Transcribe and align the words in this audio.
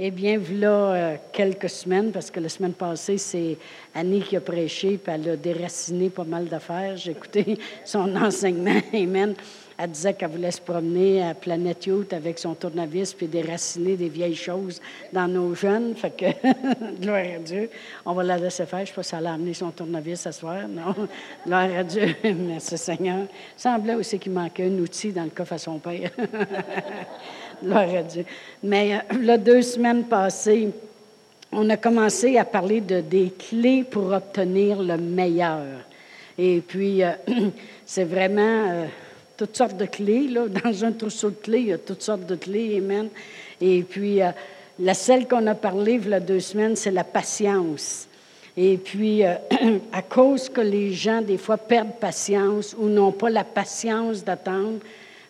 Eh 0.00 0.12
bien, 0.12 0.38
voilà 0.38 0.68
euh, 0.68 1.16
quelques 1.32 1.68
semaines, 1.68 2.12
parce 2.12 2.30
que 2.30 2.38
la 2.38 2.48
semaine 2.48 2.72
passée, 2.72 3.18
c'est 3.18 3.58
Annie 3.92 4.20
qui 4.20 4.36
a 4.36 4.40
prêché, 4.40 4.96
puis 4.96 5.12
elle 5.12 5.30
a 5.30 5.36
déraciné 5.36 6.08
pas 6.08 6.22
mal 6.22 6.46
d'affaires. 6.46 6.96
J'ai 6.96 7.10
écouté 7.10 7.58
son 7.84 8.14
enseignement. 8.14 8.80
Amen. 8.94 9.34
Elle 9.80 9.90
disait 9.92 10.12
qu'elle 10.12 10.30
voulait 10.30 10.50
se 10.50 10.60
promener 10.60 11.22
à 11.22 11.34
Planète 11.34 11.86
Youth 11.86 12.12
avec 12.12 12.40
son 12.40 12.54
tournevis 12.54 13.14
puis 13.14 13.28
déraciner 13.28 13.96
des 13.96 14.08
vieilles 14.08 14.34
choses 14.34 14.80
dans 15.12 15.28
nos 15.28 15.54
jeunes. 15.54 15.94
Fait 15.94 16.10
que, 16.10 16.26
gloire 17.00 17.22
à 17.36 17.38
Dieu, 17.38 17.70
on 18.04 18.12
va 18.12 18.24
la 18.24 18.38
laisser 18.38 18.66
faire. 18.66 18.80
Je 18.80 18.82
ne 18.82 18.86
sais 18.88 18.94
pas 18.94 19.02
si 19.04 19.14
elle 19.14 19.26
a 19.26 19.34
amené 19.34 19.54
son 19.54 19.70
tournevis 19.70 20.20
ce 20.20 20.32
soir. 20.32 20.66
Non. 20.68 20.94
Gloire 21.46 21.68
à 21.78 21.84
Dieu. 21.84 22.16
Merci 22.24 22.76
Seigneur. 22.76 23.20
Il 23.20 23.60
semblait 23.60 23.94
aussi 23.94 24.18
qu'il 24.18 24.32
manquait 24.32 24.66
un 24.66 24.78
outil 24.78 25.12
dans 25.12 25.22
le 25.22 25.30
coffre 25.30 25.52
à 25.52 25.58
son 25.58 25.78
père. 25.78 26.10
Gloire 27.62 27.94
à 27.94 28.02
Dieu. 28.02 28.24
Mais 28.64 28.96
euh, 28.96 29.18
là, 29.20 29.38
deux 29.38 29.62
semaines 29.62 30.04
passées, 30.04 30.70
on 31.52 31.70
a 31.70 31.76
commencé 31.76 32.36
à 32.36 32.44
parler 32.44 32.80
de, 32.80 33.00
des 33.00 33.30
clés 33.30 33.84
pour 33.84 34.12
obtenir 34.12 34.82
le 34.82 34.96
meilleur. 34.96 35.64
Et 36.36 36.60
puis, 36.60 37.02
euh, 37.02 37.12
c'est 37.86 38.04
vraiment 38.04 38.66
euh, 38.68 38.86
toutes 39.38 39.56
sortes 39.56 39.76
de 39.78 39.86
clés. 39.86 40.28
Là. 40.28 40.46
Dans 40.64 40.84
un 40.84 40.92
trousseau 40.92 41.30
de 41.30 41.36
clés, 41.36 41.60
il 41.60 41.68
y 41.68 41.72
a 41.72 41.78
toutes 41.78 42.02
sortes 42.02 42.26
de 42.26 42.36
clés. 42.36 42.76
Amen. 42.76 43.08
Et 43.60 43.82
puis, 43.82 44.20
la 44.78 44.94
celle 44.94 45.26
qu'on 45.26 45.46
a 45.46 45.54
parlé 45.54 46.00
il 46.02 46.10
y 46.10 46.14
a 46.14 46.20
deux 46.20 46.40
semaines, 46.40 46.76
c'est 46.76 46.90
la 46.90 47.04
patience. 47.04 48.06
Et 48.56 48.76
puis, 48.76 49.22
à 49.92 50.02
cause 50.02 50.48
que 50.48 50.60
les 50.60 50.92
gens, 50.92 51.22
des 51.22 51.38
fois, 51.38 51.56
perdent 51.56 51.94
patience 52.00 52.76
ou 52.78 52.88
n'ont 52.88 53.12
pas 53.12 53.30
la 53.30 53.44
patience 53.44 54.24
d'attendre, 54.24 54.80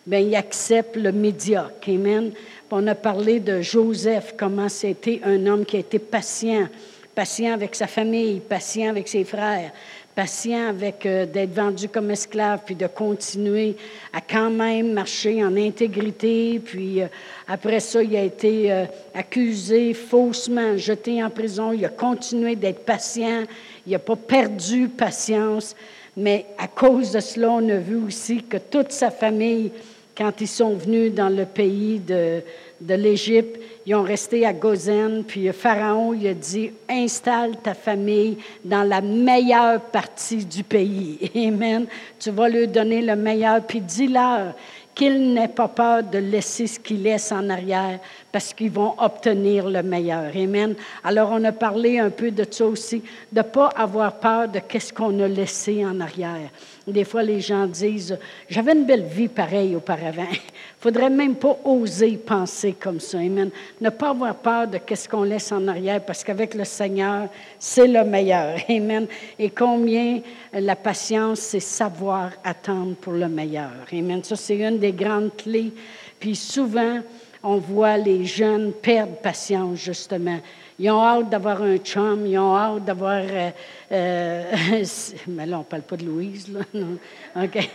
bien, 0.05 0.19
il 0.19 0.35
accepte 0.35 0.95
le 0.95 1.11
médiocre. 1.11 1.87
Amen. 1.87 2.31
On 2.71 2.85
a 2.87 2.95
parlé 2.95 3.39
de 3.39 3.61
Joseph, 3.61 4.35
comment 4.37 4.69
c'était 4.69 5.21
un 5.23 5.45
homme 5.45 5.65
qui 5.65 5.77
a 5.77 5.79
été 5.79 5.99
patient, 5.99 6.67
patient 7.15 7.53
avec 7.53 7.75
sa 7.75 7.87
famille, 7.87 8.39
patient 8.39 8.89
avec 8.89 9.07
ses 9.07 9.23
frères, 9.23 9.71
patient 10.15 10.67
avec 10.67 11.05
euh, 11.05 11.25
d'être 11.25 11.53
vendu 11.53 11.87
comme 11.87 12.11
esclave, 12.11 12.61
puis 12.65 12.75
de 12.75 12.87
continuer 12.87 13.75
à 14.13 14.21
quand 14.21 14.49
même 14.49 14.93
marcher 14.93 15.43
en 15.43 15.55
intégrité. 15.55 16.59
Puis 16.63 17.01
euh, 17.01 17.07
après 17.47 17.79
ça, 17.79 18.03
il 18.03 18.15
a 18.15 18.23
été 18.23 18.71
euh, 18.71 18.85
accusé 19.13 19.93
faussement, 19.93 20.77
jeté 20.77 21.23
en 21.23 21.29
prison. 21.29 21.71
Il 21.71 21.85
a 21.85 21.89
continué 21.89 22.55
d'être 22.55 22.85
patient. 22.85 23.43
Il 23.85 23.93
n'a 23.93 23.99
pas 23.99 24.15
perdu 24.15 24.87
patience. 24.89 25.75
Mais 26.17 26.47
à 26.57 26.67
cause 26.67 27.11
de 27.11 27.19
cela, 27.19 27.51
on 27.51 27.69
a 27.69 27.77
vu 27.77 27.95
aussi 27.95 28.43
que 28.43 28.57
toute 28.57 28.91
sa 28.91 29.11
famille 29.11 29.71
quand 30.19 30.41
ils 30.41 30.47
sont 30.47 30.73
venus 30.73 31.13
dans 31.13 31.29
le 31.29 31.45
pays 31.45 31.99
de, 31.99 32.41
de 32.81 32.93
l'Égypte, 32.93 33.57
ils 33.85 33.95
ont 33.95 34.03
resté 34.03 34.45
à 34.45 34.51
Gozen, 34.51 35.23
puis 35.23 35.49
Pharaon 35.53 36.13
il 36.13 36.27
a 36.27 36.33
dit, 36.33 36.71
installe 36.89 37.55
ta 37.63 37.73
famille 37.73 38.37
dans 38.65 38.83
la 38.83 38.99
meilleure 38.99 39.79
partie 39.79 40.43
du 40.43 40.63
pays. 40.65 41.31
Amen. 41.47 41.85
Tu 42.19 42.31
vas 42.31 42.49
leur 42.49 42.67
donner 42.67 43.01
le 43.01 43.15
meilleur, 43.15 43.65
puis 43.65 43.79
dis-leur 43.79 44.55
qu'ils 44.93 45.33
n'aient 45.33 45.47
pas 45.47 45.69
peur 45.69 46.03
de 46.03 46.17
laisser 46.17 46.67
ce 46.67 46.77
qu'ils 46.77 47.01
laissent 47.01 47.31
en 47.31 47.49
arrière 47.49 47.99
parce 48.33 48.53
qu'ils 48.53 48.71
vont 48.71 48.95
obtenir 48.97 49.69
le 49.69 49.81
meilleur. 49.81 50.35
Amen. 50.35 50.75
Alors, 51.05 51.29
on 51.31 51.41
a 51.45 51.53
parlé 51.53 51.99
un 51.99 52.09
peu 52.09 52.31
de 52.31 52.45
ça 52.51 52.65
aussi, 52.65 53.01
de 53.31 53.37
ne 53.37 53.43
pas 53.43 53.69
avoir 53.77 54.19
peur 54.19 54.49
de 54.49 54.59
qu'est-ce 54.59 54.91
qu'on 54.91 55.17
a 55.21 55.27
laissé 55.29 55.85
en 55.85 56.01
arrière. 56.01 56.49
Des 56.91 57.03
fois, 57.03 57.23
les 57.23 57.39
gens 57.39 57.65
disent 57.65 58.17
J'avais 58.49 58.73
une 58.73 58.85
belle 58.85 59.03
vie 59.03 59.27
pareille 59.27 59.75
auparavant. 59.75 60.27
Il 60.31 60.39
faudrait 60.79 61.09
même 61.09 61.35
pas 61.35 61.57
oser 61.63 62.17
penser 62.17 62.75
comme 62.79 62.99
ça. 62.99 63.19
Amen. 63.19 63.49
Ne 63.79 63.89
pas 63.89 64.09
avoir 64.09 64.35
peur 64.35 64.67
de 64.67 64.79
ce 64.93 65.07
qu'on 65.07 65.23
laisse 65.23 65.51
en 65.51 65.67
arrière, 65.67 66.03
parce 66.03 66.23
qu'avec 66.23 66.53
le 66.53 66.65
Seigneur, 66.65 67.29
c'est 67.57 67.87
le 67.87 68.03
meilleur. 68.03 68.57
Amen. 68.69 69.07
Et 69.37 69.49
combien 69.49 70.21
la 70.53 70.75
patience, 70.75 71.39
c'est 71.39 71.59
savoir 71.59 72.31
attendre 72.43 72.95
pour 72.95 73.13
le 73.13 73.27
meilleur. 73.27 73.71
Amen. 73.91 74.23
Ça, 74.23 74.35
c'est 74.35 74.57
une 74.57 74.79
des 74.79 74.93
grandes 74.93 75.35
clés. 75.35 75.71
Puis 76.19 76.35
souvent, 76.35 76.99
on 77.43 77.57
voit 77.57 77.97
les 77.97 78.25
jeunes 78.25 78.73
perdre 78.73 79.15
patience, 79.15 79.79
justement. 79.79 80.39
Ils 80.81 80.89
ont 80.91 81.03
hâte 81.03 81.29
d'avoir 81.29 81.61
un 81.61 81.75
chum, 81.77 82.25
ils 82.25 82.37
ont 82.37 82.55
hâte 82.55 82.85
d'avoir. 82.85 83.21
Euh, 83.21 83.49
euh, 83.91 84.43
mais 85.27 85.45
là, 85.45 85.57
on 85.57 85.59
ne 85.59 85.65
parle 85.65 85.81
pas 85.81 85.97
de 85.97 86.05
Louise, 86.05 86.47
là. 86.53 86.61
Non. 86.73 86.97
OK. 87.35 87.69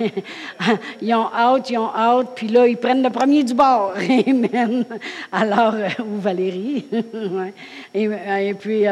ils 1.02 1.14
ont 1.14 1.28
hâte, 1.30 1.68
ils 1.68 1.76
ont 1.76 1.94
hâte, 1.94 2.28
puis 2.34 2.48
là, 2.48 2.66
ils 2.66 2.78
prennent 2.78 3.02
le 3.02 3.10
premier 3.10 3.44
du 3.44 3.52
bord. 3.52 3.92
Amen. 4.26 4.86
Alors, 5.30 5.74
euh, 5.74 5.88
ou 6.02 6.18
Valérie. 6.18 6.86
et, 7.94 8.04
et, 8.04 8.54
puis, 8.54 8.84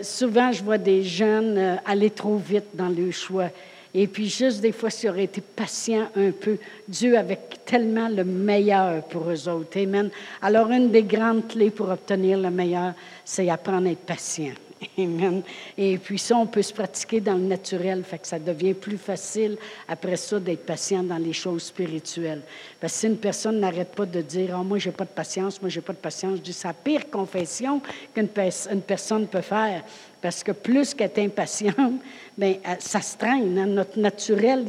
souvent, 0.00 0.50
je 0.50 0.64
vois 0.64 0.78
des 0.78 1.02
jeunes 1.02 1.78
aller 1.84 2.10
trop 2.10 2.36
vite 2.36 2.68
dans 2.74 2.88
le 2.88 3.10
choix. 3.10 3.50
Et 3.94 4.06
puis 4.06 4.28
juste 4.28 4.60
des 4.60 4.72
fois, 4.72 4.88
s'ils 4.90 5.10
auraient 5.10 5.24
été 5.24 5.40
patients 5.40 6.08
un 6.16 6.30
peu, 6.30 6.56
Dieu 6.88 7.16
avait 7.16 7.38
tellement 7.64 8.08
le 8.08 8.24
meilleur 8.24 9.02
pour 9.04 9.30
eux 9.30 9.48
autres. 9.48 9.78
Amen. 9.78 10.10
Alors, 10.40 10.70
une 10.70 10.90
des 10.90 11.02
grandes 11.02 11.46
clés 11.48 11.70
pour 11.70 11.90
obtenir 11.90 12.38
le 12.38 12.50
meilleur, 12.50 12.94
c'est 13.24 13.48
apprendre 13.50 13.88
à 13.88 13.90
être 13.90 14.06
patient. 14.06 14.54
Amen. 14.98 15.42
Et 15.76 15.98
puis 15.98 16.18
ça, 16.18 16.36
on 16.36 16.46
peut 16.46 16.62
se 16.62 16.72
pratiquer 16.72 17.20
dans 17.20 17.34
le 17.34 17.42
naturel, 17.42 18.02
fait 18.04 18.18
que 18.18 18.26
ça 18.26 18.38
devient 18.38 18.74
plus 18.74 18.98
facile 18.98 19.56
après 19.88 20.16
ça 20.16 20.40
d'être 20.40 20.64
patient 20.64 21.02
dans 21.02 21.18
les 21.18 21.32
choses 21.32 21.64
spirituelles. 21.64 22.42
Parce 22.80 22.94
que 22.94 22.98
si 23.00 23.06
une 23.06 23.18
personne 23.18 23.60
n'arrête 23.60 23.94
pas 23.94 24.06
de 24.06 24.20
dire 24.22 24.56
oh, 24.58 24.64
moi 24.64 24.78
j'ai 24.78 24.90
pas 24.90 25.04
de 25.04 25.10
patience, 25.10 25.60
moi 25.60 25.68
j'ai 25.68 25.80
pas 25.80 25.92
de 25.92 25.98
patience, 25.98 26.40
c'est 26.44 26.66
la 26.66 26.74
pire 26.74 27.10
confession 27.10 27.80
qu'une 28.14 28.28
personne 28.28 29.26
peut 29.26 29.40
faire. 29.40 29.84
Parce 30.22 30.44
que 30.44 30.52
plus 30.52 30.94
qu'elle 30.94 31.10
est 31.16 31.24
impatiente, 31.24 32.00
bien, 32.38 32.54
ça 32.78 33.02
se 33.02 33.18
traîne. 33.18 33.58
Hein. 33.58 33.66
Notre 33.66 33.98
naturel, 33.98 34.64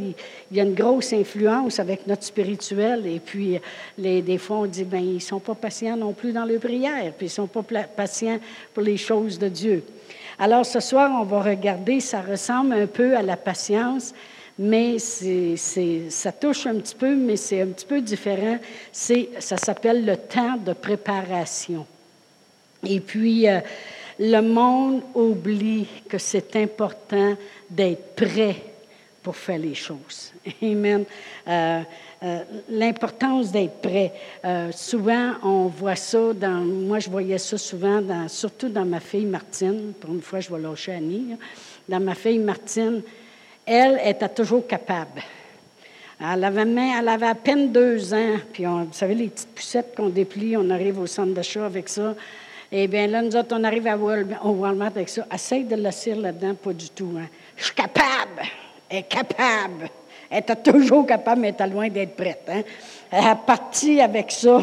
il, 0.51 0.57
y 0.57 0.59
a 0.59 0.63
une 0.63 0.73
grosse 0.73 1.13
influence 1.13 1.79
avec 1.79 2.07
notre 2.07 2.23
spirituel. 2.23 3.05
Et 3.05 3.19
puis, 3.19 3.59
les, 3.97 4.23
des 4.23 4.39
fois, 4.39 4.57
on 4.57 4.65
dit, 4.65 4.83
bien, 4.83 4.99
ils 4.99 5.15
ne 5.15 5.19
sont 5.19 5.39
pas 5.39 5.53
patients 5.53 5.95
non 5.95 6.11
plus 6.11 6.33
dans 6.33 6.43
leur 6.43 6.59
prière, 6.59 7.13
puis 7.15 7.27
ils 7.27 7.41
ne 7.41 7.47
sont 7.47 7.47
pas 7.47 7.63
patients 7.95 8.39
pour 8.73 8.81
les 8.81 8.97
choses 8.97 9.37
de 9.37 9.47
Dieu. 9.47 9.83
Alors, 10.39 10.65
ce 10.65 10.79
soir, 10.79 11.11
on 11.21 11.23
va 11.23 11.43
regarder, 11.43 11.99
ça 11.99 12.21
ressemble 12.21 12.73
un 12.73 12.87
peu 12.87 13.15
à 13.15 13.21
la 13.21 13.37
patience, 13.37 14.13
mais 14.57 14.97
c'est, 14.97 15.55
ça 16.09 16.31
touche 16.31 16.65
un 16.65 16.75
petit 16.75 16.95
peu, 16.95 17.15
mais 17.15 17.35
c'est 17.35 17.61
un 17.61 17.67
petit 17.67 17.85
peu 17.85 18.01
différent. 18.01 18.57
C'est, 18.91 19.29
ça 19.39 19.57
s'appelle 19.57 20.03
le 20.03 20.17
temps 20.17 20.57
de 20.57 20.73
préparation. 20.73 21.85
Et 22.85 22.99
puis, 22.99 23.47
euh, 23.47 23.59
le 24.19 24.41
monde 24.41 25.01
oublie 25.15 25.87
que 26.07 26.17
c'est 26.17 26.55
important 26.55 27.35
d'être 27.69 28.15
prêt 28.15 28.55
pour 29.23 29.35
faire 29.35 29.57
les 29.57 29.73
choses. 29.73 30.33
Amen. 30.61 31.05
Euh, 31.47 31.81
euh, 32.23 32.39
l'importance 32.69 33.51
d'être 33.51 33.81
prêt. 33.81 34.13
Euh, 34.43 34.71
souvent, 34.71 35.33
on 35.41 35.67
voit 35.67 35.95
ça 35.95 36.33
dans. 36.33 36.63
Moi, 36.63 36.99
je 36.99 37.09
voyais 37.09 37.37
ça 37.37 37.57
souvent, 37.57 38.01
surtout 38.27 38.69
dans 38.69 38.85
ma 38.85 38.99
fille 38.99 39.25
Martine. 39.25 39.93
Pour 39.99 40.13
une 40.13 40.21
fois, 40.21 40.39
je 40.39 40.53
vais 40.53 40.61
lâcher 40.61 40.93
Annie. 40.93 41.35
Dans 41.87 41.99
ma 41.99 42.15
fille 42.15 42.39
Martine, 42.39 43.01
elle 43.65 43.99
était 44.05 44.29
toujours 44.29 44.67
capable. 44.67 45.21
Elle 46.19 46.43
avait, 46.43 46.61
elle 46.61 47.07
avait 47.07 47.27
à 47.27 47.35
peine 47.35 47.71
deux 47.71 48.13
ans, 48.13 48.37
puis 48.53 48.65
on, 48.65 48.83
vous 48.85 48.93
savez, 48.93 49.15
les 49.15 49.27
petites 49.27 49.49
poussettes 49.49 49.93
qu'on 49.95 50.09
déplie, 50.09 50.55
on 50.55 50.69
arrive 50.69 50.99
au 50.99 51.07
centre 51.07 51.33
d'achat 51.33 51.65
avec 51.65 51.89
ça. 51.89 52.15
Eh 52.75 52.87
bien, 52.87 53.05
là, 53.05 53.21
nous 53.21 53.35
autres, 53.35 53.55
on 53.55 53.63
arrive 53.63 53.85
à 53.85 53.95
Walmart, 53.95 54.43
au 54.43 54.49
Walmart 54.49 54.93
avec 54.95 55.07
ça. 55.07 55.27
Essaye 55.31 55.63
de 55.63 55.75
l'assir 55.75 56.17
là-dedans, 56.17 56.55
pas 56.55 56.73
du 56.73 56.89
tout. 56.89 57.13
Hein. 57.19 57.27
Je 57.55 57.65
suis 57.65 57.75
capable. 57.75 58.41
Elle 58.89 58.97
est 58.97 59.03
capable. 59.03 59.89
Elle 60.27 60.39
était 60.39 60.55
toujours 60.55 61.05
capable, 61.05 61.41
mais 61.41 61.49
elle 61.49 61.53
était 61.53 61.67
loin 61.67 61.87
d'être 61.87 62.15
prête. 62.15 62.49
Hein. 62.49 62.63
Elle 63.15 63.23
est 63.25 63.45
partie 63.45 64.01
avec 64.01 64.31
ça. 64.31 64.59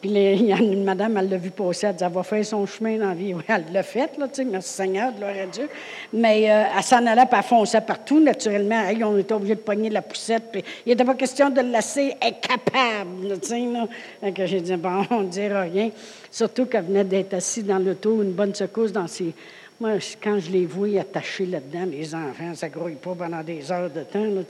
Puis 0.00 0.10
y 0.10 0.52
a 0.54 0.56
une 0.56 0.84
madame, 0.84 1.18
elle 1.18 1.28
l'a 1.28 1.36
vu 1.36 1.50
passer, 1.50 1.86
elle 1.86 1.94
dit, 1.94 2.02
elle 2.02 2.10
va 2.10 2.22
faire 2.22 2.42
son 2.42 2.64
chemin 2.64 2.96
dans 2.96 3.08
la 3.08 3.14
vie. 3.14 3.34
Oui, 3.34 3.42
elle 3.46 3.66
l'a 3.70 3.82
fait, 3.82 4.16
là, 4.16 4.26
merci 4.46 4.72
Seigneur, 4.72 5.12
gloire 5.12 5.34
à 5.42 5.44
Dieu. 5.44 5.68
Mais 6.14 6.50
euh, 6.50 6.64
elle 6.74 6.82
s'en 6.82 7.04
allait, 7.04 7.26
puis 7.26 7.36
elle 7.36 7.42
fonçait 7.42 7.82
partout, 7.82 8.18
naturellement. 8.18 8.84
On 9.04 9.18
était 9.18 9.34
obligé 9.34 9.54
de 9.54 9.60
pogner 9.60 9.90
la 9.90 10.00
poussette, 10.00 10.44
il 10.86 10.90
n'était 10.90 11.04
pas 11.04 11.14
question 11.14 11.50
de 11.50 11.60
le 11.60 11.68
laisser. 11.68 12.14
Elle 12.22 12.28
est 12.28 12.40
capable, 12.40 13.38
tu 13.38 13.48
sais, 13.48 13.60
là. 13.60 14.46
J'ai 14.46 14.62
dit, 14.62 14.76
bon, 14.76 15.04
on 15.10 15.20
ne 15.20 15.28
dira 15.28 15.60
rien. 15.60 15.90
Surtout 16.30 16.64
qu'elle 16.64 16.84
venait 16.84 17.04
d'être 17.04 17.34
assise 17.34 17.66
dans 17.66 17.78
l'auto, 17.78 18.22
une 18.22 18.32
bonne 18.32 18.54
secousse 18.54 18.92
dans 18.92 19.06
ses 19.08 19.34
moi, 19.80 19.92
quand 20.22 20.38
je 20.38 20.50
les 20.50 20.66
vois 20.66 21.00
attachés 21.00 21.46
là-dedans, 21.46 21.86
les 21.90 22.14
enfants, 22.14 22.54
ça 22.54 22.68
grouille 22.68 22.96
pas 22.96 23.14
pendant 23.14 23.42
des 23.42 23.72
heures 23.72 23.88
de 23.88 24.02
temps. 24.02 24.22
Là, 24.22 24.42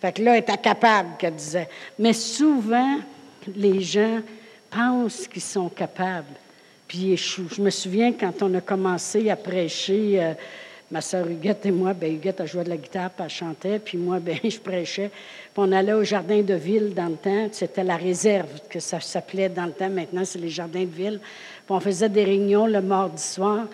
fait 0.00 0.12
que 0.12 0.22
là, 0.22 0.32
elle 0.32 0.42
était 0.42 0.56
capable, 0.56 1.10
qu'elle 1.18 1.34
disait. 1.34 1.68
Mais 1.98 2.14
souvent, 2.14 2.98
les 3.54 3.80
gens 3.80 4.20
pensent 4.70 5.28
qu'ils 5.28 5.42
sont 5.42 5.68
capables, 5.68 6.34
puis 6.88 7.12
échouent. 7.12 7.48
Je 7.54 7.60
me 7.60 7.68
souviens 7.68 8.14
quand 8.14 8.42
on 8.42 8.54
a 8.54 8.62
commencé 8.62 9.28
à 9.28 9.36
prêcher, 9.36 10.22
euh, 10.22 10.32
ma 10.90 11.02
soeur 11.02 11.26
Huguette 11.26 11.66
et 11.66 11.70
moi, 11.70 11.92
ben 11.92 12.10
Huguette, 12.10 12.40
a 12.40 12.46
joué 12.46 12.64
de 12.64 12.70
la 12.70 12.78
guitare, 12.78 13.10
puis 13.10 13.24
elle 13.24 13.30
chantait, 13.30 13.78
puis 13.78 13.98
moi, 13.98 14.20
ben 14.20 14.38
je 14.44 14.58
prêchais. 14.58 15.10
Puis 15.10 15.52
on 15.56 15.70
allait 15.72 15.92
au 15.92 16.04
jardin 16.04 16.40
de 16.40 16.54
ville 16.54 16.94
dans 16.94 17.08
le 17.08 17.16
temps, 17.16 17.48
c'était 17.52 17.84
la 17.84 17.96
réserve 17.96 18.48
que 18.70 18.80
ça 18.80 19.00
s'appelait 19.00 19.50
dans 19.50 19.66
le 19.66 19.72
temps, 19.72 19.90
maintenant 19.90 20.24
c'est 20.24 20.38
les 20.38 20.48
jardins 20.48 20.84
de 20.84 20.94
ville. 20.94 21.20
Puis 21.66 21.74
on 21.74 21.80
faisait 21.80 22.08
des 22.08 22.24
réunions 22.24 22.66
le 22.66 22.80
mardi 22.80 23.22
soir. 23.22 23.66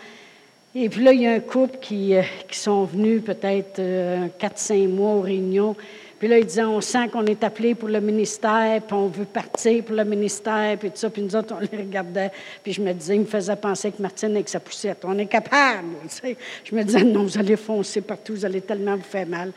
Et 0.81 0.89
puis 0.89 1.03
là, 1.03 1.13
il 1.13 1.23
y 1.23 1.27
a 1.27 1.33
un 1.33 1.41
couple 1.41 1.79
qui, 1.81 2.15
euh, 2.15 2.23
qui 2.49 2.57
sont 2.57 2.85
venus 2.85 3.21
peut-être 3.25 3.81
euh, 3.81 4.29
4-5 4.39 4.87
mois 4.87 5.15
aux 5.15 5.23
réunions. 5.23 5.75
Puis 6.21 6.29
là, 6.29 6.39
ils 6.39 6.47
disaient, 6.47 6.63
on 6.63 6.81
sent 6.81 7.09
qu'on 7.09 7.27
est 7.27 7.43
appelé 7.43 7.75
pour 7.75 7.89
le 7.89 8.01
ministère, 8.01 8.81
puis 8.83 8.95
on 8.95 9.09
veut 9.09 9.25
partir 9.25 9.83
pour 9.83 9.97
le 9.97 10.05
ministère, 10.05 10.77
puis 10.79 10.91
tout 10.91 10.97
ça. 10.97 11.11
Puis 11.11 11.23
nous 11.23 11.35
autres, 11.35 11.57
on 11.57 11.61
les 11.61 11.83
regardait. 11.83 12.31
Puis 12.63 12.75
je 12.75 12.81
me 12.81 12.93
disais, 12.93 13.17
il 13.17 13.23
me 13.23 13.27
faisait 13.27 13.57
penser 13.57 13.91
que 13.91 14.01
Martine 14.01 14.31
avec 14.31 14.49
sa 14.49 14.61
poussette, 14.61 15.05
on 15.05 15.19
est 15.19 15.27
capable. 15.27 15.89
Tu 16.03 16.09
sais. 16.09 16.37
Je 16.63 16.73
me 16.77 16.85
disais, 16.85 17.03
non, 17.03 17.25
vous 17.25 17.39
allez 17.39 17.57
foncer 17.57 18.01
partout, 18.01 18.35
vous 18.35 18.45
allez 18.45 18.61
tellement 18.61 18.95
vous 18.95 19.03
faire 19.03 19.27
mal. 19.27 19.53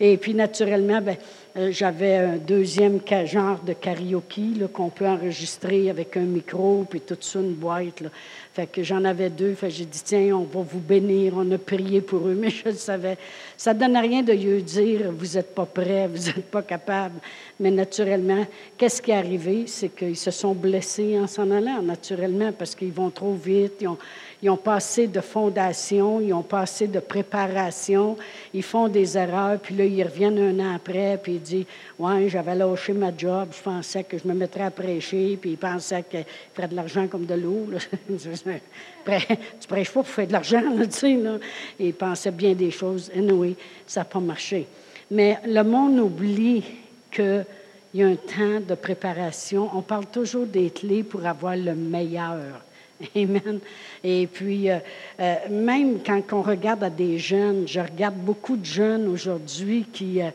Et 0.00 0.16
puis, 0.16 0.34
naturellement, 0.34 1.00
ben, 1.00 1.16
euh, 1.56 1.70
j'avais 1.70 2.16
un 2.16 2.36
deuxième 2.36 2.98
genre 3.26 3.60
de 3.60 3.74
karaoke 3.74 4.60
qu'on 4.72 4.90
peut 4.90 5.06
enregistrer 5.06 5.88
avec 5.88 6.16
un 6.16 6.24
micro, 6.24 6.84
puis 6.90 7.00
tout 7.00 7.16
ça, 7.20 7.38
une 7.38 7.54
boîte. 7.54 8.00
Là. 8.00 8.08
Fait 8.52 8.66
que 8.66 8.82
j'en 8.82 9.04
avais 9.04 9.30
deux. 9.30 9.54
Fait 9.54 9.70
j'ai 9.70 9.84
dit, 9.84 10.02
tiens, 10.04 10.36
on 10.36 10.44
va 10.44 10.62
vous 10.62 10.80
bénir. 10.80 11.34
On 11.36 11.48
a 11.52 11.58
prié 11.58 12.00
pour 12.00 12.26
eux, 12.26 12.34
mais 12.38 12.50
je 12.50 12.66
le 12.66 12.74
savais. 12.74 13.16
Ça 13.56 13.72
ne 13.72 13.78
donne 13.78 13.96
rien 13.96 14.22
de 14.22 14.32
lui 14.32 14.62
dire, 14.64 15.12
vous 15.12 15.36
n'êtes 15.36 15.54
pas 15.54 15.66
prêt, 15.66 16.08
vous 16.08 16.26
n'êtes 16.26 16.50
pas 16.50 16.62
capable. 16.62 17.20
Mais 17.60 17.70
naturellement, 17.70 18.44
qu'est-ce 18.76 19.00
qui 19.00 19.12
est 19.12 19.14
arrivé? 19.14 19.64
C'est 19.68 19.94
qu'ils 19.94 20.16
se 20.16 20.32
sont 20.32 20.54
blessés 20.54 21.16
en 21.20 21.28
s'en 21.28 21.50
allant, 21.52 21.82
naturellement, 21.82 22.50
parce 22.52 22.74
qu'ils 22.74 22.92
vont 22.92 23.10
trop 23.10 23.34
vite. 23.34 23.74
Ils 23.80 23.88
ont, 23.88 23.98
ils 24.44 24.50
ont 24.50 24.58
pas 24.58 24.74
assez 24.74 25.06
de 25.06 25.22
fondation, 25.22 26.20
ils 26.20 26.28
n'ont 26.28 26.42
pas 26.42 26.60
assez 26.60 26.86
de 26.86 27.00
préparation, 27.00 28.14
ils 28.52 28.62
font 28.62 28.88
des 28.88 29.16
erreurs, 29.16 29.58
puis 29.58 29.74
là, 29.74 29.86
ils 29.86 30.02
reviennent 30.02 30.38
un 30.38 30.60
an 30.60 30.74
après, 30.74 31.18
puis 31.22 31.36
ils 31.36 31.40
disent 31.40 31.64
Ouais, 31.98 32.28
j'avais 32.28 32.54
lâché 32.54 32.92
ma 32.92 33.10
job, 33.16 33.48
je 33.56 33.62
pensais 33.62 34.04
que 34.04 34.18
je 34.18 34.28
me 34.28 34.34
mettrais 34.34 34.64
à 34.64 34.70
prêcher, 34.70 35.38
puis 35.40 35.52
ils 35.52 35.56
pensaient 35.56 36.02
qu'ils 36.02 36.26
feraient 36.52 36.68
de 36.68 36.76
l'argent 36.76 37.08
comme 37.08 37.24
de 37.24 37.32
l'eau. 37.32 37.68
tu 38.06 39.66
prêches 39.66 39.90
pas 39.90 40.02
pour 40.02 40.08
faire 40.08 40.26
de 40.26 40.32
l'argent, 40.32 40.60
tu 40.60 40.90
sais. 40.90 41.14
Là. 41.14 41.38
Et 41.80 41.86
ils 41.86 41.94
pensaient 41.94 42.30
bien 42.30 42.52
des 42.52 42.70
choses. 42.70 43.10
Et 43.14 43.20
anyway, 43.20 43.54
ça 43.86 44.00
n'a 44.00 44.04
pas 44.04 44.20
marché. 44.20 44.66
Mais 45.10 45.38
le 45.46 45.62
monde 45.62 45.98
oublie 46.00 46.62
qu'il 47.10 47.46
y 47.94 48.02
a 48.02 48.08
un 48.08 48.16
temps 48.16 48.60
de 48.68 48.74
préparation. 48.74 49.70
On 49.74 49.80
parle 49.80 50.04
toujours 50.04 50.44
des 50.44 50.68
clés 50.68 51.02
pour 51.02 51.24
avoir 51.24 51.56
le 51.56 51.74
meilleur. 51.74 52.60
Amen. 53.16 53.60
Et 54.02 54.26
puis, 54.26 54.70
euh, 54.70 54.78
euh, 55.20 55.34
même 55.50 55.98
quand 56.04 56.22
on 56.32 56.42
regarde 56.42 56.84
à 56.84 56.90
des 56.90 57.18
jeunes, 57.18 57.66
je 57.66 57.80
regarde 57.80 58.16
beaucoup 58.16 58.56
de 58.56 58.64
jeunes 58.64 59.08
aujourd'hui 59.08 59.86
qui 59.92 60.20
euh, 60.20 60.30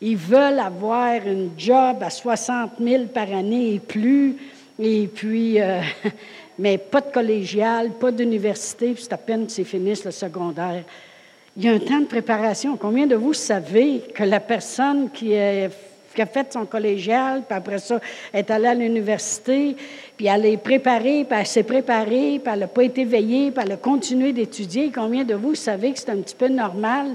ils 0.00 0.16
veulent 0.16 0.58
avoir 0.58 1.14
une 1.26 1.50
job 1.56 1.96
à 2.02 2.10
60 2.10 2.72
000 2.80 3.04
par 3.06 3.32
année 3.32 3.74
et 3.74 3.78
plus, 3.78 4.36
et 4.78 5.06
puis, 5.06 5.58
mais 6.58 6.78
pas 6.78 7.00
de 7.00 7.10
collégial, 7.12 7.90
pas 7.92 8.10
d'université, 8.10 8.92
puis 8.92 9.02
c'est 9.02 9.12
à 9.12 9.18
peine 9.18 9.46
qu'ils 9.46 9.64
finissent 9.64 10.04
le 10.04 10.10
secondaire. 10.10 10.82
Il 11.56 11.64
y 11.64 11.68
a 11.68 11.72
un 11.72 11.78
temps 11.78 12.00
de 12.00 12.06
préparation. 12.06 12.76
Combien 12.76 13.06
de 13.06 13.14
vous 13.14 13.32
savez 13.32 14.02
que 14.12 14.24
la 14.24 14.40
personne 14.40 15.10
qui 15.10 15.32
est 15.32 15.70
qui 16.14 16.22
a 16.22 16.26
fait 16.26 16.52
son 16.52 16.64
collégial, 16.66 17.42
puis 17.46 17.56
après 17.56 17.78
ça, 17.78 18.00
est 18.32 18.50
allée 18.50 18.68
à 18.68 18.74
l'université, 18.74 19.76
puis 20.16 20.26
elle 20.26 20.46
est 20.46 20.56
préparée, 20.56 21.24
puis 21.28 21.38
elle 21.38 21.46
s'est 21.46 21.62
préparée, 21.62 22.40
puis 22.42 22.52
elle 22.52 22.60
n'a 22.60 22.66
pas 22.66 22.84
été 22.84 23.04
veillée, 23.04 23.50
puis 23.50 23.64
elle 23.64 23.72
a 23.72 23.76
continué 23.76 24.32
d'étudier. 24.32 24.90
Combien 24.94 25.24
de 25.24 25.34
vous 25.34 25.54
savez 25.54 25.92
que 25.92 25.98
c'est 25.98 26.10
un 26.10 26.18
petit 26.18 26.36
peu 26.36 26.48
normal 26.48 27.08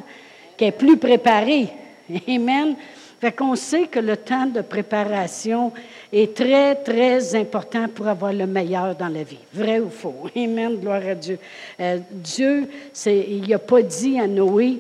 qu'elle 0.58 0.70
est 0.70 0.72
plus 0.72 0.98
préparée? 0.98 1.70
Amen. 2.28 2.76
Fait 3.20 3.34
qu'on 3.34 3.56
sait 3.56 3.88
que 3.88 4.00
le 4.00 4.16
temps 4.16 4.46
de 4.46 4.62
préparation 4.62 5.74
est 6.12 6.34
très, 6.34 6.76
très 6.76 7.36
important 7.36 7.88
pour 7.90 8.08
avoir 8.08 8.32
le 8.32 8.48
meilleur 8.48 8.96
dans 8.96 9.10
la 9.10 9.24
vie. 9.24 9.40
Vrai 9.54 9.80
ou 9.80 9.90
faux? 9.90 10.30
Amen. 10.36 10.78
Gloire 10.78 11.02
à 11.06 11.16
Dieu. 11.16 11.38
Euh, 11.80 11.98
Dieu, 12.12 12.70
il 13.06 13.50
n'a 13.50 13.60
pas 13.60 13.82
dit 13.82 14.18
à 14.18 14.26
Noé, 14.26 14.78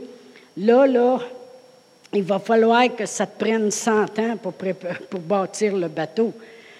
là, 0.55 0.87
là, 0.87 1.19
il 2.13 2.23
va 2.23 2.39
falloir 2.39 2.95
que 2.95 3.05
ça 3.05 3.25
te 3.25 3.43
prenne 3.43 3.69
100 3.69 4.19
ans 4.19 4.37
pour, 4.41 4.53
bâtir 5.19 5.75
le 5.75 5.87
bateau. 5.87 6.33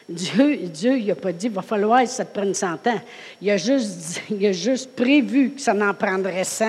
Dieu, 0.08 0.58
Dieu 0.64 0.98
il 0.98 1.08
n'a 1.08 1.16
pas 1.16 1.32
dit, 1.32 1.48
il 1.48 1.52
va 1.52 1.62
falloir 1.62 2.02
que 2.02 2.10
ça 2.10 2.26
te 2.26 2.34
prenne 2.34 2.54
100 2.54 2.68
ans. 2.88 3.02
Il 3.42 3.52
a 3.52 3.58
juste, 3.58 4.22
il 4.32 4.46
a 4.48 4.52
juste 4.52 4.96
prévu 4.96 5.52
que 5.52 5.62
ça 5.62 5.74
en 5.74 5.94
prendrait 5.94 6.44
100 6.44 6.66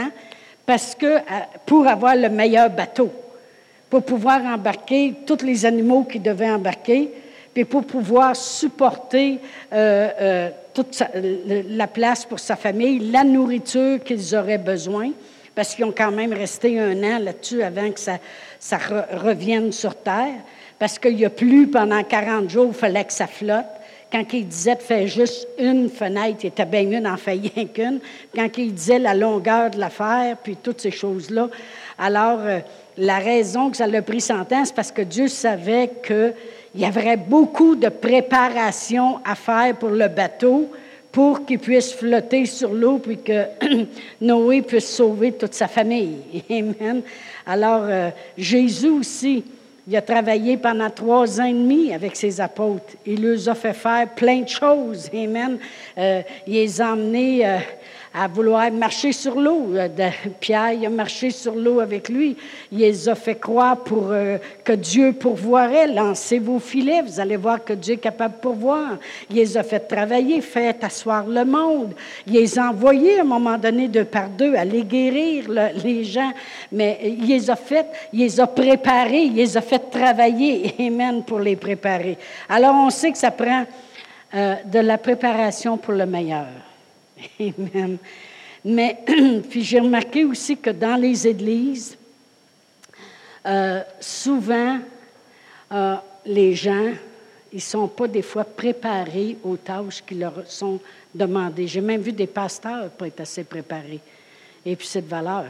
parce 0.66 0.94
que, 0.94 1.06
euh, 1.06 1.20
pour 1.64 1.86
avoir 1.86 2.14
le 2.14 2.28
meilleur 2.28 2.70
bateau, 2.70 3.10
pour 3.88 4.02
pouvoir 4.02 4.44
embarquer 4.44 5.14
tous 5.26 5.44
les 5.44 5.64
animaux 5.64 6.04
qui 6.04 6.20
devaient 6.20 6.50
embarquer, 6.50 7.10
puis 7.52 7.64
pour 7.64 7.84
pouvoir 7.84 8.36
supporter 8.36 9.40
euh, 9.72 10.08
euh, 10.20 10.50
toute 10.72 11.02
la 11.12 11.86
place 11.88 12.24
pour 12.24 12.38
sa 12.38 12.54
famille, 12.54 13.10
la 13.10 13.24
nourriture 13.24 14.04
qu'ils 14.04 14.36
auraient 14.36 14.58
besoin, 14.58 15.10
parce 15.60 15.74
qu'ils 15.74 15.84
ont 15.84 15.92
quand 15.94 16.10
même 16.10 16.32
resté 16.32 16.80
un 16.80 16.96
an 17.02 17.18
là-dessus 17.18 17.62
avant 17.62 17.90
que 17.90 18.00
ça, 18.00 18.18
revienne 19.12 19.72
sur 19.72 19.94
Terre, 19.94 20.38
parce 20.78 20.98
qu'il 20.98 21.16
n'y 21.16 21.26
a 21.26 21.28
plus 21.28 21.66
pendant 21.66 22.02
40 22.02 22.48
jours, 22.48 22.68
il 22.68 22.74
fallait 22.74 23.04
que 23.04 23.12
ça 23.12 23.26
flotte. 23.26 23.66
Quand 24.10 24.24
il 24.32 24.48
disait 24.48 24.76
de 24.76 24.80
faire 24.80 25.06
juste 25.06 25.46
une 25.58 25.90
fenêtre, 25.90 26.38
il 26.44 26.46
était 26.46 26.64
bien 26.64 26.84
mieux 26.84 27.02
d'en 27.02 27.18
faire 27.18 27.36
rien 27.38 27.66
qu'une. 27.66 28.00
Quand 28.34 28.48
il 28.56 28.72
disait 28.72 28.98
la 28.98 29.12
longueur 29.12 29.68
de 29.68 29.78
l'affaire, 29.78 30.38
puis 30.42 30.56
toutes 30.56 30.80
ces 30.80 30.90
choses-là. 30.90 31.50
Alors, 31.98 32.40
euh, 32.40 32.60
la 32.96 33.18
raison 33.18 33.68
que 33.68 33.76
ça 33.76 33.86
l'a 33.86 34.00
pris 34.00 34.22
100 34.22 34.50
ans, 34.54 34.64
c'est 34.64 34.74
parce 34.74 34.90
que 34.90 35.02
Dieu 35.02 35.28
savait 35.28 35.90
qu'il 36.02 36.32
y 36.74 36.86
avait 36.86 37.18
beaucoup 37.18 37.76
de 37.76 37.90
préparation 37.90 39.20
à 39.26 39.34
faire 39.34 39.76
pour 39.76 39.90
le 39.90 40.08
bateau 40.08 40.70
pour 41.12 41.44
qu'il 41.44 41.58
puisse 41.58 41.92
flotter 41.92 42.46
sur 42.46 42.72
l'eau, 42.72 42.98
puis 42.98 43.18
que 43.18 43.44
Noé 44.20 44.62
puisse 44.62 44.88
sauver 44.88 45.32
toute 45.32 45.54
sa 45.54 45.68
famille. 45.68 46.18
Amen. 46.50 47.02
Alors, 47.46 47.82
euh, 47.84 48.10
Jésus 48.36 48.88
aussi, 48.88 49.44
il 49.88 49.96
a 49.96 50.02
travaillé 50.02 50.56
pendant 50.56 50.88
trois 50.88 51.40
ans 51.40 51.46
et 51.46 51.52
demi 51.52 51.92
avec 51.92 52.14
ses 52.14 52.40
apôtres. 52.40 52.94
Il 53.04 53.22
leur 53.22 53.48
a 53.48 53.54
fait 53.54 53.72
faire 53.72 54.08
plein 54.14 54.42
de 54.42 54.48
choses. 54.48 55.10
Amen. 55.12 55.58
Euh, 55.98 56.22
il 56.46 56.54
les 56.54 56.80
a 56.80 56.92
emmenés 56.92 57.44
euh, 57.44 57.58
à 58.12 58.26
vouloir 58.26 58.70
marcher 58.72 59.12
sur 59.12 59.40
l'eau. 59.40 59.68
Euh, 59.74 59.88
Pierre 60.40 60.72
il 60.72 60.84
a 60.84 60.90
marché 60.90 61.30
sur 61.30 61.54
l'eau 61.54 61.80
avec 61.80 62.08
lui. 62.08 62.36
Il 62.72 62.78
les 62.78 63.08
a 63.08 63.14
fait 63.14 63.36
croire 63.36 63.76
pour, 63.78 64.08
euh, 64.10 64.38
que 64.64 64.72
Dieu 64.72 65.12
pourvoirait. 65.12 65.86
Lancez 65.86 66.38
vos 66.38 66.58
filets, 66.58 67.02
vous 67.02 67.20
allez 67.20 67.36
voir 67.36 67.64
que 67.64 67.72
Dieu 67.72 67.94
est 67.94 67.98
capable 67.98 68.36
de 68.36 68.40
pourvoir. 68.40 68.98
Il 69.30 69.36
les 69.36 69.56
a 69.56 69.62
fait 69.62 69.80
travailler, 69.80 70.40
fait 70.40 70.82
asseoir 70.82 71.26
le 71.26 71.44
monde. 71.44 71.94
Il 72.26 72.34
les 72.34 72.58
a 72.58 72.70
envoyés 72.70 73.18
à 73.18 73.22
un 73.22 73.24
moment 73.24 73.56
donné 73.56 73.88
deux 73.88 74.04
par 74.04 74.28
deux, 74.28 74.54
aller 74.54 74.82
guérir 74.82 75.44
les 75.82 76.04
gens. 76.04 76.32
Mais 76.72 76.98
il 77.04 77.26
les 77.26 77.48
a 77.48 77.56
fait, 77.56 77.86
il 78.12 78.20
les 78.20 78.40
a 78.40 78.46
préparés, 78.46 79.22
il 79.22 79.34
les 79.34 79.56
a 79.56 79.60
fait 79.60 79.90
travailler. 79.90 80.74
Amen, 80.80 81.22
pour 81.22 81.38
les 81.38 81.56
préparer. 81.56 82.18
Alors 82.48 82.74
on 82.74 82.90
sait 82.90 83.12
que 83.12 83.18
ça 83.18 83.30
prend 83.30 83.64
euh, 84.34 84.54
de 84.64 84.78
la 84.78 84.98
préparation 84.98 85.76
pour 85.76 85.94
le 85.94 86.06
meilleur. 86.06 86.46
Amen. 87.40 87.98
Mais 88.64 88.98
puis 89.50 89.62
j'ai 89.62 89.80
remarqué 89.80 90.24
aussi 90.24 90.56
que 90.56 90.70
dans 90.70 90.96
les 90.96 91.26
églises, 91.26 91.96
euh, 93.46 93.82
souvent, 94.00 94.78
euh, 95.72 95.96
les 96.26 96.54
gens, 96.54 96.92
ils 97.52 97.56
ne 97.56 97.60
sont 97.60 97.88
pas 97.88 98.06
des 98.06 98.22
fois 98.22 98.44
préparés 98.44 99.36
aux 99.42 99.56
tâches 99.56 100.02
qui 100.06 100.14
leur 100.14 100.46
sont 100.46 100.78
demandées. 101.14 101.66
J'ai 101.66 101.80
même 101.80 102.00
vu 102.00 102.12
des 102.12 102.26
pasteurs 102.26 102.90
pas 102.90 103.06
être 103.06 103.20
assez 103.20 103.44
préparés. 103.44 104.00
Et 104.64 104.76
puis 104.76 104.86
c'est 104.86 105.02
de 105.02 105.08
valeur. 105.08 105.46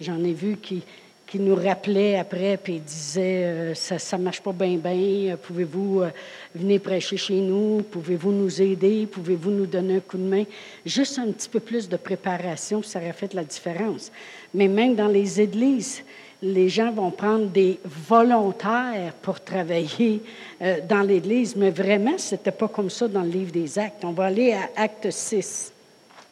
J'en 0.00 0.22
ai 0.24 0.32
vu 0.32 0.56
qui, 0.56 0.82
qui 1.26 1.38
nous 1.38 1.54
rappelait 1.54 2.18
après, 2.18 2.56
puis 2.56 2.80
disait 2.80 3.44
euh, 3.44 3.74
Ça 3.74 4.18
ne 4.18 4.24
marche 4.24 4.40
pas 4.40 4.52
bien, 4.52 4.76
bien, 4.76 5.36
pouvez-vous 5.36 6.02
euh, 6.02 6.10
venir 6.54 6.80
prêcher 6.80 7.16
chez 7.16 7.40
nous, 7.40 7.82
pouvez-vous 7.90 8.32
nous 8.32 8.62
aider, 8.62 9.06
pouvez-vous 9.06 9.50
nous 9.50 9.66
donner 9.66 9.96
un 9.96 10.00
coup 10.00 10.18
de 10.18 10.22
main? 10.22 10.44
Juste 10.84 11.18
un 11.18 11.30
petit 11.32 11.48
peu 11.48 11.60
plus 11.60 11.88
de 11.88 11.96
préparation, 11.96 12.82
ça 12.82 12.98
aurait 12.98 13.12
fait 13.12 13.32
la 13.34 13.44
différence. 13.44 14.12
Mais 14.52 14.68
même 14.68 14.94
dans 14.94 15.08
les 15.08 15.40
églises, 15.40 16.02
les 16.42 16.68
gens 16.68 16.92
vont 16.92 17.10
prendre 17.10 17.46
des 17.46 17.80
volontaires 17.84 19.14
pour 19.22 19.40
travailler 19.40 20.20
euh, 20.60 20.78
dans 20.86 21.00
l'Église, 21.00 21.56
mais 21.56 21.70
vraiment, 21.70 22.18
ce 22.18 22.34
n'était 22.34 22.52
pas 22.52 22.68
comme 22.68 22.90
ça 22.90 23.08
dans 23.08 23.22
le 23.22 23.30
livre 23.30 23.52
des 23.52 23.78
Actes. 23.78 24.04
On 24.04 24.12
va 24.12 24.24
aller 24.24 24.52
à 24.52 24.68
Acte 24.76 25.10
6. 25.10 25.72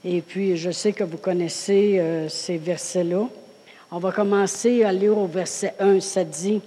Et 0.05 0.21
puis, 0.21 0.57
je 0.57 0.71
sais 0.71 0.93
que 0.93 1.05
vous 1.05 1.17
connaissez 1.17 2.03
ces 2.29 2.59
versets-là. 2.59 3.29
On 3.95 3.99
va 3.99 4.11
commencer 4.11 4.85
à 4.85 4.93
lire 4.93 5.19
au 5.19 5.27
verset 5.27 5.75
1. 5.79 6.01
Ça 6.01 6.25
dit 6.25 6.63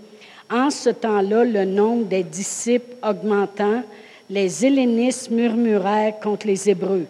En 0.51 0.69
ce 0.69 0.91
temps-là, 0.91 1.43
le 1.43 1.65
nombre 1.65 2.05
des 2.05 2.21
disciples 2.23 2.95
augmentant, 3.01 3.81
les 4.29 4.63
Hellénistes 4.63 5.31
murmurèrent 5.31 6.19
contre 6.19 6.45
les 6.45 6.69
Hébreux. 6.69 7.07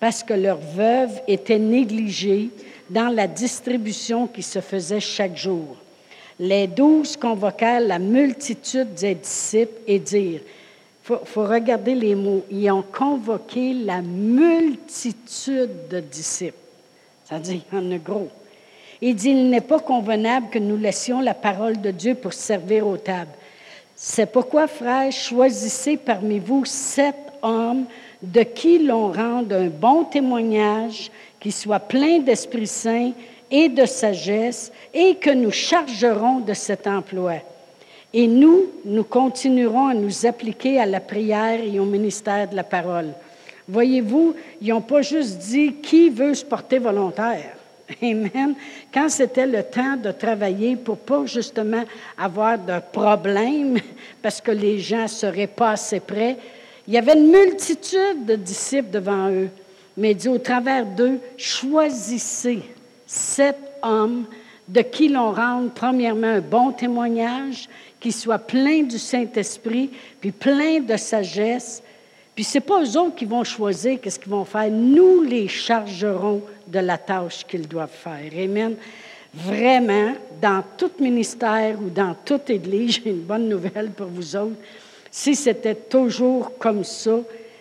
parce 0.00 0.22
que 0.22 0.32
leurs 0.32 0.60
veuves 0.60 1.20
étaient 1.26 1.58
négligées 1.58 2.48
dans 2.88 3.08
la 3.08 3.26
distribution 3.26 4.26
qui 4.26 4.42
se 4.42 4.60
faisait 4.60 5.00
chaque 5.00 5.36
jour. 5.36 5.76
Les 6.38 6.66
douze 6.66 7.16
convoquèrent 7.16 7.80
la 7.80 7.98
multitude 7.98 8.94
des 8.94 9.16
disciples 9.16 9.80
et 9.86 9.98
dirent, 9.98 10.40
il 11.10 11.16
faut, 11.24 11.44
regarder 11.44 11.94
les 11.94 12.14
mots, 12.14 12.44
ils 12.50 12.70
ont 12.70 12.82
convoqué 12.84 13.74
la 13.74 14.00
multitude 14.00 15.88
de 15.90 16.00
disciples. 16.00 16.54
Ça 17.28 17.38
dit, 17.38 17.62
en 17.72 17.96
gros. 17.96 18.30
Il 19.00 19.14
dit, 19.14 19.30
il 19.30 19.48
n'est 19.48 19.60
pas 19.60 19.78
convenable 19.78 20.48
que 20.50 20.58
nous 20.58 20.76
laissions 20.76 21.20
la 21.20 21.34
parole 21.34 21.80
de 21.80 21.90
Dieu 21.90 22.14
pour 22.14 22.32
servir 22.32 22.86
aux 22.86 22.96
tables. 22.96 23.30
C'est 23.94 24.30
pourquoi, 24.30 24.66
frères, 24.66 25.12
choisissez 25.12 25.96
parmi 25.96 26.38
vous 26.38 26.64
sept 26.64 27.16
hommes 27.42 27.84
de 28.22 28.42
qui 28.42 28.80
l'on 28.80 29.12
rende 29.12 29.52
un 29.52 29.68
bon 29.68 30.04
témoignage, 30.04 31.10
qui 31.38 31.52
soit 31.52 31.80
plein 31.80 32.18
d'Esprit 32.18 32.66
Saint 32.66 33.12
et 33.50 33.68
de 33.68 33.86
sagesse, 33.86 34.72
et 34.92 35.14
que 35.16 35.30
nous 35.30 35.52
chargerons 35.52 36.40
de 36.40 36.54
cet 36.54 36.86
emploi. 36.86 37.34
Et 38.12 38.26
nous, 38.26 38.66
nous 38.84 39.04
continuerons 39.04 39.88
à 39.88 39.94
nous 39.94 40.26
appliquer 40.26 40.80
à 40.80 40.86
la 40.86 41.00
prière 41.00 41.60
et 41.60 41.78
au 41.78 41.84
ministère 41.84 42.48
de 42.48 42.56
la 42.56 42.64
parole. 42.64 43.12
Voyez-vous, 43.68 44.34
ils 44.62 44.68
n'ont 44.68 44.80
pas 44.80 45.02
juste 45.02 45.38
dit 45.38 45.74
qui 45.74 46.08
veut 46.08 46.34
se 46.34 46.44
porter 46.44 46.78
volontaire. 46.78 47.57
Amen. 48.02 48.54
Quand 48.92 49.08
c'était 49.08 49.46
le 49.46 49.62
temps 49.62 49.96
de 49.96 50.12
travailler 50.12 50.76
pour 50.76 50.98
pas 50.98 51.24
justement 51.26 51.84
avoir 52.16 52.58
de 52.58 52.80
problèmes, 52.92 53.78
parce 54.22 54.40
que 54.40 54.50
les 54.50 54.78
gens 54.78 55.08
seraient 55.08 55.46
pas 55.46 55.72
assez 55.72 56.00
prêts, 56.00 56.36
il 56.86 56.94
y 56.94 56.98
avait 56.98 57.14
une 57.18 57.30
multitude 57.30 58.24
de 58.26 58.36
disciples 58.36 58.90
devant 58.90 59.30
eux. 59.30 59.50
Mais 59.96 60.12
il 60.12 60.16
dit 60.16 60.28
au 60.28 60.38
travers 60.38 60.86
d'eux, 60.86 61.18
choisissez 61.36 62.60
sept 63.06 63.58
hommes 63.82 64.24
de 64.66 64.80
qui 64.82 65.08
l'on 65.08 65.32
rende 65.32 65.72
premièrement 65.74 66.28
un 66.28 66.40
bon 66.40 66.72
témoignage, 66.72 67.68
qui 68.00 68.12
soit 68.12 68.38
plein 68.38 68.82
du 68.82 68.98
Saint-Esprit, 68.98 69.90
puis 70.20 70.30
plein 70.30 70.80
de 70.80 70.96
sagesse. 70.96 71.82
Puis 72.38 72.44
ce 72.44 72.58
n'est 72.58 72.64
pas 72.64 72.84
eux 72.84 72.96
autres 72.96 73.16
qui 73.16 73.24
vont 73.24 73.42
choisir 73.42 74.00
qu'est-ce 74.00 74.16
qu'ils 74.16 74.30
vont 74.30 74.44
faire. 74.44 74.70
Nous 74.70 75.22
les 75.22 75.48
chargerons 75.48 76.40
de 76.68 76.78
la 76.78 76.96
tâche 76.96 77.44
qu'ils 77.44 77.66
doivent 77.66 77.90
faire. 77.90 78.30
Amen. 78.32 78.76
Vraiment, 79.34 80.14
dans 80.40 80.62
tout 80.76 80.92
ministère 81.00 81.76
ou 81.82 81.90
dans 81.90 82.14
toute 82.24 82.48
Église, 82.48 83.00
j'ai 83.04 83.10
une 83.10 83.22
bonne 83.22 83.48
nouvelle 83.48 83.90
pour 83.90 84.06
vous 84.06 84.36
autres. 84.36 84.54
Si 85.10 85.34
c'était 85.34 85.74
toujours 85.74 86.56
comme 86.58 86.84
ça, 86.84 87.18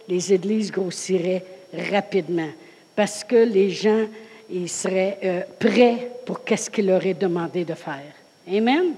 les 0.07 0.31
Églises 0.31 0.71
grossiraient 0.71 1.43
rapidement 1.89 2.51
parce 2.95 3.23
que 3.23 3.35
les 3.35 3.71
gens 3.71 4.05
ils 4.47 4.69
seraient 4.69 5.17
euh, 5.23 5.41
prêts 5.57 6.11
pour 6.23 6.43
qu'est-ce 6.43 6.69
qu'il 6.69 6.85
leur 6.85 7.03
est 7.03 7.19
demandé 7.19 7.65
de 7.65 7.73
faire. 7.73 8.13
Amen. 8.47 8.93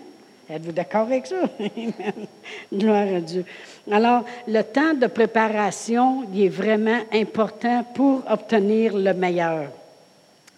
Êtes-vous 0.51 0.72
d'accord 0.72 1.01
avec 1.01 1.27
ça? 1.27 1.44
Gloire 2.74 3.08
à 3.18 3.22
Dieu. 3.22 3.46
Alors, 3.91 4.25
le 4.48 4.63
temps 4.63 4.96
de 4.96 5.06
préparation, 5.06 6.24
est 6.36 6.50
vraiment 6.50 7.01
important 7.13 7.86
pour 7.94 8.24
obtenir 8.27 8.98
le 8.98 9.13
meilleur. 9.13 9.68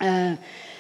Euh, 0.01 0.31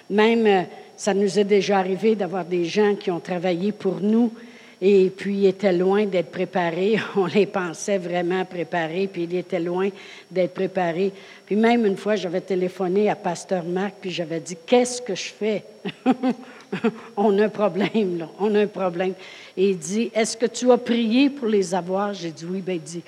même, 0.09 0.47
euh, 0.47 0.61
ça 0.95 1.13
nous 1.13 1.37
est 1.37 1.43
déjà 1.43 1.79
arrivé 1.79 2.15
d'avoir 2.15 2.45
des 2.45 2.63
gens 2.63 2.95
qui 2.95 3.11
ont 3.11 3.19
travaillé 3.19 3.73
pour 3.73 3.99
nous 3.99 4.31
et 4.81 5.11
puis 5.15 5.35
ils 5.35 5.45
étaient 5.47 5.73
loin 5.73 6.05
d'être 6.05 6.31
préparés. 6.31 6.97
On 7.15 7.27
les 7.27 7.45
pensait 7.45 7.99
vraiment 7.99 8.43
préparés, 8.45 9.07
puis 9.07 9.23
ils 9.23 9.35
étaient 9.35 9.59
loin 9.59 9.89
d'être 10.29 10.53
préparés. 10.53 11.13
Puis 11.45 11.55
même 11.55 11.85
une 11.85 11.97
fois, 11.97 12.15
j'avais 12.15 12.41
téléphoné 12.41 13.09
à 13.09 13.15
Pasteur 13.15 13.63
Marc, 13.63 13.95
puis 14.01 14.09
j'avais 14.09 14.39
dit 14.39 14.57
Qu'est-ce 14.65 15.01
que 15.01 15.13
je 15.13 15.31
fais? 15.31 15.63
On 17.17 17.37
a 17.37 17.45
un 17.45 17.49
problème, 17.49 18.17
là. 18.17 18.29
On 18.39 18.55
a 18.55 18.61
un 18.61 18.67
problème. 18.67 19.13
Et 19.55 19.69
il 19.69 19.77
dit 19.77 20.09
Est-ce 20.15 20.35
que 20.35 20.47
tu 20.47 20.71
as 20.71 20.77
prié 20.77 21.29
pour 21.29 21.47
les 21.47 21.75
avoir? 21.75 22.13
J'ai 22.13 22.31
dit 22.31 22.45
Oui. 22.49 22.61
Bien, 22.61 22.75
il 22.75 22.81
dit 22.81 23.03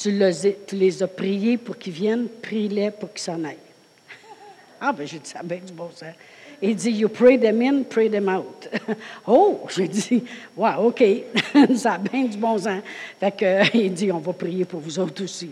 tu 0.00 0.12
les, 0.76 1.02
as 1.02 1.08
priés 1.08 1.56
pour 1.56 1.76
qu'ils 1.76 1.92
viennent, 1.92 2.28
prie-les 2.28 2.92
pour 2.92 3.12
qu'ils 3.12 3.22
s'en 3.22 3.42
aillent. 3.42 3.56
ah, 4.80 4.92
ben 4.92 5.04
j'ai 5.04 5.18
dit 5.18 5.28
ça 5.28 5.42
bien 5.42 5.58
du 5.58 5.72
bon 5.72 5.90
sens. 5.90 6.14
Il 6.60 6.74
dit, 6.74 6.90
You 6.90 7.08
pray 7.08 7.38
them 7.38 7.62
in, 7.62 7.84
pray 7.84 8.08
them 8.08 8.28
out. 8.28 8.68
oh, 9.26 9.60
j'ai 9.68 9.88
dit, 9.88 10.24
wow, 10.56 10.88
OK, 10.88 11.04
ça 11.76 11.94
a 11.94 11.98
bien 11.98 12.24
du 12.24 12.36
bon 12.36 12.58
sens. 12.58 12.82
Fait 13.20 13.30
que, 13.30 13.76
il 13.76 13.92
dit, 13.92 14.10
On 14.10 14.18
va 14.18 14.32
prier 14.32 14.64
pour 14.64 14.80
vous 14.80 14.98
autres 14.98 15.24
aussi. 15.24 15.50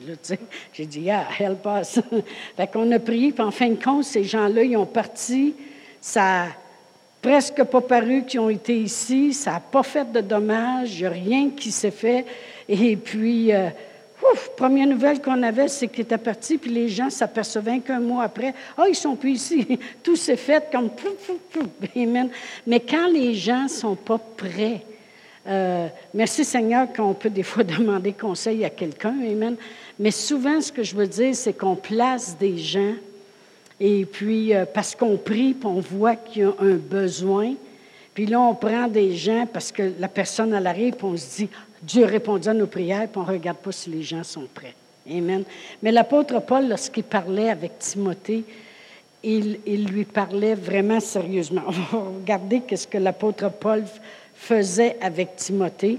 J'ai 0.72 0.86
dit, 0.86 1.00
Yeah, 1.00 1.26
help 1.38 1.66
us. 1.66 2.00
fait 2.56 2.66
qu'on 2.66 2.90
a 2.92 2.98
prié, 2.98 3.32
puis 3.32 3.44
en 3.44 3.50
fin 3.50 3.68
de 3.68 3.82
compte, 3.82 4.04
ces 4.04 4.24
gens-là, 4.24 4.62
ils 4.62 4.76
ont 4.76 4.86
parti. 4.86 5.54
Ça 6.00 6.20
n'a 6.20 6.46
presque 7.22 7.62
pas 7.64 7.80
paru 7.80 8.24
qu'ils 8.24 8.40
ont 8.40 8.50
été 8.50 8.76
ici. 8.76 9.32
Ça 9.32 9.52
n'a 9.52 9.60
pas 9.60 9.82
fait 9.82 10.10
de 10.10 10.20
dommages. 10.20 10.98
Il 10.98 11.00
n'y 11.00 11.06
a 11.06 11.10
rien 11.10 11.50
qui 11.50 11.70
s'est 11.70 11.90
fait. 11.90 12.24
Et 12.68 12.96
puis, 12.96 13.52
euh, 13.52 13.68
Première 14.56 14.86
nouvelle 14.86 15.20
qu'on 15.20 15.42
avait, 15.42 15.68
c'est 15.68 15.88
qu'il 15.88 16.02
était 16.02 16.18
parti, 16.18 16.58
puis 16.58 16.70
les 16.70 16.88
gens 16.88 17.10
s'apercevaient 17.10 17.80
qu'un 17.80 18.00
mois 18.00 18.24
après, 18.24 18.54
oh, 18.78 18.84
ils 18.88 18.94
sont 18.94 19.16
plus 19.16 19.32
ici. 19.32 19.78
Tout 20.02 20.16
s'est 20.16 20.36
fait 20.36 20.68
comme 20.70 20.90
Amen. 21.96 22.30
Mais 22.66 22.80
quand 22.80 23.08
les 23.08 23.34
gens 23.34 23.64
ne 23.64 23.68
sont 23.68 23.94
pas 23.94 24.18
prêts, 24.18 24.82
euh, 25.46 25.88
merci 26.12 26.44
Seigneur 26.44 26.92
qu'on 26.92 27.14
peut 27.14 27.30
des 27.30 27.42
fois 27.42 27.64
demander 27.64 28.12
conseil 28.12 28.64
à 28.64 28.70
quelqu'un, 28.70 29.14
Amen. 29.30 29.56
Mais 29.98 30.10
souvent, 30.10 30.60
ce 30.60 30.72
que 30.72 30.82
je 30.82 30.96
veux 30.96 31.06
dire, 31.06 31.34
c'est 31.34 31.52
qu'on 31.52 31.76
place 31.76 32.36
des 32.38 32.58
gens, 32.58 32.94
et 33.78 34.04
puis 34.06 34.54
euh, 34.54 34.64
parce 34.64 34.94
qu'on 34.94 35.16
prie, 35.16 35.54
puis 35.54 35.66
on 35.66 35.80
voit 35.80 36.16
qu'il 36.16 36.42
y 36.42 36.44
a 36.44 36.52
un 36.60 36.74
besoin, 36.74 37.54
puis 38.16 38.24
là, 38.24 38.40
on 38.40 38.54
prend 38.54 38.88
des 38.88 39.14
gens 39.14 39.46
parce 39.50 39.70
que 39.70 39.92
la 39.98 40.08
personne, 40.08 40.54
elle 40.54 40.66
arrive, 40.66 40.94
puis 40.94 41.04
on 41.04 41.16
se 41.18 41.36
dit, 41.36 41.48
Dieu 41.82 42.04
répondit 42.04 42.48
à 42.48 42.54
nos 42.54 42.66
prières, 42.66 43.08
puis 43.08 43.20
on 43.20 43.26
ne 43.26 43.32
regarde 43.32 43.58
pas 43.58 43.72
si 43.72 43.90
les 43.90 44.02
gens 44.02 44.24
sont 44.24 44.46
prêts. 44.52 44.74
Amen. 45.10 45.44
Mais 45.82 45.92
l'apôtre 45.92 46.40
Paul, 46.40 46.68
lorsqu'il 46.68 47.04
parlait 47.04 47.50
avec 47.50 47.78
Timothée, 47.78 48.44
il, 49.22 49.86
lui 49.86 50.04
parlait 50.04 50.54
vraiment 50.54 51.00
sérieusement. 51.00 51.62
On 51.68 51.70
va 51.70 52.04
regarder 52.20 52.62
ce 52.74 52.86
que 52.86 52.98
l'apôtre 52.98 53.50
Paul 53.50 53.84
faisait 54.34 54.96
avec 55.00 55.36
Timothée. 55.36 55.98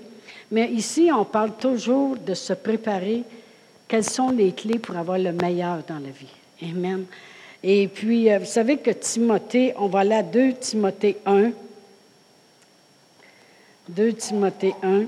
Mais 0.49 0.69
ici, 0.69 1.09
on 1.13 1.25
parle 1.25 1.51
toujours 1.57 2.15
de 2.15 2.33
se 2.33 2.53
préparer. 2.53 3.23
Quelles 3.87 4.05
sont 4.05 4.29
les 4.29 4.53
clés 4.53 4.79
pour 4.79 4.95
avoir 4.95 5.17
le 5.17 5.33
meilleur 5.33 5.79
dans 5.85 5.99
la 5.99 6.09
vie? 6.09 6.33
Amen. 6.63 7.03
Et 7.63 7.89
puis, 7.89 8.31
euh, 8.31 8.39
vous 8.39 8.45
savez 8.45 8.77
que 8.77 8.91
Timothée, 8.91 9.73
on 9.77 9.87
va 9.87 9.99
aller 9.99 10.15
à 10.15 10.23
2 10.23 10.53
Timothée 10.53 11.17
1. 11.25 11.51
2 13.89 14.13
Timothée 14.13 14.73
1 14.81 15.03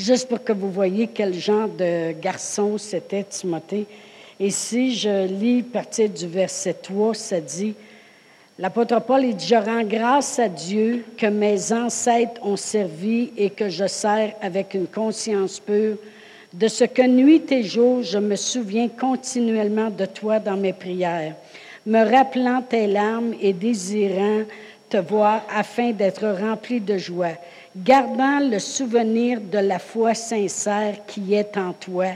juste 0.00 0.28
pour 0.28 0.42
que 0.42 0.52
vous 0.52 0.70
voyez 0.70 1.08
quel 1.08 1.34
genre 1.34 1.68
de 1.68 2.12
garçon 2.12 2.78
c'était 2.78 3.24
Timothée. 3.24 3.86
Et 4.38 4.50
si 4.50 4.94
je 4.94 5.26
lis 5.26 5.60
à 5.60 5.72
partir 5.72 6.08
du 6.08 6.26
verset 6.26 6.74
3, 6.74 7.14
ça 7.14 7.40
dit, 7.40 7.74
l'apôtre 8.58 9.00
Paul, 9.02 9.34
dit, 9.34 9.46
je 9.46 9.54
rends 9.54 9.84
grâce 9.84 10.38
à 10.38 10.48
Dieu 10.48 11.04
que 11.16 11.26
mes 11.26 11.72
ancêtres 11.72 12.40
ont 12.42 12.56
servi 12.56 13.30
et 13.36 13.50
que 13.50 13.68
je 13.68 13.86
sers 13.86 14.34
avec 14.40 14.74
une 14.74 14.86
conscience 14.86 15.60
pure, 15.60 15.96
de 16.52 16.66
ce 16.66 16.84
que 16.84 17.06
nuit 17.06 17.44
et 17.52 17.62
jour, 17.62 18.02
je 18.02 18.18
me 18.18 18.34
souviens 18.34 18.88
continuellement 18.88 19.90
de 19.90 20.06
toi 20.06 20.40
dans 20.40 20.56
mes 20.56 20.72
prières, 20.72 21.34
me 21.86 22.02
rappelant 22.02 22.62
tes 22.62 22.88
larmes 22.88 23.34
et 23.40 23.52
désirant 23.52 24.42
te 24.88 24.96
voir 24.96 25.42
afin 25.54 25.92
d'être 25.92 26.26
rempli 26.26 26.80
de 26.80 26.98
joie 26.98 27.36
gardant 27.76 28.40
le 28.40 28.58
souvenir 28.58 29.40
de 29.40 29.58
la 29.58 29.78
foi 29.78 30.14
sincère 30.14 31.04
qui 31.06 31.34
est 31.34 31.56
en 31.56 31.72
toi, 31.72 32.06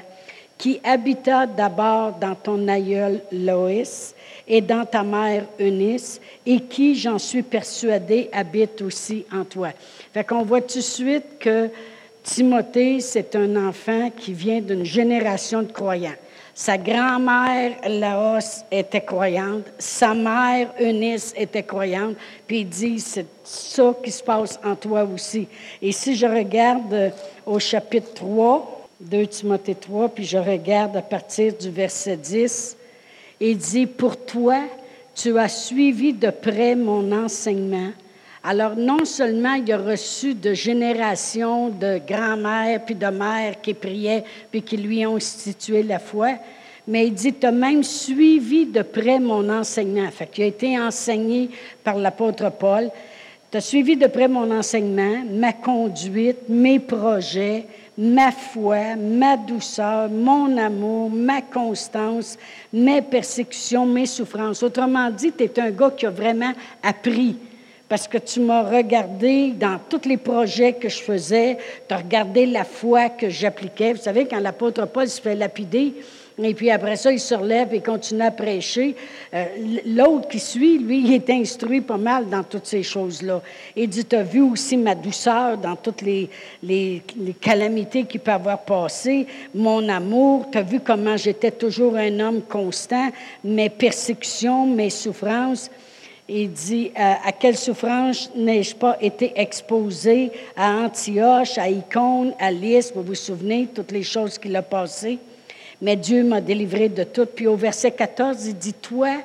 qui 0.59 0.81
habita 0.83 1.47
d'abord 1.47 2.13
dans 2.13 2.35
ton 2.35 2.69
aïeul 2.69 3.21
Loïs 3.33 4.15
et 4.47 4.61
dans 4.61 4.85
ta 4.85 5.03
mère 5.03 5.45
Eunice, 5.59 6.21
et 6.45 6.61
qui, 6.61 6.95
j'en 6.95 7.19
suis 7.19 7.43
persuadée, 7.43 8.29
habite 8.33 8.83
aussi 8.83 9.25
en 9.33 9.45
toi. 9.45 9.71
Fait 10.13 10.25
qu'on 10.25 10.43
voit 10.43 10.61
tout 10.61 10.79
de 10.79 10.83
suite 10.83 11.39
que 11.39 11.71
Timothée, 12.23 13.01
c'est 13.01 13.37
un 13.37 13.69
enfant 13.69 14.11
qui 14.11 14.33
vient 14.33 14.61
d'une 14.61 14.85
génération 14.85 15.63
de 15.63 15.71
croyants. 15.71 16.17
Sa 16.55 16.79
grand-mère, 16.79 17.77
Laos, 17.89 18.65
était 18.71 19.01
croyante. 19.01 19.65
Sa 19.77 20.15
mère, 20.15 20.73
Eunice, 20.81 21.35
était 21.37 21.65
croyante. 21.65 22.15
Puis 22.47 22.61
il 22.61 22.69
dit, 22.69 23.01
c'est 23.01 23.27
ça 23.43 23.93
qui 24.03 24.13
se 24.13 24.23
passe 24.23 24.61
en 24.65 24.77
toi 24.77 25.03
aussi. 25.03 25.49
Et 25.83 25.91
si 25.91 26.15
je 26.15 26.27
regarde 26.27 27.13
au 27.45 27.59
chapitre 27.59 28.15
3, 28.15 28.89
2 29.01 29.27
Timothée 29.27 29.75
3, 29.75 30.11
puis 30.11 30.25
je 30.25 30.39
regarde 30.39 30.97
à 30.97 31.03
partir 31.03 31.55
du 31.55 31.71
verset 31.71 32.17
10, 32.17 32.77
il 33.41 33.59
dit, 33.59 33.87
pour 33.87 34.17
toi, 34.17 34.61
tu 35.13 35.37
as 35.37 35.49
suivi 35.49 36.13
de 36.13 36.31
près 36.31 36.77
mon 36.77 37.11
enseignement 37.11 37.91
alors, 38.47 38.77
non 38.77 39.07
seulement 39.07 39.55
il 39.55 39.73
a 39.73 39.79
reçu 39.79 40.35
de 40.35 40.53
générations 40.53 41.71
de 41.71 41.99
grand-mères 42.07 42.85
puis 42.85 42.95
de 42.95 43.07
mères 43.07 43.59
qui 43.63 43.73
priaient 43.73 44.23
puis 44.51 44.61
qui 44.61 44.77
lui 44.77 45.07
ont 45.07 45.17
institué 45.17 45.83
la 45.83 45.99
foi, 45.99 46.33
mais 46.87 47.07
il 47.07 47.15
dit, 47.15 47.33
tu 47.33 47.47
as 47.47 47.51
même 47.51 47.83
suivi 47.83 48.67
de 48.67 48.83
près 48.83 49.19
mon 49.19 49.49
enseignement. 49.49 50.11
Fait 50.11 50.27
qu'il 50.27 50.45
a 50.45 50.49
été 50.49 50.79
enseigné 50.79 51.49
par 51.83 51.97
l'apôtre 51.97 52.51
Paul. 52.51 52.91
Tu 53.51 53.57
as 53.57 53.63
suivi 53.63 53.97
de 53.97 54.09
près 54.09 54.29
mon 54.29 54.51
enseignement, 54.51 55.25
ma 55.33 55.55
conduite, 55.55 56.47
mes 56.47 56.81
projets, 56.81 57.65
ma 57.97 58.31
foi, 58.31 58.95
ma 58.95 59.39
douceur, 59.39 60.11
mon 60.11 60.55
amour, 60.59 61.09
ma 61.09 61.41
constance, 61.41 62.37
mes 62.71 63.01
persécutions, 63.01 63.87
mes 63.87 64.05
souffrances. 64.05 64.63
Autrement 64.63 65.09
dit, 65.09 65.33
tu 65.33 65.45
es 65.45 65.59
un 65.59 65.71
gars 65.71 65.93
qui 65.97 66.05
a 66.05 66.11
vraiment 66.11 66.53
appris 66.83 67.37
parce 67.89 68.09
que 68.09 68.19
tu 68.19 68.41
m'as 68.41 68.63
regardé 68.63 69.51
dans 69.51 69.79
tous 69.89 70.09
les 70.09 70.17
projets 70.17 70.73
que 70.73 70.89
je 70.89 71.03
faisais, 71.03 71.59
tu 71.87 71.95
as 71.95 71.99
regardé 71.99 72.47
la 72.47 72.65
foi 72.65 73.11
que 73.11 73.29
j'appliquais. 73.29 73.93
Vous 73.93 74.03
savez, 74.03 74.27
quand 74.27 74.41
l'apôtre 74.41 74.87
Paul 74.87 75.09
se 75.09 75.21
fait 75.21 75.35
lapider, 75.35 75.95
et 76.43 76.55
puis 76.55 76.71
après 76.71 76.97
ça, 76.97 77.13
il 77.13 77.21
se 77.21 77.35
relève 77.35 77.73
et 77.73 77.81
continue 77.81 78.23
à 78.23 78.33
prêcher. 78.33 78.97
Euh, 79.33 79.45
l'autre 79.87 80.27
qui 80.29 80.41
suit, 80.41 80.79
lui, 80.79 81.05
il 81.05 81.13
est 81.13 81.31
instruit 81.31 81.81
pas 81.81 81.97
mal 81.97 82.29
dans 82.29 82.43
toutes 82.43 82.67
ces 82.67 82.83
choses-là. 82.83 83.41
Il 83.77 83.89
dit, 83.89 84.05
tu 84.05 84.17
as 84.17 84.25
vu 84.25 84.41
aussi 84.41 84.77
ma 84.77 84.97
douceur 84.97 85.57
dans 85.59 85.77
toutes 85.77 86.03
les, 86.03 86.29
calamités 87.41 88.05
qui 88.05 88.19
peuvent 88.19 88.35
avoir 88.35 88.63
passé, 88.63 89.27
mon 89.55 89.89
amour, 89.89 90.47
tu 90.51 90.59
as 90.59 90.63
vu 90.63 90.81
comment 90.81 91.17
j'étais 91.17 91.53
toujours 91.53 91.97
un 91.97 92.19
homme 92.19 92.43
constant, 92.43 93.11
mes 93.45 93.71
persécutions, 93.71 94.67
mes 94.67 94.91
souffrances. 94.91 95.71
Il 96.29 96.53
dit, 96.53 96.91
euh, 96.99 97.13
à 97.23 97.33
quelle 97.33 97.57
souffrance 97.57 98.31
n'ai-je 98.35 98.75
pas 98.75 98.97
été 99.01 99.33
exposé 99.37 100.33
à 100.57 100.71
Antioche, 100.71 101.59
à 101.59 101.69
Icône, 101.69 102.33
à 102.39 102.51
Lys, 102.51 102.93
vous 102.95 103.03
vous 103.03 103.15
souvenez, 103.15 103.69
toutes 103.75 103.93
les 103.93 104.03
choses 104.03 104.39
qu'il 104.39 104.57
a 104.57 104.63
passées? 104.63 105.19
Mais 105.83 105.97
Dieu 105.97 106.25
m'a 106.25 106.41
délivré 106.41 106.89
de 106.89 107.05
tout. 107.05 107.27
Puis 107.27 107.47
au 107.47 107.57
verset 107.57 107.91
14, 107.91 108.47
il 108.47 108.57
dit, 108.57 108.73
toi, 108.73 109.19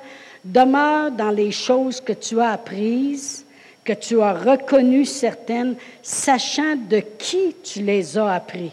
demeure 0.44 1.12
dans 1.12 1.32
les 1.32 1.51
choses 1.51 2.01
que 2.01 2.12
tu 2.12 2.41
as 2.41 2.51
apprises, 2.51 3.46
que 3.86 3.94
tu 3.94 4.22
as 4.22 4.34
reconnues 4.34 5.06
certaines, 5.06 5.75
sachant 6.01 6.75
de 6.75 7.00
qui 7.00 7.56
tu 7.63 7.82
les 7.82 8.18
as 8.18 8.34
appris. 8.34 8.72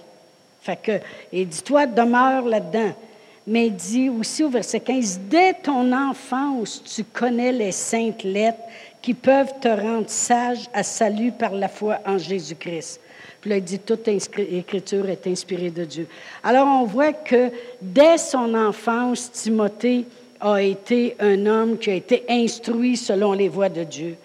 Fait 0.63 0.77
que, 0.83 1.01
il 1.33 1.47
dit, 1.47 1.63
toi, 1.63 1.87
demeure 1.87 2.45
là-dedans. 2.45 2.93
Mais 3.47 3.69
il 3.69 3.77
dit 3.77 4.09
aussi 4.09 4.43
au 4.43 4.49
verset 4.49 4.81
15, 4.81 5.21
dès 5.29 5.55
ton 5.55 5.93
enfance, 5.93 6.83
tu 6.83 7.05
connais 7.05 7.53
les 7.53 7.73
saintes 7.73 8.25
lettres 8.25 8.59
qui 9.01 9.15
peuvent 9.15 9.53
te 9.61 9.69
rendre 9.69 10.09
sage 10.11 10.69
à 10.75 10.83
salut 10.83 11.31
par 11.31 11.53
la 11.53 11.69
foi 11.69 12.01
en 12.05 12.19
Jésus-Christ. 12.19 13.01
Puis 13.41 13.51
là, 13.51 13.59
il 13.59 13.63
dit, 13.63 13.79
toute 13.79 14.09
écriture 14.09 15.09
est 15.09 15.27
inspirée 15.29 15.71
de 15.71 15.85
Dieu. 15.85 16.09
Alors, 16.43 16.67
on 16.67 16.85
voit 16.85 17.13
que 17.13 17.53
dès 17.81 18.19
son 18.19 18.53
enfance, 18.55 19.31
Timothée 19.31 20.07
a 20.41 20.61
été 20.61 21.15
un 21.21 21.47
homme 21.47 21.79
qui 21.79 21.91
a 21.91 21.95
été 21.95 22.25
instruit 22.29 22.97
selon 22.97 23.33
les 23.33 23.49
voies 23.49 23.69
de 23.69 23.85
Dieu. 23.85 24.17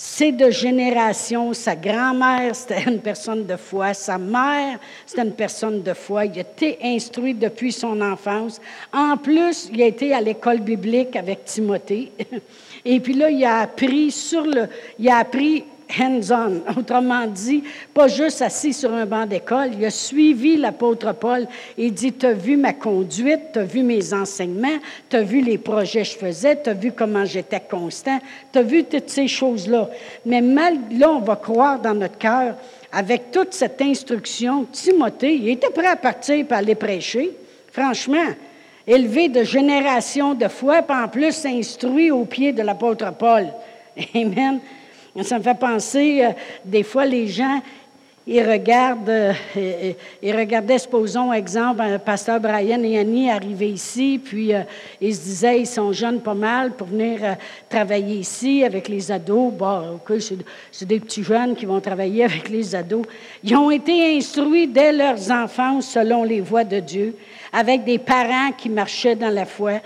C'est 0.00 0.30
de 0.30 0.48
génération. 0.48 1.52
Sa 1.52 1.74
grand-mère, 1.74 2.54
c'était 2.54 2.84
une 2.84 3.00
personne 3.00 3.44
de 3.44 3.56
foi. 3.56 3.94
Sa 3.94 4.16
mère, 4.16 4.78
c'était 5.04 5.22
une 5.22 5.32
personne 5.32 5.82
de 5.82 5.92
foi. 5.92 6.26
Il 6.26 6.38
a 6.38 6.42
été 6.42 6.78
instruit 6.84 7.34
depuis 7.34 7.72
son 7.72 8.00
enfance. 8.00 8.60
En 8.92 9.16
plus, 9.16 9.68
il 9.72 9.82
a 9.82 9.86
été 9.86 10.14
à 10.14 10.20
l'école 10.20 10.60
biblique 10.60 11.16
avec 11.16 11.44
Timothée. 11.46 12.12
Et 12.84 13.00
puis 13.00 13.14
là, 13.14 13.28
il 13.28 13.44
a 13.44 13.58
appris 13.58 14.12
sur 14.12 14.44
le, 14.44 14.68
il 15.00 15.08
a 15.08 15.16
appris 15.16 15.64
hands-on. 15.88 16.62
Autrement 16.78 17.26
dit, 17.26 17.62
pas 17.94 18.08
juste 18.08 18.42
assis 18.42 18.72
sur 18.72 18.92
un 18.92 19.06
banc 19.06 19.26
d'école. 19.26 19.70
Il 19.78 19.84
a 19.84 19.90
suivi 19.90 20.56
l'apôtre 20.56 21.12
Paul 21.14 21.46
et 21.76 21.90
dit, 21.90 22.12
tu 22.12 22.26
as 22.26 22.32
vu 22.32 22.56
ma 22.56 22.72
conduite, 22.72 23.52
tu 23.52 23.58
as 23.58 23.64
vu 23.64 23.82
mes 23.82 24.12
enseignements, 24.12 24.78
tu 25.08 25.16
as 25.16 25.22
vu 25.22 25.40
les 25.40 25.58
projets 25.58 26.02
que 26.02 26.08
je 26.08 26.16
faisais, 26.16 26.62
tu 26.62 26.70
as 26.70 26.74
vu 26.74 26.92
comment 26.92 27.24
j'étais 27.24 27.60
constant, 27.60 28.18
tu 28.52 28.58
as 28.58 28.62
vu 28.62 28.84
toutes 28.84 29.10
ces 29.10 29.28
choses-là. 29.28 29.88
Mais 30.26 30.40
mal, 30.40 30.78
là, 30.92 31.10
on 31.10 31.20
va 31.20 31.36
croire 31.36 31.78
dans 31.78 31.94
notre 31.94 32.18
cœur, 32.18 32.54
avec 32.92 33.30
toute 33.30 33.52
cette 33.52 33.80
instruction, 33.82 34.66
Timothée, 34.72 35.34
il 35.34 35.48
était 35.48 35.70
prêt 35.70 35.88
à 35.88 35.96
partir 35.96 36.46
pour 36.46 36.56
aller 36.56 36.74
prêcher. 36.74 37.30
Franchement, 37.70 38.28
élevé 38.86 39.28
de 39.28 39.44
génération 39.44 40.34
de 40.34 40.48
foi, 40.48 40.82
puis 40.82 40.96
en 40.96 41.08
plus 41.08 41.44
instruit 41.44 42.10
au 42.10 42.24
pied 42.24 42.52
de 42.52 42.62
l'apôtre 42.62 43.12
Paul. 43.12 43.48
Amen. 44.14 44.60
Ça 45.22 45.38
me 45.38 45.42
fait 45.42 45.58
penser, 45.58 46.24
euh, 46.24 46.30
des 46.64 46.82
fois, 46.82 47.04
les 47.04 47.26
gens, 47.26 47.60
ils 48.26 48.42
regardent, 48.42 49.08
euh, 49.08 49.32
ils 50.22 50.36
regardaient, 50.36 50.78
supposons, 50.78 51.32
exemple, 51.32 51.80
un 51.80 51.98
pasteur 51.98 52.38
Brian 52.38 52.82
et 52.82 52.98
Annie 52.98 53.30
arrivaient 53.30 53.70
ici, 53.70 54.20
puis 54.22 54.54
euh, 54.54 54.62
ils 55.00 55.14
se 55.14 55.22
disaient, 55.22 55.60
ils 55.60 55.66
sont 55.66 55.92
jeunes 55.92 56.20
pas 56.20 56.34
mal 56.34 56.72
pour 56.72 56.88
venir 56.88 57.36
travailler 57.68 58.16
ici 58.16 58.62
avec 58.62 58.88
les 58.88 59.10
ados. 59.10 59.52
Bon, 59.52 59.94
OK, 59.94 60.20
c'est 60.70 60.86
des 60.86 61.00
petits 61.00 61.24
jeunes 61.24 61.56
qui 61.56 61.64
vont 61.64 61.80
travailler 61.80 62.24
avec 62.26 62.48
les 62.50 62.74
ados. 62.74 63.06
Ils 63.42 63.56
ont 63.56 63.70
été 63.70 64.16
instruits 64.16 64.68
dès 64.68 64.92
leurs 64.92 65.30
enfants 65.30 65.80
selon 65.80 66.22
les 66.22 66.42
voies 66.42 66.64
de 66.64 66.80
Dieu, 66.80 67.16
avec 67.52 67.84
des 67.84 67.98
parents 67.98 68.52
qui 68.56 68.68
marchaient 68.68 69.16
dans 69.16 69.30
la 69.32 69.46
foi. 69.46 69.80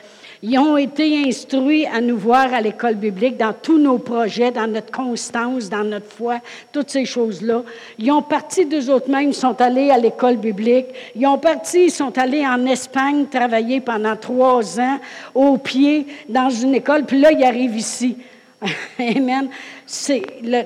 Ils 0.45 0.59
ont 0.59 0.77
été 0.77 1.25
instruits 1.25 1.87
à 1.87 2.01
nous 2.01 2.19
voir 2.19 2.53
à 2.53 2.61
l'école 2.61 2.97
biblique 2.97 3.37
dans 3.37 3.53
tous 3.53 3.79
nos 3.79 3.99
projets, 3.99 4.51
dans 4.51 4.67
notre 4.67 4.91
constance, 4.91 5.71
dans 5.71 5.85
notre 5.85 6.11
foi, 6.11 6.41
toutes 6.73 6.91
ces 6.91 7.05
choses-là. 7.05 7.63
Ils 7.97 8.11
ont 8.11 8.23
parti 8.23 8.67
d'eux 8.67 8.91
autres 8.91 9.09
mêmes, 9.09 9.29
ils 9.29 9.35
sont 9.35 9.61
allés 9.61 9.91
à 9.91 9.99
l'école 9.99 10.39
biblique. 10.39 10.87
Ils 11.15 11.29
ont 11.29 11.39
parti, 11.39 11.85
ils 11.85 11.91
sont 11.93 12.19
allés 12.19 12.45
en 12.45 12.67
Espagne 12.67 13.27
travailler 13.27 13.81
pendant 13.81 14.17
trois 14.17 14.81
ans 14.81 14.99
au 15.33 15.59
pied 15.59 16.09
dans 16.29 16.51
une 16.51 16.75
école, 16.75 17.05
puis 17.05 17.21
là, 17.21 17.31
ils 17.31 17.45
arrivent 17.45 17.77
ici. 17.77 18.17
Amen. 18.99 19.49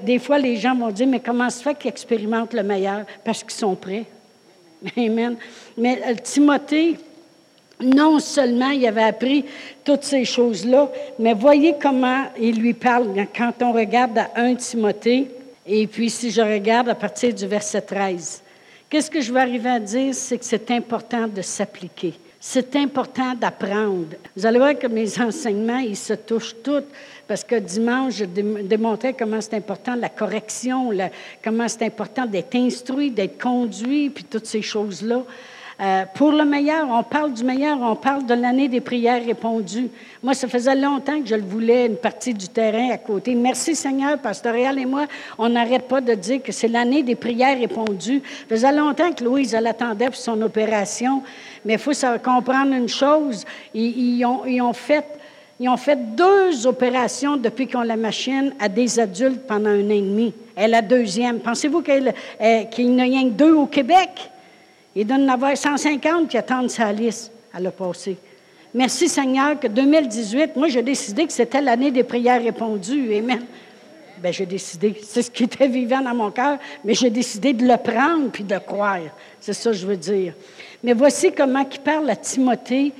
Des 0.03 0.19
fois, 0.19 0.39
les 0.39 0.57
gens 0.57 0.75
vont 0.75 0.91
dire, 0.91 1.07
mais 1.07 1.21
comment 1.21 1.51
se 1.51 1.63
fait 1.63 1.75
qu'ils 1.75 1.91
expérimentent 1.91 2.55
le 2.55 2.63
meilleur? 2.63 3.05
Parce 3.23 3.43
qu'ils 3.43 3.53
sont 3.53 3.75
prêts. 3.75 4.05
Amen. 4.97 5.37
Mais 5.77 6.01
euh, 6.07 6.15
Timothée, 6.23 6.97
non 7.81 8.19
seulement 8.19 8.71
il 8.71 8.87
avait 8.87 9.03
appris 9.03 9.45
toutes 9.85 10.05
ces 10.05 10.25
choses-là, 10.25 10.91
mais 11.19 11.35
voyez 11.35 11.75
comment 11.81 12.25
il 12.41 12.61
lui 12.61 12.75
parle 12.75 13.27
quand 13.37 13.53
on 13.63 13.73
regarde 13.73 14.19
à 14.19 14.31
1 14.37 14.55
Timothée, 14.55 15.29
et 15.67 15.87
puis 15.87 16.11
si 16.11 16.31
je 16.31 16.41
regarde 16.41 16.89
à 16.89 16.95
partir 16.95 17.35
du 17.35 17.47
verset 17.47 17.83
13. 17.83 18.43
Qu'est-ce 18.89 19.11
que 19.11 19.21
je 19.21 19.33
vais 19.33 19.41
arriver 19.41 19.71
à 19.71 19.81
dire? 19.81 20.15
C'est 20.15 20.39
que 20.39 20.45
c'est 20.45 20.71
important 20.71 21.27
de 21.27 21.43
s'appliquer. 21.43 22.15
C'est 22.39 22.77
important 22.77 23.35
d'apprendre. 23.35 24.15
Vous 24.37 24.47
allez 24.47 24.59
voir 24.59 24.79
que 24.79 24.87
mes 24.87 25.21
enseignements, 25.21 25.79
ils 25.79 25.97
se 25.97 26.13
touchent 26.13 26.55
tous, 26.63 26.85
parce 27.27 27.43
que 27.43 27.57
dimanche, 27.57 28.15
je 28.19 28.25
démontrais 28.25 29.15
comment 29.15 29.41
c'est 29.41 29.55
important 29.55 29.97
la 29.97 30.09
correction, 30.09 30.91
comment 31.43 31.67
c'est 31.67 31.83
important 31.83 32.25
d'être 32.27 32.55
instruit, 32.55 33.11
d'être 33.11 33.43
conduit, 33.43 34.11
puis 34.11 34.23
toutes 34.23 34.47
ces 34.47 34.63
choses-là. 34.63 35.25
Euh, 35.79 36.05
pour 36.15 36.33
le 36.33 36.47
meilleur, 36.47 36.89
on 36.89 37.03
parle 37.03 37.35
du 37.35 37.45
meilleur, 37.45 37.79
on 37.83 37.97
parle 37.97 38.25
de 38.25 38.33
l'année 38.33 38.67
des 38.67 38.81
prières 38.81 39.23
répondues. 39.23 39.91
Moi, 40.23 40.33
ça 40.33 40.49
faisait 40.49 40.75
longtemps 40.75 41.21
que 41.21 41.29
je 41.29 41.35
le 41.35 41.43
voulais, 41.43 41.85
une 41.85 41.97
partie 41.97 42.33
du 42.33 42.49
terrain 42.49 42.89
à 42.91 42.97
côté. 42.97 43.35
Merci 43.35 43.75
Seigneur, 43.75 44.17
Pasteur 44.19 44.55
Réal 44.55 44.79
et 44.79 44.87
moi, 44.87 45.05
on 45.37 45.51
n'arrête 45.51 45.87
pas 45.87 46.01
de 46.01 46.15
dire 46.15 46.43
que 46.43 46.51
c'est 46.51 46.69
l'année 46.69 47.03
des 47.03 47.15
prières 47.15 47.59
répondues. 47.59 48.23
Ça 48.25 48.47
faisait 48.49 48.73
longtemps 48.73 49.13
que 49.13 49.23
Louise, 49.23 49.53
elle 49.53 49.67
attendait 49.67 50.07
pour 50.07 50.17
son 50.17 50.41
opération. 50.41 51.23
Mais 51.67 51.75
il 51.75 51.79
faut 51.79 51.93
comprendre 52.25 52.73
une 52.73 52.89
chose, 52.89 53.45
ils, 53.75 54.25
ont, 54.25 54.73
fait 54.73 55.05
ils 55.61 55.69
ont 55.69 55.77
fait 55.77 56.17
deux 56.17 56.67
opérations 56.67 57.37
depuis 57.37 57.67
qu'ils 57.67 57.77
ont 57.77 57.83
la 57.83 57.97
machine 57.99 58.55
à 58.59 58.71
des 58.71 58.99
adultes 58.99 59.47
pendant 59.47 59.69
un 59.69 59.85
an 59.85 59.91
et 59.91 60.01
demi. 60.01 60.33
Et 60.57 60.69
la 60.69 60.81
deuxième. 60.81 61.41
Pensez-vous 61.41 61.83
qu'il 61.83 62.03
n'y 62.03 62.09
en 62.41 62.99
a 62.99 63.25
que 63.25 63.29
deux 63.29 63.53
au 63.53 63.67
Québec? 63.67 64.31
Il 64.99 65.07
donne 65.07 65.29
en 65.29 65.35
avoir 65.35 65.55
150 65.55 66.27
qui 66.27 66.39
attendent 66.39 66.71
sa 66.71 66.91
liste 66.91 67.31
à 67.53 67.61
le 67.61 67.71
passer. 67.71 68.17
Merci 68.73 69.11
Seigneur 69.11 69.61
que 69.61 69.67
2018, 69.69 70.57
moi 70.57 70.69
j'ai 70.69 70.83
décidé 70.83 71.27
que 71.27 71.33
c'était 71.35 71.61
l'année 71.61 71.91
des 71.91 72.03
prières 72.03 72.43
répondues. 72.43 73.15
Amen. 73.15 73.45
Bien, 74.23 74.33
j'ai 74.33 74.47
décidé, 74.47 74.97
c'est 75.03 75.21
ce 75.21 75.31
qui 75.31 75.45
était 75.45 75.69
vivant 75.69 76.01
dans 76.01 76.15
mon 76.15 76.31
cœur, 76.31 76.59
mais 76.83 76.95
j'ai 76.95 77.11
décidé 77.11 77.53
de 77.53 77.67
le 77.67 77.77
prendre 77.77 78.31
puis 78.31 78.43
de 78.43 78.55
le 78.55 78.61
croire. 78.61 79.01
C'est 79.39 79.53
ça 79.53 79.71
que 79.71 79.77
je 79.77 79.87
veux 79.87 79.99
dire. 79.99 80.33
Mais 80.83 80.95
voici 80.95 81.31
comment 81.31 81.67
il 81.71 81.81
parle 81.81 82.09
à 82.09 82.17
Timothée 82.17 82.93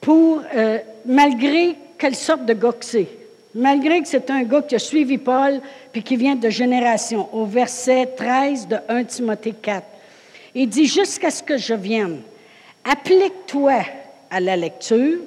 pour, 0.00 0.40
euh, 0.56 0.78
malgré 1.04 1.76
quelle 1.98 2.14
sorte 2.14 2.46
de 2.46 2.54
gars 2.54 2.72
que 2.72 2.84
c'est. 2.84 3.08
Malgré 3.54 4.00
que 4.00 4.08
c'est 4.08 4.30
un 4.30 4.42
gars 4.42 4.62
qui 4.62 4.74
a 4.74 4.78
suivi 4.78 5.18
Paul 5.18 5.60
puis 5.92 6.02
qui 6.02 6.16
vient 6.16 6.34
de 6.34 6.48
génération. 6.48 7.28
Au 7.34 7.44
verset 7.44 8.14
13 8.16 8.68
de 8.68 8.76
1 8.88 9.04
Timothée 9.04 9.52
4. 9.52 9.86
Il 10.54 10.68
dit, 10.68 10.86
jusqu'à 10.86 11.30
ce 11.30 11.42
que 11.42 11.56
je 11.56 11.74
vienne, 11.74 12.20
applique-toi 12.84 13.84
à 14.30 14.40
la 14.40 14.56
lecture, 14.56 15.18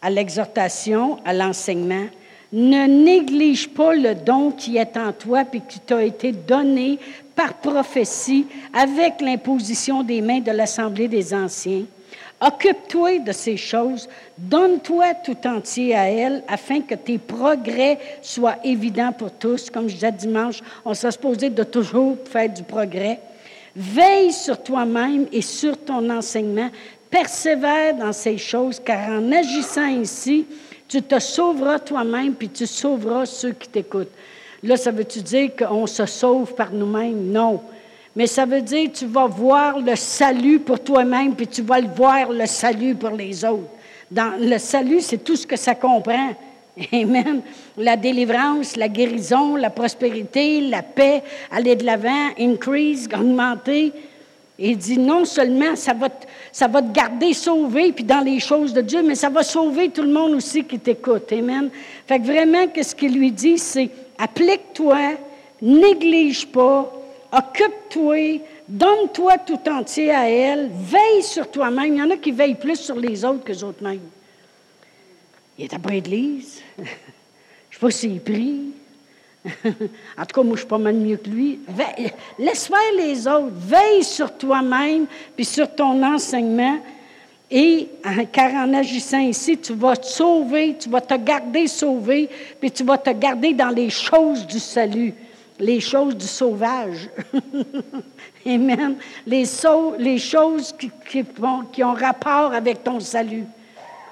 à 0.00 0.10
l'exhortation, 0.10 1.18
à 1.24 1.32
l'enseignement. 1.32 2.06
Ne 2.52 2.86
néglige 2.86 3.68
pas 3.70 3.94
le 3.94 4.14
don 4.14 4.50
qui 4.50 4.76
est 4.76 4.96
en 4.96 5.12
toi 5.12 5.44
et 5.52 5.60
qui 5.60 5.80
t'a 5.80 6.02
été 6.02 6.32
donné 6.32 6.98
par 7.34 7.54
prophétie 7.54 8.46
avec 8.74 9.20
l'imposition 9.20 10.02
des 10.02 10.20
mains 10.20 10.40
de 10.40 10.50
l'Assemblée 10.50 11.08
des 11.08 11.32
Anciens. 11.32 11.84
Occupe-toi 12.44 13.20
de 13.20 13.30
ces 13.30 13.56
choses, 13.56 14.08
donne-toi 14.36 15.14
tout 15.24 15.46
entier 15.46 15.94
à 15.94 16.10
elles 16.10 16.42
afin 16.48 16.80
que 16.80 16.96
tes 16.96 17.18
progrès 17.18 17.98
soient 18.20 18.56
évidents 18.64 19.12
pour 19.12 19.30
tous. 19.30 19.70
Comme 19.70 19.88
je 19.88 19.94
disais 19.94 20.10
dimanche, 20.10 20.60
on 20.84 20.92
sera 20.92 21.12
supposé 21.12 21.50
de 21.50 21.62
toujours 21.62 22.16
faire 22.28 22.48
du 22.48 22.64
progrès. 22.64 23.20
Veille 23.74 24.32
sur 24.32 24.62
toi-même 24.62 25.26
et 25.32 25.42
sur 25.42 25.78
ton 25.78 26.08
enseignement. 26.10 26.70
Persévère 27.10 27.94
dans 27.96 28.12
ces 28.12 28.38
choses, 28.38 28.80
car 28.84 29.08
en 29.08 29.32
agissant 29.32 30.00
ainsi, 30.00 30.46
tu 30.88 31.02
te 31.02 31.18
sauveras 31.18 31.78
toi-même, 31.78 32.34
puis 32.34 32.48
tu 32.48 32.66
sauveras 32.66 33.26
ceux 33.26 33.52
qui 33.52 33.68
t'écoutent. 33.68 34.12
Là, 34.62 34.76
ça 34.76 34.90
veut-tu 34.90 35.20
dire 35.20 35.50
qu'on 35.56 35.86
se 35.86 36.06
sauve 36.06 36.54
par 36.54 36.72
nous-mêmes? 36.72 37.30
Non. 37.32 37.60
Mais 38.14 38.26
ça 38.26 38.44
veut 38.44 38.60
dire 38.60 38.90
tu 38.92 39.06
vas 39.06 39.26
voir 39.26 39.78
le 39.78 39.96
salut 39.96 40.60
pour 40.60 40.80
toi-même, 40.80 41.34
puis 41.34 41.46
tu 41.46 41.62
vas 41.62 41.80
le 41.80 41.88
voir 41.88 42.30
le 42.30 42.46
salut 42.46 42.94
pour 42.94 43.10
les 43.10 43.44
autres. 43.44 43.68
Dans 44.10 44.38
le 44.38 44.58
salut, 44.58 45.00
c'est 45.00 45.24
tout 45.24 45.36
ce 45.36 45.46
que 45.46 45.56
ça 45.56 45.74
comprend. 45.74 46.34
Amen. 46.92 47.42
La 47.76 47.96
délivrance, 47.96 48.76
la 48.76 48.88
guérison, 48.88 49.56
la 49.56 49.70
prospérité, 49.70 50.60
la 50.60 50.82
paix, 50.82 51.22
aller 51.50 51.76
de 51.76 51.84
l'avant, 51.84 52.30
increase, 52.38 53.08
augmenter. 53.12 53.92
Il 54.58 54.76
dit 54.76 54.98
non 54.98 55.24
seulement 55.24 55.76
ça 55.76 55.92
va, 55.92 56.08
te, 56.08 56.26
ça 56.52 56.68
va 56.68 56.82
te 56.82 56.92
garder 56.92 57.32
sauvé, 57.32 57.92
puis 57.92 58.04
dans 58.04 58.20
les 58.20 58.38
choses 58.38 58.72
de 58.72 58.80
Dieu, 58.80 59.02
mais 59.02 59.14
ça 59.14 59.28
va 59.28 59.42
sauver 59.42 59.88
tout 59.88 60.02
le 60.02 60.12
monde 60.12 60.32
aussi 60.32 60.64
qui 60.64 60.78
t'écoute. 60.78 61.32
Amen. 61.32 61.68
Fait 62.06 62.18
que 62.20 62.26
vraiment, 62.26 62.66
qu'est-ce 62.68 62.94
qu'il 62.94 63.14
lui 63.14 63.32
dit, 63.32 63.58
c'est 63.58 63.90
applique-toi, 64.18 65.14
néglige 65.60 66.46
pas, 66.46 66.92
occupe-toi, 67.32 68.40
donne-toi 68.68 69.38
tout 69.38 69.68
entier 69.68 70.10
à 70.10 70.28
elle, 70.28 70.70
veille 70.72 71.22
sur 71.22 71.50
toi-même. 71.50 71.94
Il 71.94 71.98
y 71.98 72.02
en 72.02 72.10
a 72.10 72.16
qui 72.16 72.30
veillent 72.30 72.54
plus 72.54 72.76
sur 72.76 72.96
les 72.96 73.24
autres 73.24 73.44
que 73.44 73.52
les 73.52 73.64
autres 73.64 73.82
mêmes. 73.82 74.00
Il 75.58 75.64
est 75.64 75.74
après 75.74 75.94
l'église. 75.94 76.62
je 76.78 76.82
ne 76.82 76.86
sais 76.86 77.80
pas 77.80 77.90
s'il 77.90 78.20
prie. 78.20 78.72
en 79.46 80.26
tout 80.26 80.34
cas, 80.34 80.42
moi, 80.42 80.54
je 80.54 80.60
suis 80.60 80.68
pas 80.68 80.78
mal 80.78 80.94
mieux 80.94 81.16
que 81.16 81.28
lui. 81.28 81.60
laisse 82.38 82.66
faire 82.66 82.78
les 82.96 83.26
autres. 83.26 83.52
Veille 83.52 84.04
sur 84.04 84.36
toi-même 84.36 85.06
puis 85.36 85.44
sur 85.44 85.74
ton 85.74 86.02
enseignement. 86.02 86.78
Et 87.50 87.88
car 88.32 88.54
en 88.66 88.72
agissant 88.72 89.20
ici, 89.20 89.58
tu 89.58 89.74
vas 89.74 89.94
te 89.96 90.06
sauver, 90.06 90.76
tu 90.80 90.88
vas 90.88 91.02
te 91.02 91.14
garder 91.14 91.66
sauvé, 91.66 92.30
puis 92.58 92.70
tu 92.70 92.82
vas 92.82 92.96
te 92.96 93.10
garder 93.10 93.52
dans 93.52 93.68
les 93.68 93.90
choses 93.90 94.46
du 94.46 94.58
salut 94.58 95.12
les 95.62 95.80
choses 95.80 96.16
du 96.16 96.26
sauvage. 96.26 97.08
Amen. 98.46 98.96
Les, 99.26 99.44
les 99.98 100.18
choses 100.18 100.74
qui, 101.08 101.24
ont 101.84 101.94
rapport 101.94 102.52
avec 102.52 102.82
ton 102.82 102.98
salut. 102.98 103.44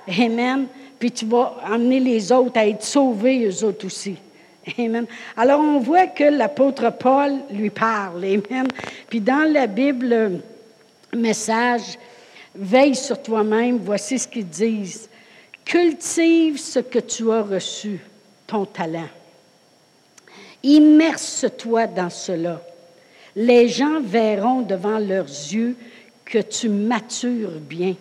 Amen. 0.09 0.66
Puis 1.00 1.10
tu 1.10 1.24
vas 1.24 1.56
amener 1.64 1.98
les 1.98 2.30
autres 2.30 2.58
à 2.58 2.66
être 2.66 2.84
sauvés, 2.84 3.46
eux 3.46 3.64
autres 3.64 3.86
aussi. 3.86 4.16
Amen. 4.78 5.06
Alors 5.34 5.60
on 5.60 5.80
voit 5.80 6.06
que 6.06 6.24
l'apôtre 6.24 6.92
Paul 6.92 7.32
lui 7.50 7.70
parle. 7.70 8.22
Amen. 8.22 8.68
Puis 9.08 9.20
dans 9.20 9.50
la 9.50 9.66
Bible, 9.66 10.42
message, 11.16 11.98
veille 12.54 12.94
sur 12.94 13.20
toi-même, 13.20 13.78
voici 13.82 14.18
ce 14.18 14.28
qu'ils 14.28 14.46
disent. 14.46 15.08
Cultive 15.64 16.58
ce 16.58 16.80
que 16.80 16.98
tu 16.98 17.32
as 17.32 17.42
reçu, 17.42 18.00
ton 18.46 18.66
talent. 18.66 19.08
Immerse-toi 20.62 21.86
dans 21.86 22.10
cela. 22.10 22.60
Les 23.34 23.68
gens 23.68 24.00
verront 24.02 24.60
devant 24.60 24.98
leurs 24.98 25.24
yeux 25.24 25.76
que 26.26 26.38
tu 26.38 26.68
matures 26.68 27.58
bien. 27.58 27.94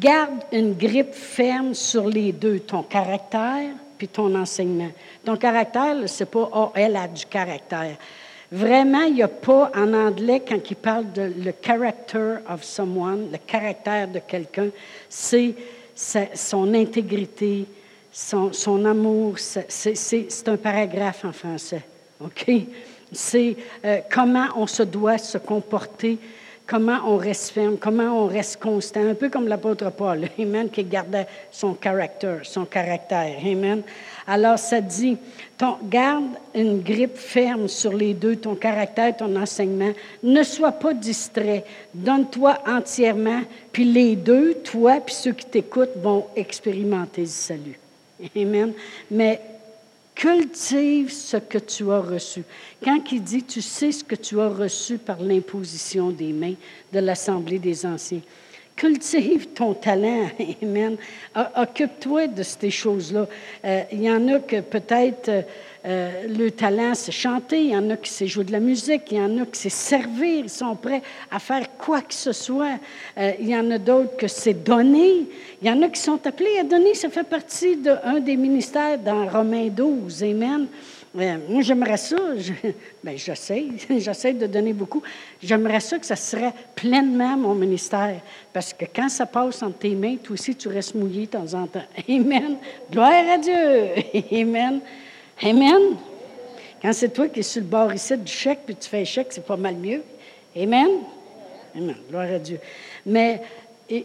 Garde 0.00 0.40
une 0.52 0.74
grippe 0.74 1.12
ferme 1.12 1.74
sur 1.74 2.08
les 2.08 2.32
deux, 2.32 2.60
ton 2.60 2.82
caractère 2.82 3.70
puis 3.98 4.08
ton 4.08 4.34
enseignement. 4.34 4.90
Ton 5.24 5.36
caractère, 5.36 5.94
c'est 6.06 6.30
pas 6.30 6.50
oh, 6.52 6.72
elle 6.74 6.96
a 6.96 7.06
du 7.06 7.24
caractère. 7.26 7.96
Vraiment, 8.50 9.02
il 9.02 9.14
n'y 9.14 9.22
a 9.22 9.28
pas 9.28 9.70
en 9.74 9.94
anglais, 9.94 10.42
quand 10.46 10.58
il 10.70 10.76
parle 10.76 11.12
de 11.12 11.32
le 11.44 11.54
character 11.62 12.36
of 12.48 12.64
someone, 12.64 13.28
le 13.30 13.38
caractère 13.38 14.08
de 14.08 14.18
quelqu'un, 14.18 14.68
c'est 15.08 15.54
son 15.94 16.74
intégrité, 16.74 17.66
son, 18.10 18.84
amour, 18.84 19.38
c'est 19.38 20.48
un 20.48 20.56
paragraphe 20.56 21.24
en 21.24 21.32
français. 21.32 21.82
OK? 22.20 22.50
C'est 23.12 23.56
euh, 23.84 24.00
comment 24.10 24.48
on 24.56 24.66
se 24.66 24.82
doit 24.82 25.18
se 25.18 25.38
comporter, 25.38 26.18
comment 26.72 27.00
on 27.06 27.18
reste 27.18 27.50
ferme, 27.50 27.76
comment 27.76 28.24
on 28.24 28.26
reste 28.26 28.58
constant, 28.58 29.06
un 29.06 29.12
peu 29.12 29.28
comme 29.28 29.46
l'apôtre 29.46 29.90
Paul, 29.90 30.26
Amen, 30.38 30.70
qui 30.70 30.82
gardait 30.84 31.26
son 31.50 31.74
caractère, 31.74 32.40
son 32.44 32.64
caractère. 32.64 33.36
Amen. 33.44 33.82
Alors, 34.26 34.58
ça 34.58 34.80
dit, 34.80 35.18
ton, 35.58 35.76
garde 35.84 36.30
une 36.54 36.80
grippe 36.80 37.18
ferme 37.18 37.68
sur 37.68 37.92
les 37.92 38.14
deux, 38.14 38.36
ton 38.36 38.54
caractère, 38.54 39.14
ton 39.14 39.36
enseignement. 39.36 39.92
Ne 40.22 40.42
sois 40.42 40.72
pas 40.72 40.94
distrait. 40.94 41.66
Donne-toi 41.92 42.56
entièrement, 42.66 43.42
puis 43.70 43.84
les 43.84 44.16
deux, 44.16 44.54
toi, 44.64 44.94
puis 45.04 45.14
ceux 45.14 45.32
qui 45.32 45.44
t'écoutent, 45.44 45.98
vont 45.98 46.24
expérimenter 46.36 47.22
le 47.22 47.26
salut. 47.26 47.78
Amen. 48.34 48.72
Mais 49.10 49.40
cultive 50.14 51.10
ce 51.10 51.36
que 51.36 51.58
tu 51.58 51.90
as 51.90 52.00
reçu. 52.00 52.42
Quand 52.84 53.00
il 53.10 53.22
dit, 53.22 53.42
tu 53.42 53.62
sais 53.62 53.92
ce 53.92 54.04
que 54.04 54.14
tu 54.14 54.40
as 54.40 54.48
reçu 54.48 54.98
par 54.98 55.20
l'imposition 55.20 56.10
des 56.10 56.32
mains 56.32 56.54
de 56.92 56.98
l'Assemblée 56.98 57.58
des 57.58 57.86
Anciens. 57.86 58.20
Cultive 58.74 59.48
ton 59.48 59.74
talent, 59.74 60.30
Amen. 60.62 60.96
Occupe-toi 61.56 62.28
de 62.28 62.42
ces 62.42 62.70
choses-là. 62.70 63.26
Euh, 63.64 63.82
il 63.92 64.02
y 64.02 64.10
en 64.10 64.26
a 64.28 64.40
que 64.40 64.60
peut-être 64.60 65.28
euh, 65.28 65.42
euh, 65.84 66.28
le 66.28 66.50
talent, 66.50 66.94
c'est 66.94 67.12
chanter, 67.12 67.64
il 67.64 67.70
y 67.70 67.76
en 67.76 67.90
a 67.90 67.96
qui 67.96 68.10
c'est 68.10 68.26
jouer 68.28 68.44
de 68.44 68.52
la 68.52 68.60
musique, 68.60 69.02
il 69.10 69.18
y 69.18 69.20
en 69.20 69.38
a 69.38 69.46
qui 69.46 69.58
c'est 69.58 69.68
servir, 69.68 70.44
ils 70.44 70.50
sont 70.50 70.76
prêts 70.76 71.02
à 71.30 71.38
faire 71.38 71.76
quoi 71.76 72.02
que 72.02 72.14
ce 72.14 72.32
soit. 72.32 72.78
Euh, 73.18 73.32
il 73.40 73.48
y 73.48 73.56
en 73.56 73.68
a 73.70 73.78
d'autres 73.78 74.16
que 74.16 74.28
c'est 74.28 74.54
donner. 74.54 75.26
Il 75.60 75.68
y 75.68 75.70
en 75.70 75.82
a 75.82 75.88
qui 75.88 76.00
sont 76.00 76.24
appelés 76.26 76.58
à 76.60 76.64
donner, 76.64 76.94
ça 76.94 77.08
fait 77.08 77.24
partie 77.24 77.76
d'un 77.76 78.20
des 78.20 78.36
ministères 78.36 78.98
dans 78.98 79.26
Romains 79.26 79.68
12. 79.68 80.22
Amen. 80.22 80.68
Euh, 81.18 81.36
moi, 81.48 81.60
j'aimerais 81.60 81.98
ça, 81.98 82.16
je, 82.38 82.52
ben, 83.04 83.18
j'essaie, 83.18 83.66
j'essaie 83.98 84.32
de 84.32 84.46
donner 84.46 84.72
beaucoup. 84.72 85.02
J'aimerais 85.42 85.80
ça 85.80 85.98
que 85.98 86.06
ça 86.06 86.16
serait 86.16 86.54
pleinement 86.74 87.36
mon 87.36 87.54
ministère. 87.54 88.20
Parce 88.52 88.72
que 88.72 88.84
quand 88.94 89.08
ça 89.08 89.26
passe 89.26 89.62
entre 89.62 89.78
tes 89.78 89.94
mains, 89.94 90.16
toi 90.16 90.34
aussi, 90.34 90.54
tu 90.54 90.68
restes 90.68 90.94
mouillé 90.94 91.26
de 91.26 91.32
temps 91.32 91.54
en 91.54 91.66
temps. 91.66 91.84
Amen. 92.08 92.56
Gloire 92.90 93.24
à 93.30 93.38
Dieu. 93.38 93.90
Amen. 94.32 94.80
Amen. 95.40 95.96
Quand 96.80 96.92
c'est 96.92 97.10
toi 97.10 97.28
qui 97.28 97.40
es 97.40 97.42
sur 97.42 97.62
le 97.62 97.68
bord 97.68 97.92
ici 97.92 98.16
du 98.16 98.30
chèque, 98.30 98.60
puis 98.66 98.74
tu 98.74 98.88
fais 98.88 99.02
un 99.02 99.04
chèque, 99.04 99.28
c'est 99.30 99.46
pas 99.46 99.56
mal 99.56 99.76
mieux. 99.76 100.02
Amen. 100.56 100.88
Amen. 101.76 101.96
Gloire 102.10 102.32
à 102.32 102.38
Dieu. 102.38 102.58
Mais 103.06 103.40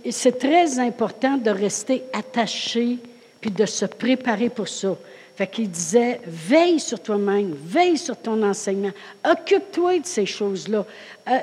c'est 0.10 0.38
très 0.38 0.80
important 0.80 1.38
de 1.38 1.50
rester 1.50 2.04
attaché, 2.13 2.98
puis 3.42 3.52
de 3.52 3.66
se 3.66 3.86
préparer 3.86 4.50
pour 4.50 4.68
ça. 4.68 4.96
Fait 5.36 5.48
qu'il 5.48 5.70
disait, 5.70 6.20
veille 6.26 6.80
sur 6.80 7.00
toi-même, 7.00 7.54
veille 7.54 7.98
sur 7.98 8.18
ton 8.18 8.42
enseignement, 8.42 8.92
occupe-toi 9.24 10.00
de 10.00 10.06
ces 10.06 10.26
choses-là. 10.26 10.84
Euh, 11.30 11.40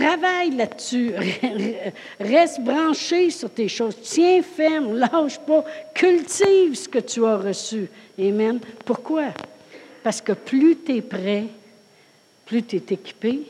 travaille 0.00 0.50
là-dessus, 0.56 1.12
reste 2.20 2.60
branché 2.60 3.30
sur 3.30 3.50
tes 3.50 3.68
choses, 3.68 3.96
tiens 4.02 4.42
ferme, 4.42 4.96
lâche 4.96 5.38
pas, 5.40 5.64
cultive 5.94 6.74
ce 6.74 6.88
que 6.88 6.98
tu 6.98 7.24
as 7.24 7.36
reçu. 7.36 7.88
Amen. 8.18 8.60
Pourquoi? 8.84 9.26
Parce 10.02 10.20
que 10.20 10.32
plus 10.32 10.76
tu 10.84 10.96
es 10.96 11.02
prêt, 11.02 11.44
plus 12.46 12.62
tu 12.62 12.76
es 12.76 12.94
équipé, 12.94 13.42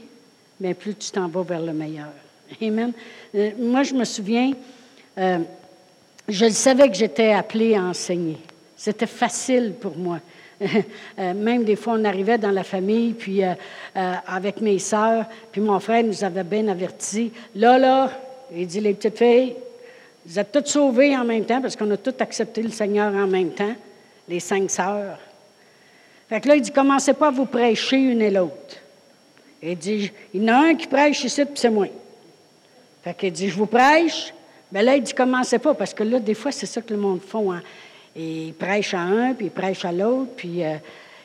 mais 0.60 0.74
plus 0.74 0.94
tu 0.94 1.10
t'en 1.10 1.28
vas 1.28 1.42
vers 1.42 1.60
le 1.60 1.72
meilleur. 1.72 2.12
Amen. 2.60 2.92
Euh, 3.34 3.52
moi, 3.58 3.84
je 3.84 3.94
me 3.94 4.04
souviens, 4.04 4.52
euh, 5.18 5.38
je 6.28 6.50
savais 6.50 6.88
que 6.88 6.96
j'étais 6.96 7.32
appelée 7.32 7.76
à 7.76 7.82
enseigner. 7.82 8.38
C'était 8.76 9.06
facile 9.06 9.74
pour 9.80 9.96
moi. 9.96 10.18
Euh, 10.62 11.34
même 11.34 11.64
des 11.64 11.76
fois, 11.76 11.94
on 11.96 12.04
arrivait 12.04 12.36
dans 12.36 12.50
la 12.50 12.64
famille, 12.64 13.14
puis 13.14 13.42
avec 13.94 14.60
mes 14.60 14.78
sœurs, 14.78 15.24
puis 15.50 15.60
mon 15.60 15.80
frère 15.80 16.04
nous 16.04 16.22
avait 16.22 16.44
bien 16.44 16.68
avertis. 16.68 17.32
Là, 17.54 17.78
là, 17.78 18.10
il 18.54 18.66
dit, 18.66 18.80
les 18.80 18.94
petites 18.94 19.18
filles, 19.18 19.54
vous 20.26 20.38
êtes 20.38 20.52
toutes 20.52 20.66
sauvées 20.66 21.16
en 21.16 21.24
même 21.24 21.44
temps, 21.44 21.62
parce 21.62 21.76
qu'on 21.76 21.90
a 21.90 21.96
toutes 21.96 22.20
accepté 22.20 22.62
le 22.62 22.70
Seigneur 22.70 23.14
en 23.14 23.26
même 23.26 23.50
temps 23.50 23.74
les 24.28 24.40
cinq 24.40 24.70
sœurs. 24.70 25.18
Fait 26.28 26.40
que 26.40 26.48
là, 26.48 26.56
il 26.56 26.62
dit, 26.62 26.70
commencez 26.70 27.14
pas 27.14 27.28
à 27.28 27.30
vous 27.30 27.46
prêcher 27.46 27.96
une 27.96 28.22
et 28.22 28.30
l'autre. 28.30 28.76
Il 29.62 29.76
dit, 29.76 30.12
il 30.32 30.42
y 30.42 30.50
en 30.50 30.54
a 30.54 30.66
un 30.68 30.74
qui 30.74 30.86
prêche 30.86 31.24
ici, 31.24 31.44
puis 31.44 31.54
c'est 31.56 31.70
moi. 31.70 31.88
Fait 33.02 33.14
qu'il 33.14 33.32
dit, 33.32 33.48
je 33.48 33.56
vous 33.56 33.66
prêche. 33.66 34.32
Mais 34.70 34.82
là, 34.82 34.94
il 34.94 35.02
dit, 35.02 35.12
commencez 35.12 35.58
pas, 35.58 35.74
parce 35.74 35.92
que 35.92 36.04
là, 36.04 36.20
des 36.20 36.34
fois, 36.34 36.52
c'est 36.52 36.66
ça 36.66 36.80
que 36.80 36.94
le 36.94 37.00
monde 37.00 37.20
font. 37.20 37.52
Hein. 37.52 37.62
Il 38.16 38.54
prêche 38.54 38.94
à 38.94 39.00
un, 39.00 39.34
puis 39.34 39.46
il 39.46 39.50
prêche 39.50 39.84
à 39.84 39.92
l'autre, 39.92 40.32
puis 40.36 40.64
euh, 40.64 40.74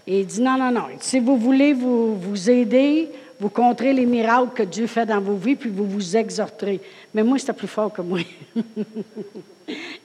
il 0.08 0.26
dit, 0.26 0.42
non, 0.42 0.58
non, 0.58 0.72
non. 0.72 0.88
Si 1.00 1.20
vous 1.20 1.38
voulez 1.38 1.74
vous, 1.74 2.16
vous 2.16 2.50
aider, 2.50 3.10
vous 3.40 3.50
compterez 3.50 3.94
les 3.94 4.06
miracles 4.06 4.52
que 4.54 4.64
Dieu 4.64 4.88
fait 4.88 5.06
dans 5.06 5.20
vos 5.20 5.36
vies, 5.36 5.56
puis 5.56 5.70
vous 5.70 5.86
vous 5.86 6.16
exhorterez. 6.16 6.80
Mais 7.14 7.24
moi, 7.24 7.38
c'était 7.38 7.54
plus 7.54 7.68
fort 7.68 7.92
que 7.92 8.02
moi. 8.02 8.20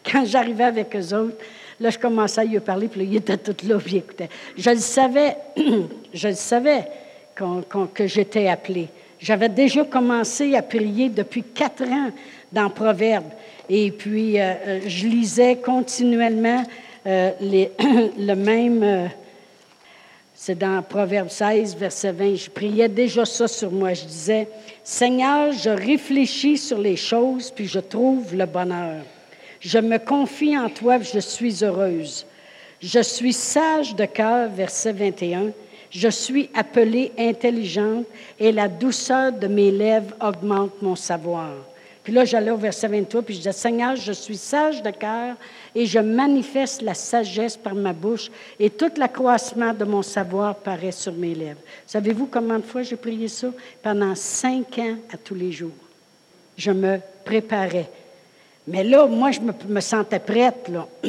Quand 0.05 0.25
j'arrivais 0.25 0.65
avec 0.65 0.97
eux 0.97 1.15
autres, 1.15 1.37
là, 1.79 1.91
je 1.91 1.99
commençais 1.99 2.41
à 2.41 2.45
lui 2.45 2.59
parler, 2.61 2.89
puis 2.89 3.01
là, 3.01 3.07
il 3.11 3.17
était 3.17 3.37
tout 3.37 3.67
là, 3.67 3.79
puis 3.79 3.93
il 3.93 3.99
écoutait. 3.99 4.31
Je 4.57 4.71
le 4.71 4.79
savais, 4.79 5.37
je 6.15 6.29
le 6.29 6.35
savais 6.35 6.85
que 7.95 8.07
j'étais 8.07 8.49
appelé. 8.49 8.89
J'avais 9.21 9.49
déjà 9.49 9.85
commencé 9.85 10.55
à 10.55 10.63
prier 10.63 11.11
depuis 11.11 11.43
quatre 11.43 11.85
ans 11.85 12.11
dans 12.51 12.71
Proverbes. 12.71 13.33
Et 13.69 13.91
puis, 13.91 14.41
euh, 14.41 14.55
euh, 14.67 14.81
je 14.87 15.07
lisais 15.07 15.57
continuellement 15.57 16.65
euh, 17.07 17.31
le 17.41 18.35
même 18.35 19.11
c'est 20.43 20.57
dans 20.57 20.81
Proverbe 20.81 21.29
16, 21.29 21.77
verset 21.77 22.13
20. 22.13 22.35
Je 22.35 22.49
priais 22.49 22.89
déjà 22.89 23.27
ça 23.27 23.47
sur 23.47 23.71
moi. 23.71 23.93
Je 23.93 24.07
disais, 24.07 24.49
Seigneur, 24.83 25.53
je 25.53 25.69
réfléchis 25.69 26.57
sur 26.57 26.79
les 26.79 26.97
choses, 26.97 27.51
puis 27.51 27.67
je 27.67 27.79
trouve 27.79 28.35
le 28.35 28.47
bonheur. 28.47 29.03
Je 29.61 29.79
me 29.79 29.99
confie 29.99 30.57
en 30.57 30.71
toi, 30.71 30.99
je 30.99 31.19
suis 31.19 31.63
heureuse. 31.63 32.25
Je 32.81 33.03
suis 33.03 33.35
sage 33.35 33.95
de 33.95 34.07
cœur, 34.07 34.49
verset 34.49 34.93
21. 34.93 35.51
Je 35.91 36.09
suis 36.09 36.49
appelée 36.55 37.13
intelligente, 37.19 38.07
et 38.39 38.53
la 38.53 38.69
douceur 38.69 39.33
de 39.33 39.47
mes 39.47 39.71
lèvres 39.71 40.15
augmente 40.21 40.81
mon 40.83 40.97
savoir. 40.97 41.51
Puis 42.03 42.13
là, 42.15 42.25
j'allais 42.25 42.51
au 42.51 42.57
verset 42.57 42.89
23, 42.89 43.23
puis 43.23 43.35
je 43.35 43.41
disais, 43.41 43.53
Seigneur, 43.53 43.95
je 43.95 44.13
suis 44.13 44.37
sage 44.37 44.83
de 44.83 44.91
cœur 44.91 45.37
et 45.75 45.85
je 45.85 45.99
manifeste 45.99 46.81
la 46.81 46.95
sagesse 46.95 47.57
par 47.57 47.75
ma 47.75 47.93
bouche 47.93 48.31
et 48.59 48.71
tout 48.71 48.91
l'accroissement 48.97 49.75
de 49.75 49.85
mon 49.85 50.03
savoir 50.03 50.55
paraît 50.57 50.93
sur 50.93 51.13
mes 51.13 51.35
lèvres. 51.35 51.61
Savez-vous 51.87 52.27
combien 52.27 52.59
de 52.59 52.65
fois 52.65 52.83
j'ai 52.83 52.97
prié 52.97 53.29
ça? 53.29 53.49
Pendant 53.83 54.15
cinq 54.15 54.79
ans 54.79 54.97
à 55.13 55.19
tous 55.19 55.35
les 55.35 55.53
jours. 55.53 55.71
Je 56.57 56.71
me 56.71 56.99
préparais. 57.25 57.91
Mais 58.67 58.83
là, 58.83 59.07
moi, 59.07 59.31
je 59.31 59.41
me, 59.41 59.81
sentais 59.81 60.19
prête, 60.19 60.69
là. 60.69 60.87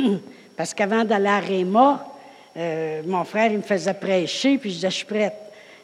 Parce 0.57 0.73
qu'avant 0.73 1.05
d'aller 1.05 1.27
à 1.27 1.39
Réma, 1.39 2.05
euh, 2.57 3.01
mon 3.05 3.23
frère, 3.23 3.51
il 3.51 3.57
me 3.57 3.63
faisait 3.63 3.93
prêcher, 3.93 4.57
puis 4.57 4.69
je 4.69 4.75
disais, 4.75 4.89
je 4.89 4.95
suis 4.95 5.05
prête. 5.05 5.35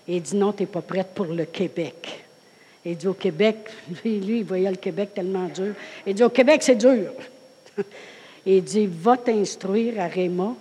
Et 0.08 0.17
il 0.17 0.21
dit, 0.21 0.36
non, 0.36 0.53
tu 0.53 0.63
n'es 0.63 0.67
pas 0.67 0.82
prête 0.82 1.08
pour 1.13 1.25
le 1.25 1.45
Québec. 1.45 2.23
Il 2.86 2.95
dit, 2.95 3.08
au 3.08 3.13
Québec, 3.13 3.58
lui, 4.06 4.39
il 4.39 4.43
voyait 4.43 4.69
le 4.69 4.77
Québec 4.77 5.13
tellement 5.13 5.47
dur. 5.47 5.73
Il 6.06 6.13
dit, 6.13 6.23
au 6.23 6.30
Québec, 6.30 6.63
c'est 6.63 6.75
dur. 6.75 7.12
Et 8.45 8.58
il 8.58 8.63
dit, 8.63 8.88
va 8.88 9.17
t'instruire 9.17 9.99
à 9.99 10.08
Réma, 10.08 10.56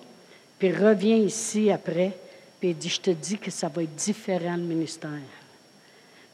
puis 0.59 0.73
reviens 0.73 1.17
ici 1.17 1.71
après. 1.71 2.13
Puis 2.61 2.71
il 2.71 2.77
dit, 2.77 2.89
je 2.89 3.01
te 3.01 3.11
dis 3.11 3.39
que 3.39 3.51
ça 3.51 3.69
va 3.69 3.83
être 3.83 3.95
différent 3.95 4.57
le 4.57 4.63
ministère. 4.63 5.11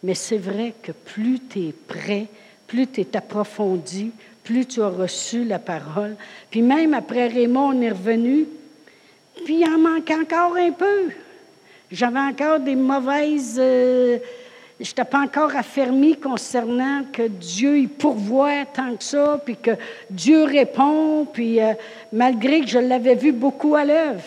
Mais 0.02 0.14
c'est 0.14 0.38
vrai 0.38 0.74
que 0.82 0.92
plus 0.92 1.40
tu 1.48 1.68
es 1.68 1.72
prêt, 1.72 2.26
plus 2.66 2.86
tu 2.86 3.00
es 3.02 3.16
approfondi, 3.16 4.10
plus 4.42 4.66
tu 4.66 4.82
as 4.82 4.88
reçu 4.88 5.44
la 5.44 5.58
parole. 5.58 6.16
Puis 6.50 6.62
même 6.62 6.94
après 6.94 7.28
Raymond, 7.28 7.74
on 7.76 7.80
est 7.80 7.90
revenu, 7.90 8.46
puis 9.44 9.60
il 9.60 9.64
en 9.66 9.78
manque 9.78 10.10
encore 10.10 10.56
un 10.56 10.70
peu. 10.70 11.10
J'avais 11.90 12.20
encore 12.20 12.60
des 12.60 12.76
mauvaises... 12.76 13.58
Euh, 13.58 14.18
je 14.80 14.88
n'étais 14.88 15.04
pas 15.04 15.20
encore 15.20 15.54
affermi 15.54 16.16
concernant 16.16 17.04
que 17.12 17.28
Dieu 17.28 17.78
y 17.78 17.86
pourvoit 17.86 18.64
tant 18.74 18.96
que 18.96 19.04
ça, 19.04 19.40
puis 19.44 19.56
que 19.56 19.72
Dieu 20.10 20.42
répond, 20.42 21.24
puis 21.24 21.60
euh, 21.60 21.74
malgré 22.12 22.62
que 22.62 22.66
je 22.66 22.78
l'avais 22.80 23.14
vu 23.14 23.30
beaucoup 23.30 23.76
à 23.76 23.84
l'œuvre. 23.84 24.24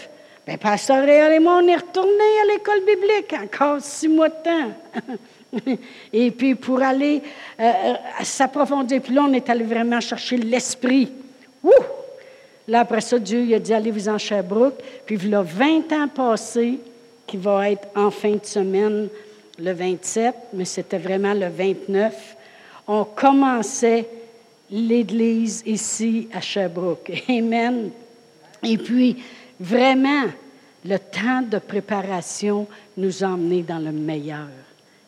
Bien, 0.47 0.57
Pasteur 0.57 1.03
Réal 1.03 1.33
et 1.33 1.39
moi, 1.39 1.59
on 1.61 1.67
est 1.67 1.75
retourné 1.75 2.09
à 2.43 2.53
l'école 2.53 2.85
biblique 2.85 3.33
encore 3.33 3.81
six 3.81 4.07
mois 4.07 4.29
de 4.29 4.35
temps. 4.43 5.73
et 6.13 6.31
puis 6.31 6.55
pour 6.55 6.81
aller 6.81 7.21
euh, 7.59 7.93
s'approfondir, 8.23 9.01
puis 9.01 9.13
là, 9.13 9.23
on 9.27 9.33
est 9.33 9.49
allé 9.49 9.63
vraiment 9.63 9.99
chercher 9.99 10.37
l'esprit. 10.37 11.11
Ouh! 11.63 11.71
Là, 12.67 12.81
après 12.81 13.01
ça, 13.01 13.19
Dieu 13.19 13.43
il 13.43 13.53
a 13.53 13.59
dit, 13.59 13.73
allez-vous 13.73 14.09
en 14.09 14.17
Sherbrooke. 14.17 14.81
Puis 15.05 15.17
il 15.23 15.33
a 15.35 15.41
20 15.41 15.91
ans 15.93 16.07
passés, 16.07 16.79
qui 17.27 17.37
va 17.37 17.71
être 17.71 17.87
en 17.95 18.11
fin 18.11 18.33
de 18.33 18.45
semaine, 18.45 19.07
le 19.57 19.71
27, 19.71 20.35
mais 20.53 20.65
c'était 20.65 20.97
vraiment 20.97 21.33
le 21.33 21.47
29, 21.47 22.35
on 22.87 23.03
commençait 23.03 24.07
l'Église 24.69 25.63
ici 25.65 26.27
à 26.33 26.41
Sherbrooke. 26.41 27.11
Amen. 27.29 27.89
Et 28.63 28.77
puis, 28.77 29.23
vraiment, 29.59 30.25
le 30.83 30.97
temps 30.97 31.41
de 31.41 31.57
préparation 31.57 32.67
nous 32.97 33.23
a 33.23 33.27
emmenés 33.27 33.63
dans 33.63 33.79
le 33.79 33.91
meilleur. 33.91 34.47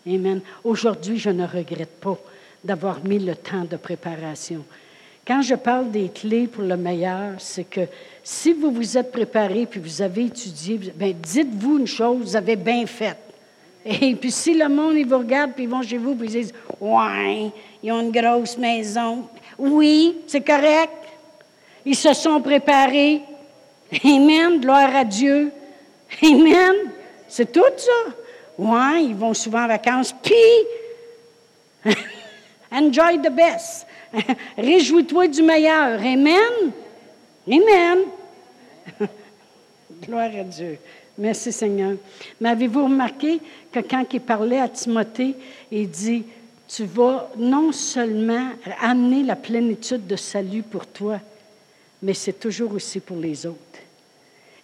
Amen. 0.08 0.42
Aujourd'hui, 0.64 1.18
je 1.18 1.30
ne 1.30 1.46
regrette 1.46 2.00
pas 2.00 2.18
d'avoir 2.64 3.04
mis 3.04 3.20
le 3.20 3.36
temps 3.36 3.66
de 3.70 3.78
préparation. 3.78 4.64
Quand 5.28 5.42
je 5.42 5.56
parle 5.56 5.92
des 5.92 6.08
clés 6.08 6.48
pour 6.48 6.64
le 6.64 6.78
meilleur, 6.78 7.34
c'est 7.40 7.66
que 7.66 7.82
si 8.24 8.54
vous 8.54 8.72
vous 8.72 8.98
êtes 8.98 9.12
préparé 9.12 9.66
puis 9.66 9.82
vous 9.82 10.02
avez 10.02 10.26
étudié, 10.26 10.80
ben 10.96 11.14
dites-vous 11.14 11.80
une 11.80 11.88
chose, 11.88 12.18
vous 12.22 12.36
avez 12.38 12.56
bien 12.56 12.86
fait. 12.86 13.18
Et 13.84 14.16
puis 14.16 14.32
si 14.32 14.54
le 14.54 14.70
monde, 14.70 14.96
vous 15.06 15.18
regarde, 15.18 15.52
puis 15.54 15.66
ils 15.66 15.70
vont 15.70 15.82
chez 15.82 15.98
vous, 15.98 16.16
puis 16.16 16.28
ils 16.28 16.32
disent, 16.32 16.54
ouais, 16.80 17.52
ils 17.84 17.92
ont 17.92 18.00
une 18.00 18.12
grosse 18.12 18.58
maison. 18.58 19.28
Oui, 19.58 20.18
c'est 20.28 20.46
correct. 20.46 20.94
Ils 21.86 21.96
se 21.96 22.14
sont 22.14 22.42
préparés. 22.42 23.22
Amen, 24.06 24.62
gloire 24.62 24.96
à 24.96 25.04
Dieu. 25.04 25.52
Amen. 26.24 26.76
C'est 27.28 27.52
tout 27.52 27.64
ça. 27.76 28.14
Ouais, 28.58 29.04
ils 29.04 29.16
vont 29.16 29.34
souvent 29.34 29.64
en 29.64 29.68
vacances. 29.68 30.14
Puis, 30.24 30.36
enjoy 32.72 33.20
the 33.22 33.30
best. 33.30 33.87
Réjouis-toi 34.58 35.28
du 35.28 35.42
meilleur. 35.42 36.00
Amen. 36.00 36.72
Amen. 37.48 38.00
gloire 40.02 40.32
à 40.36 40.44
Dieu. 40.44 40.78
Merci 41.18 41.52
Seigneur. 41.52 41.96
Mais 42.40 42.50
avez-vous 42.50 42.84
remarqué 42.84 43.40
que 43.72 43.80
quand 43.80 44.06
il 44.14 44.22
parlait 44.22 44.60
à 44.60 44.70
Timothée, 44.70 45.36
il 45.72 45.90
dit, 45.90 46.24
tu 46.68 46.86
vas 46.86 47.30
non 47.38 47.72
seulement 47.72 48.52
amener 48.82 49.24
la 49.24 49.36
plénitude 49.36 50.06
de 50.06 50.16
salut 50.16 50.64
pour 50.64 50.86
toi, 50.86 51.20
mais 52.04 52.14
c'est 52.14 52.40
toujours 52.40 52.74
aussi 52.74 53.00
pour 53.00 53.18
les 53.18 53.46
autres. 53.46 53.58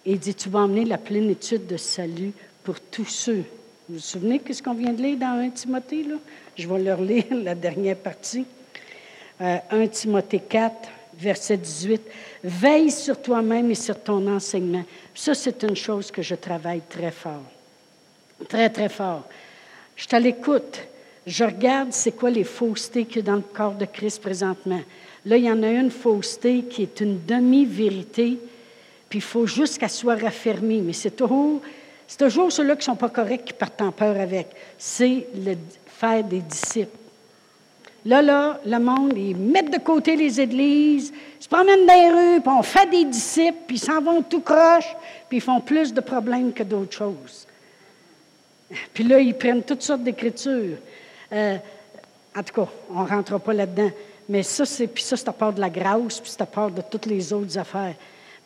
il 0.06 0.18
dit, 0.18 0.34
tu 0.34 0.48
vas 0.48 0.62
amener 0.62 0.84
la 0.84 0.98
plénitude 0.98 1.66
de 1.66 1.76
salut 1.76 2.32
pour 2.62 2.80
tous 2.80 3.06
ceux. 3.06 3.44
Vous 3.88 3.96
vous 3.96 4.00
souvenez 4.00 4.38
de 4.38 4.52
ce 4.52 4.62
qu'on 4.62 4.74
vient 4.74 4.92
de 4.92 5.02
lire 5.02 5.18
dans 5.18 5.38
1 5.38 5.50
Timothée? 5.50 6.04
Là? 6.04 6.16
Je 6.56 6.68
vais 6.68 6.78
leur 6.78 7.00
lire 7.00 7.24
la 7.30 7.54
dernière 7.54 7.96
partie. 7.96 8.44
1 9.40 9.60
euh, 9.72 9.86
Timothée 9.88 10.40
4, 10.40 10.88
verset 11.18 11.56
18. 11.56 12.02
Veille 12.44 12.90
sur 12.90 13.20
toi-même 13.20 13.70
et 13.70 13.74
sur 13.74 14.00
ton 14.00 14.26
enseignement. 14.28 14.84
Ça, 15.14 15.34
c'est 15.34 15.62
une 15.62 15.76
chose 15.76 16.10
que 16.10 16.22
je 16.22 16.34
travaille 16.34 16.82
très 16.88 17.10
fort. 17.10 17.42
Très, 18.48 18.68
très 18.70 18.88
fort. 18.88 19.24
Je 19.96 20.06
à 20.12 20.20
l'écoute. 20.20 20.80
Je 21.26 21.44
regarde 21.44 21.92
c'est 21.92 22.12
quoi 22.12 22.30
les 22.30 22.44
faussetés 22.44 23.06
qu'il 23.06 23.20
y 23.20 23.22
dans 23.22 23.36
le 23.36 23.40
corps 23.40 23.74
de 23.74 23.86
Christ 23.86 24.20
présentement. 24.20 24.80
Là, 25.24 25.36
il 25.36 25.44
y 25.44 25.50
en 25.50 25.62
a 25.62 25.70
une 25.70 25.90
fausseté 25.90 26.64
qui 26.64 26.82
est 26.82 27.00
une 27.00 27.24
demi-vérité, 27.24 28.38
puis 29.08 29.20
il 29.20 29.22
faut 29.22 29.46
juste 29.46 29.78
qu'elle 29.78 29.88
soit 29.88 30.16
raffermie. 30.16 30.82
Mais 30.82 30.92
c'est 30.92 31.16
toujours, 31.16 31.62
c'est 32.06 32.18
toujours 32.18 32.52
ceux-là 32.52 32.74
qui 32.74 32.80
ne 32.80 32.84
sont 32.84 32.96
pas 32.96 33.08
corrects 33.08 33.46
qui 33.46 33.52
partent 33.54 33.80
en 33.80 33.92
peur 33.92 34.20
avec. 34.20 34.48
C'est 34.76 35.26
le 35.34 35.56
faire 35.86 36.22
des 36.22 36.40
disciples. 36.40 36.98
Là, 38.06 38.20
là, 38.20 38.60
le 38.66 38.78
monde, 38.78 39.14
ils 39.16 39.36
mettent 39.36 39.72
de 39.72 39.78
côté 39.78 40.14
les 40.14 40.38
églises, 40.40 41.12
ils 41.40 41.42
se 41.42 41.48
promènent 41.48 41.86
dans 41.86 41.94
les 41.94 42.10
rues, 42.10 42.40
puis 42.40 42.52
on 42.54 42.62
fait 42.62 42.88
des 42.90 43.04
disciples, 43.04 43.58
puis 43.66 43.76
ils 43.76 43.80
s'en 43.80 44.00
vont 44.02 44.22
tout 44.22 44.40
croche, 44.40 44.94
puis 45.28 45.38
ils 45.38 45.40
font 45.40 45.60
plus 45.60 45.94
de 45.94 46.00
problèmes 46.00 46.52
que 46.52 46.62
d'autres 46.62 46.94
choses. 46.94 47.46
Puis 48.92 49.04
là, 49.04 49.20
ils 49.20 49.34
prennent 49.34 49.62
toutes 49.62 49.82
sortes 49.82 50.02
d'écritures. 50.02 50.76
Euh, 51.32 51.56
en 52.36 52.42
tout 52.42 52.54
cas, 52.54 52.68
on 52.90 53.04
ne 53.04 53.08
rentrera 53.08 53.38
pas 53.38 53.52
là-dedans. 53.52 53.90
Mais 54.28 54.42
ça, 54.42 54.64
c'est, 54.64 54.86
puis 54.86 55.02
ça, 55.02 55.16
c'est 55.16 55.28
à 55.28 55.32
part 55.32 55.52
de 55.52 55.60
la 55.60 55.70
grâce, 55.70 56.20
puis 56.20 56.30
c'est 56.30 56.42
à 56.42 56.46
part 56.46 56.70
de 56.70 56.82
toutes 56.82 57.06
les 57.06 57.32
autres 57.32 57.58
affaires. 57.58 57.94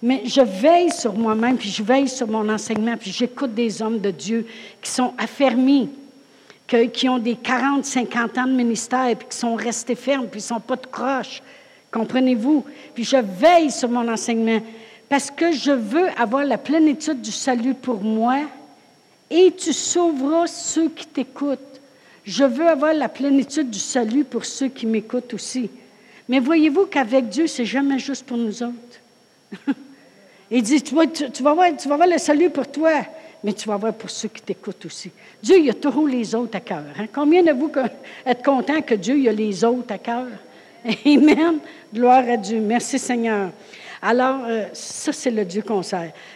Mais 0.03 0.23
je 0.25 0.41
veille 0.41 0.91
sur 0.91 1.15
moi-même, 1.15 1.57
puis 1.57 1.71
je 1.71 1.83
veille 1.83 2.09
sur 2.09 2.29
mon 2.29 2.49
enseignement, 2.49 2.97
puis 2.97 3.11
j'écoute 3.11 3.55
des 3.55 3.83
hommes 3.83 3.99
de 3.99 4.11
Dieu 4.11 4.47
qui 4.81 4.91
sont 4.91 5.13
affermis, 5.19 5.91
qui 6.93 7.09
ont 7.09 7.19
des 7.19 7.37
40, 7.37 7.85
50 7.85 8.39
ans 8.39 8.47
de 8.47 8.53
ministère, 8.53 9.17
puis 9.17 9.29
qui 9.29 9.37
sont 9.37 9.55
restés 9.55 9.95
fermes, 9.95 10.27
puis 10.27 10.41
ils 10.41 10.45
ne 10.45 10.49
sont 10.49 10.61
pas 10.61 10.77
de 10.77 10.87
croche. 10.87 11.43
Comprenez-vous? 11.91 12.65
Puis 12.95 13.05
je 13.05 13.17
veille 13.17 13.71
sur 13.71 13.89
mon 13.89 14.07
enseignement 14.09 14.61
parce 15.09 15.31
que 15.31 15.53
je 15.53 15.71
veux 15.71 16.09
avoir 16.19 16.45
la 16.45 16.59
plénitude 16.59 17.23
du 17.23 17.33
salut 17.33 17.75
pour 17.75 18.03
moi 18.03 18.41
et 19.31 19.53
tu 19.57 19.73
sauveras 19.73 20.47
ceux 20.47 20.91
qui 20.91 21.07
t'écoutent. 21.07 21.59
Je 22.25 22.45
veux 22.45 22.69
avoir 22.69 22.93
la 22.93 23.09
plénitude 23.09 23.71
du 23.71 23.79
salut 23.79 24.25
pour 24.25 24.45
ceux 24.45 24.69
qui 24.69 24.87
m'écoutent 24.87 25.33
aussi. 25.33 25.71
Mais 26.29 26.41
voyez-vous 26.41 26.87
qu'avec 26.87 27.29
Dieu, 27.31 27.47
c'est 27.47 27.65
jamais 27.65 27.99
juste 27.99 28.27
pour 28.27 28.37
nous 28.37 28.63
autres? 28.63 28.75
Il 30.51 30.63
dit, 30.63 30.83
tu 30.83 30.95
vas, 30.95 31.07
tu, 31.07 31.43
vas 31.43 31.55
voir, 31.55 31.69
tu 31.77 31.89
vas 31.89 31.97
voir 31.97 32.09
le 32.09 32.19
salut 32.19 32.51
pour 32.51 32.71
toi, 32.71 32.91
mais 33.43 33.53
tu 33.53 33.69
vas 33.69 33.77
voir 33.77 33.95
pour 33.95 34.11
ceux 34.11 34.29
qui 34.29 34.43
t'écoutent 34.43 34.85
aussi. 34.87 35.11
Dieu, 35.43 35.59
il 35.59 35.71
a 35.71 35.75
toujours 35.75 36.09
les 36.09 36.35
autres 36.35 36.57
à 36.57 36.61
cœur. 36.61 36.85
Hein? 36.99 37.07
Combien 37.13 37.43
de 37.43 37.53
vous 37.53 37.71
êtes 38.27 38.45
contents 38.45 38.81
que 38.83 38.95
Dieu, 38.95 39.19
il 39.19 39.29
a 39.29 39.33
les 39.33 39.65
autres 39.65 39.93
à 39.93 39.99
cœur? 39.99 40.27
Amen. 41.07 41.59
Gloire 41.93 42.25
à 42.29 42.37
Dieu. 42.37 42.61
Merci 42.61 42.99
Seigneur. 42.99 43.51
Alors, 44.01 44.45
euh, 44.47 44.67
ça, 44.73 45.13
c'est 45.13 45.31
le 45.31 45.45
Dieu 45.45 45.63
qu'on. 45.63 45.81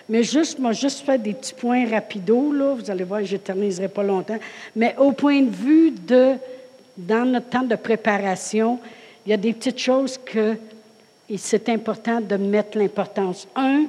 Mais 0.08 0.22
juste, 0.22 0.58
moi, 0.58 0.72
juste 0.72 1.04
faire 1.04 1.18
des 1.18 1.32
petits 1.32 1.54
points 1.54 1.88
rapidos, 1.88 2.52
là. 2.52 2.74
Vous 2.74 2.90
allez 2.90 3.04
voir, 3.04 3.24
je 3.24 3.34
n'éterniserai 3.34 3.88
pas 3.88 4.02
longtemps. 4.02 4.38
Mais 4.74 4.94
au 4.98 5.12
point 5.12 5.42
de 5.42 5.50
vue 5.50 5.92
de, 5.92 6.34
dans 6.96 7.24
notre 7.24 7.48
temps 7.48 7.62
de 7.62 7.76
préparation, 7.76 8.78
il 9.24 9.30
y 9.30 9.32
a 9.32 9.36
des 9.36 9.52
petites 9.52 9.78
choses 9.78 10.18
que 10.18 10.56
c'est 11.36 11.68
important 11.68 12.20
de 12.20 12.36
mettre 12.36 12.78
l'importance. 12.78 13.46
Un, 13.54 13.84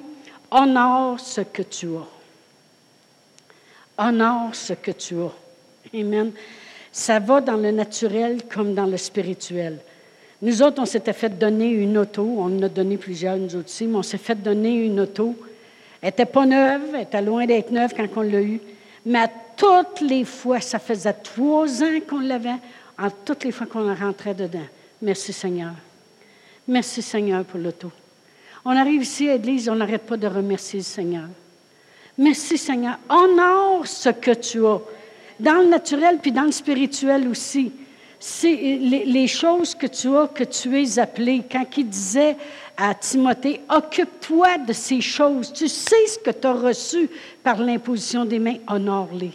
honore 0.51 1.19
ce 1.19 1.41
que 1.41 1.63
tu 1.63 1.87
as. 1.87 2.12
Honore 3.97 4.55
ce 4.55 4.73
que 4.73 4.91
tu 4.91 5.15
as. 5.21 5.31
Amen. 5.93 6.31
Ça 6.91 7.19
va 7.19 7.41
dans 7.41 7.57
le 7.57 7.71
naturel 7.71 8.43
comme 8.51 8.73
dans 8.73 8.85
le 8.85 8.97
spirituel. 8.97 9.79
Nous 10.41 10.61
autres, 10.61 10.81
on 10.81 10.85
s'était 10.85 11.13
fait 11.13 11.29
donner 11.29 11.69
une 11.69 11.97
auto. 11.97 12.23
On 12.23 12.57
en 12.57 12.63
a 12.63 12.69
donné 12.69 12.97
plusieurs, 12.97 13.37
nous 13.37 13.55
autres 13.55 13.69
aussi, 13.69 13.87
mais 13.87 13.97
on 13.97 14.03
s'est 14.03 14.17
fait 14.17 14.35
donner 14.35 14.85
une 14.85 14.99
auto. 14.99 15.35
Elle 16.01 16.09
n'était 16.09 16.25
pas 16.25 16.45
neuve, 16.45 16.81
elle 16.93 17.03
était 17.03 17.21
loin 17.21 17.45
d'être 17.45 17.71
neuve 17.71 17.93
quand 17.95 18.07
on 18.17 18.21
l'a 18.21 18.41
eue. 18.41 18.59
Mais 19.05 19.19
à 19.19 19.31
toutes 19.55 20.01
les 20.01 20.25
fois, 20.25 20.59
ça 20.59 20.79
faisait 20.79 21.13
trois 21.13 21.81
ans 21.81 21.99
qu'on 22.07 22.19
l'avait, 22.19 22.49
en 22.99 23.09
toutes 23.09 23.43
les 23.45 23.51
fois 23.51 23.67
qu'on 23.67 23.93
rentrait 23.95 24.33
dedans. 24.33 24.67
Merci 25.01 25.31
Seigneur. 25.31 25.73
Merci 26.67 27.01
Seigneur 27.01 27.43
pour 27.45 27.59
l'auto. 27.59 27.91
On 28.65 28.71
arrive 28.71 29.03
ici 29.03 29.29
à 29.29 29.33
l'église, 29.33 29.69
on 29.69 29.75
n'arrête 29.75 30.05
pas 30.05 30.17
de 30.17 30.27
remercier 30.27 30.79
le 30.79 30.85
Seigneur. 30.85 31.27
Merci 32.17 32.57
Seigneur. 32.57 32.97
Honore 33.09 33.87
ce 33.87 34.09
que 34.09 34.31
tu 34.31 34.65
as, 34.65 34.79
dans 35.39 35.61
le 35.61 35.67
naturel 35.67 36.19
puis 36.21 36.31
dans 36.31 36.43
le 36.43 36.51
spirituel 36.51 37.27
aussi 37.27 37.71
c'est 38.25 38.55
les, 38.55 39.27
choses 39.27 39.75
que 39.75 39.85
tu 39.85 40.07
as, 40.15 40.29
que 40.29 40.45
tu 40.45 40.81
es 40.81 40.97
appelé. 40.97 41.43
Quand 41.51 41.65
il 41.75 41.89
disait 41.89 42.37
à 42.77 42.95
Timothée, 42.95 43.59
occupe-toi 43.69 44.59
de 44.59 44.71
ces 44.71 45.01
choses. 45.01 45.51
Tu 45.51 45.67
sais 45.67 46.07
ce 46.07 46.19
que 46.19 46.31
tu 46.31 46.47
as 46.47 46.53
reçu 46.53 47.09
par 47.43 47.61
l'imposition 47.61 48.23
des 48.23 48.39
mains, 48.39 48.55
honore-les. 48.69 49.33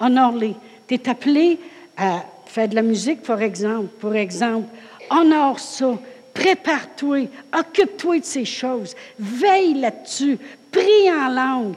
Honore-les. 0.00 0.56
Tu 0.88 0.94
es 0.94 1.08
appelé 1.08 1.60
à 1.96 2.24
faire 2.46 2.66
de 2.66 2.74
la 2.74 2.82
musique, 2.82 3.22
par 3.22 3.40
exemple. 3.42 3.90
Pour 4.00 4.16
exemple, 4.16 4.66
honore 5.08 5.60
ça. 5.60 5.96
Prépare-toi. 6.34 7.28
Occupe-toi 7.56 8.18
de 8.18 8.24
ces 8.24 8.44
choses. 8.44 8.96
Veille 9.20 9.74
là-dessus. 9.74 10.36
Prie 10.72 11.12
en 11.12 11.28
langue. 11.28 11.74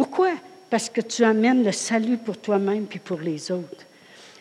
Pourquoi? 0.00 0.30
Parce 0.70 0.88
que 0.88 1.02
tu 1.02 1.24
amènes 1.24 1.62
le 1.62 1.72
salut 1.72 2.16
pour 2.16 2.38
toi-même 2.38 2.86
et 2.94 2.98
pour 2.98 3.20
les 3.20 3.52
autres 3.52 3.84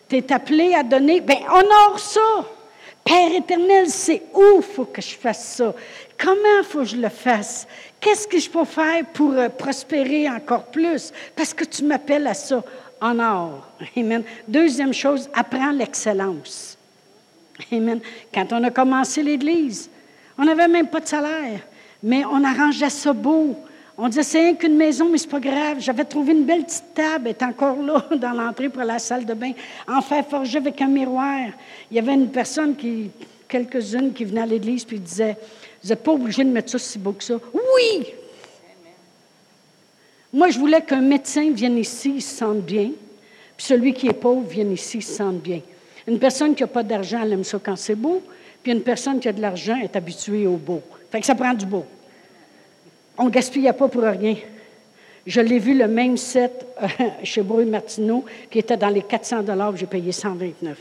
tu 0.09 0.17
es 0.17 0.31
appelé 0.31 0.73
à 0.73 0.83
donner, 0.83 1.21
bien, 1.21 1.41
honore 1.51 1.99
ça. 1.99 2.45
Père 3.03 3.35
éternel, 3.35 3.89
c'est 3.89 4.23
où 4.33 4.57
il 4.57 4.63
faut 4.63 4.85
que 4.85 5.01
je 5.01 5.15
fasse 5.15 5.55
ça? 5.55 5.73
Comment 6.17 6.63
faut 6.63 6.79
que 6.79 6.85
je 6.85 6.95
le 6.95 7.09
fasse? 7.09 7.67
Qu'est-ce 7.99 8.27
que 8.27 8.39
je 8.39 8.49
peux 8.49 8.65
faire 8.65 9.05
pour 9.13 9.33
euh, 9.33 9.49
prospérer 9.49 10.29
encore 10.29 10.65
plus? 10.65 11.11
Parce 11.35 11.53
que 11.53 11.63
tu 11.63 11.83
m'appelles 11.83 12.27
à 12.27 12.33
ça. 12.33 12.63
Honore. 13.01 13.67
Amen. 13.95 14.23
Deuxième 14.47 14.93
chose, 14.93 15.29
apprends 15.33 15.71
l'excellence. 15.71 16.77
Amen. 17.71 17.99
Quand 18.33 18.51
on 18.51 18.63
a 18.63 18.71
commencé 18.71 19.21
l'Église, 19.21 19.89
on 20.37 20.45
n'avait 20.45 20.67
même 20.67 20.87
pas 20.87 20.99
de 21.01 21.07
salaire, 21.07 21.61
mais 22.01 22.23
on 22.25 22.43
arrangeait 22.43 22.89
ça 22.89 23.13
beau. 23.13 23.55
On 24.01 24.07
disait, 24.07 24.23
c'est 24.23 24.39
rien 24.39 24.55
qu'une 24.55 24.77
maison, 24.77 25.09
mais 25.09 25.17
c'est 25.17 25.29
pas 25.29 25.41
grave. 25.41 25.79
J'avais 25.79 26.05
trouvé 26.05 26.31
une 26.31 26.45
belle 26.45 26.63
petite 26.63 26.93
table, 26.93 27.25
elle 27.25 27.31
est 27.31 27.43
encore 27.43 27.81
là, 27.81 28.05
dans 28.15 28.31
l'entrée 28.31 28.69
pour 28.69 28.83
la 28.83 28.97
salle 28.97 29.25
de 29.25 29.33
bain, 29.33 29.51
en 29.89 30.01
fer 30.01 30.25
forgé 30.25 30.57
avec 30.57 30.81
un 30.81 30.87
miroir. 30.87 31.49
Il 31.91 31.97
y 31.97 31.99
avait 31.99 32.13
une 32.13 32.31
personne 32.31 32.77
qui, 32.77 33.11
quelques-unes 33.49 34.13
qui 34.13 34.23
venaient 34.23 34.43
à 34.43 34.45
l'église, 34.45 34.85
puis 34.85 34.99
disaient, 34.99 35.35
vous 35.83 35.89
n'êtes 35.89 36.01
pas 36.01 36.13
obligé 36.13 36.45
de 36.45 36.49
mettre 36.49 36.69
ça 36.69 36.79
si 36.79 36.97
beau 36.97 37.11
que 37.11 37.25
ça. 37.25 37.33
Oui! 37.53 38.05
Moi, 40.31 40.49
je 40.49 40.59
voulais 40.59 40.81
qu'un 40.81 41.01
médecin 41.01 41.51
vienne 41.51 41.77
ici, 41.77 42.13
il 42.15 42.21
se 42.21 42.37
sente 42.37 42.61
bien, 42.61 42.91
puis 43.57 43.65
celui 43.65 43.93
qui 43.93 44.07
est 44.07 44.13
pauvre 44.13 44.47
vienne 44.47 44.71
ici, 44.71 44.99
il 44.99 45.03
se 45.03 45.15
sente 45.15 45.41
bien. 45.41 45.59
Une 46.07 46.19
personne 46.19 46.55
qui 46.55 46.63
n'a 46.63 46.67
pas 46.67 46.83
d'argent, 46.83 47.19
elle 47.21 47.33
aime 47.33 47.43
ça 47.43 47.59
quand 47.61 47.75
c'est 47.75 47.95
beau, 47.95 48.23
puis 48.63 48.71
une 48.71 48.81
personne 48.81 49.19
qui 49.19 49.27
a 49.27 49.33
de 49.33 49.41
l'argent 49.41 49.75
est 49.75 49.97
habituée 49.97 50.47
au 50.47 50.55
beau. 50.55 50.81
Fait 51.11 51.21
ça 51.21 51.35
prend 51.35 51.53
du 51.53 51.65
beau. 51.65 51.85
On 53.19 53.25
ne 53.25 53.29
gaspillait 53.29 53.73
pas 53.73 53.89
pour 53.89 54.01
rien. 54.01 54.35
Je 55.27 55.41
l'ai 55.41 55.59
vu 55.59 55.77
le 55.77 55.89
même 55.89 56.15
set 56.15 56.65
euh, 56.81 56.87
chez 57.23 57.41
Bruy 57.41 57.65
Martineau, 57.65 58.23
qui 58.49 58.59
était 58.59 58.77
dans 58.77 58.87
les 58.87 59.01
400 59.01 59.43
dollars, 59.43 59.75
j'ai 59.75 59.85
payé 59.85 60.13
129. 60.13 60.77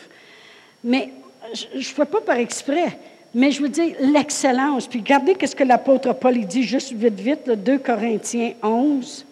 Mais 0.85 1.11
je 1.53 1.77
ne 1.77 1.83
fais 1.83 2.05
pas 2.05 2.21
par 2.21 2.37
exprès, 2.37 2.97
mais 3.35 3.51
je 3.51 3.61
veux 3.61 3.69
dire 3.69 3.97
l'excellence. 4.01 4.87
Puis 4.87 5.01
regardez 5.01 5.37
ce 5.45 5.55
que 5.55 5.65
l'apôtre 5.65 6.13
Paul 6.13 6.39
dit 6.47 6.63
juste 6.63 6.93
vite, 6.93 7.19
vite, 7.19 7.47
le 7.47 7.57
2 7.57 7.79
Corinthiens 7.79 8.53
11. 8.63 9.27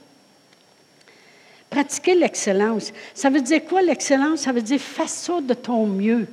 Pratiquer 1.71 2.17
l'excellence. 2.17 2.93
Ça 3.15 3.31
veut 3.31 3.41
dire 3.41 3.65
quoi 3.65 3.83
l'excellence? 3.83 4.41
Ça 4.41 4.53
veut 4.53 4.63
dire 4.63 4.81
fais 4.81 5.07
ça 5.07 5.41
de 5.41 5.55
ton 5.55 5.87
mieux. 5.87 6.27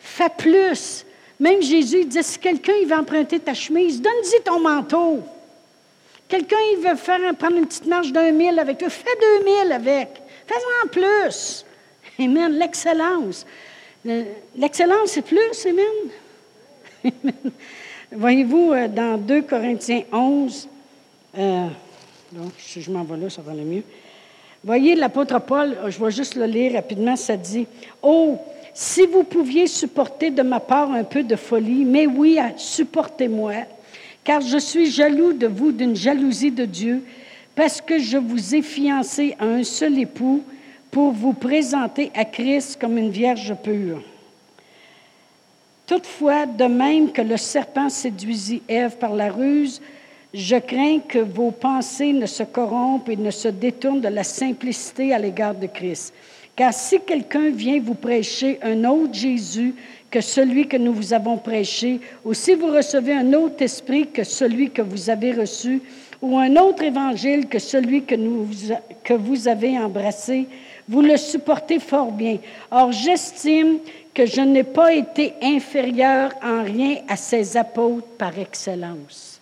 Fais 0.00 0.30
plus. 0.36 1.04
Même 1.38 1.60
Jésus 1.60 2.00
il 2.00 2.08
disait, 2.08 2.22
si 2.22 2.38
quelqu'un 2.38 2.74
il 2.80 2.88
veut 2.88 2.96
emprunter 2.96 3.38
ta 3.38 3.52
chemise, 3.52 4.00
donne-y 4.00 4.42
ton 4.42 4.58
manteau. 4.58 5.22
Quelqu'un, 6.32 6.56
il 6.72 6.78
veut 6.78 6.96
faire, 6.96 7.20
prendre 7.34 7.58
une 7.58 7.66
petite 7.66 7.84
marche 7.84 8.10
d'un 8.10 8.32
mille 8.32 8.58
avec 8.58 8.78
toi. 8.78 8.88
Fais 8.88 9.04
deux 9.20 9.44
mille 9.44 9.70
avec. 9.70 10.08
Fais-en 10.46 10.88
plus. 10.88 11.66
Amen. 12.18 12.52
L'excellence. 12.52 13.44
L'excellence, 14.56 15.10
c'est 15.10 15.20
plus. 15.20 15.66
Amen. 15.66 17.12
Voyez-vous, 18.12 18.72
euh, 18.72 18.88
dans 18.88 19.18
2 19.18 19.42
Corinthiens 19.42 20.04
11, 20.10 20.70
euh, 21.36 21.66
donc, 22.32 22.52
si 22.56 22.80
je 22.80 22.90
m'en 22.90 23.04
vais 23.04 23.18
là, 23.18 23.28
ça 23.28 23.42
va 23.42 23.52
aller 23.52 23.64
mieux. 23.64 23.82
Voyez, 24.64 24.94
l'apôtre 24.94 25.38
Paul, 25.38 25.76
je 25.86 26.02
vais 26.02 26.10
juste 26.10 26.34
le 26.36 26.46
lire 26.46 26.72
rapidement, 26.72 27.14
ça 27.14 27.36
dit 27.36 27.66
Oh, 28.00 28.38
si 28.72 29.04
vous 29.04 29.24
pouviez 29.24 29.66
supporter 29.66 30.30
de 30.30 30.40
ma 30.40 30.60
part 30.60 30.92
un 30.92 31.04
peu 31.04 31.24
de 31.24 31.36
folie, 31.36 31.84
mais 31.84 32.06
oui, 32.06 32.38
supportez-moi 32.56 33.52
car 34.24 34.40
je 34.40 34.58
suis 34.58 34.90
jaloux 34.90 35.32
de 35.32 35.46
vous 35.46 35.72
d'une 35.72 35.96
jalousie 35.96 36.50
de 36.50 36.64
Dieu, 36.64 37.02
parce 37.54 37.80
que 37.80 37.98
je 37.98 38.16
vous 38.16 38.54
ai 38.54 38.62
fiancé 38.62 39.36
à 39.38 39.44
un 39.44 39.64
seul 39.64 39.98
époux 39.98 40.42
pour 40.90 41.12
vous 41.12 41.32
présenter 41.32 42.10
à 42.14 42.24
Christ 42.24 42.78
comme 42.80 42.98
une 42.98 43.10
vierge 43.10 43.54
pure. 43.62 44.02
Toutefois, 45.86 46.46
de 46.46 46.64
même 46.64 47.12
que 47.12 47.22
le 47.22 47.36
serpent 47.36 47.88
séduisit 47.88 48.62
Ève 48.68 48.96
par 48.96 49.14
la 49.14 49.30
ruse, 49.30 49.82
je 50.32 50.56
crains 50.56 51.00
que 51.00 51.18
vos 51.18 51.50
pensées 51.50 52.12
ne 52.12 52.24
se 52.24 52.42
corrompent 52.42 53.08
et 53.10 53.16
ne 53.16 53.30
se 53.30 53.48
détournent 53.48 54.00
de 54.00 54.08
la 54.08 54.24
simplicité 54.24 55.12
à 55.12 55.18
l'égard 55.18 55.54
de 55.54 55.66
Christ. 55.66 56.14
Car 56.56 56.72
si 56.72 57.00
quelqu'un 57.00 57.50
vient 57.50 57.80
vous 57.80 57.94
prêcher 57.94 58.58
un 58.62 58.84
autre 58.84 59.12
Jésus 59.12 59.74
que 60.12 60.20
celui 60.20 60.68
que 60.68 60.76
nous 60.76 60.92
vous 60.92 61.14
avons 61.14 61.38
prêché, 61.38 61.98
ou 62.22 62.34
si 62.34 62.54
vous 62.54 62.68
recevez 62.68 63.14
un 63.14 63.32
autre 63.32 63.62
esprit 63.62 64.08
que 64.08 64.22
celui 64.22 64.70
que 64.70 64.82
vous 64.82 65.08
avez 65.08 65.32
reçu, 65.32 65.80
ou 66.20 66.38
un 66.38 66.54
autre 66.56 66.84
évangile 66.84 67.48
que 67.48 67.58
celui 67.58 68.04
que, 68.04 68.14
nous, 68.14 68.46
que 69.02 69.14
vous 69.14 69.48
avez 69.48 69.76
embrassé, 69.78 70.46
vous 70.86 71.00
le 71.00 71.16
supportez 71.16 71.78
fort 71.78 72.12
bien. 72.12 72.36
Or, 72.70 72.92
j'estime 72.92 73.78
que 74.12 74.26
je 74.26 74.42
n'ai 74.42 74.64
pas 74.64 74.92
été 74.92 75.32
inférieur 75.42 76.32
en 76.44 76.62
rien 76.62 76.98
à 77.08 77.16
ces 77.16 77.56
apôtres 77.56 78.06
par 78.18 78.38
excellence. 78.38 79.40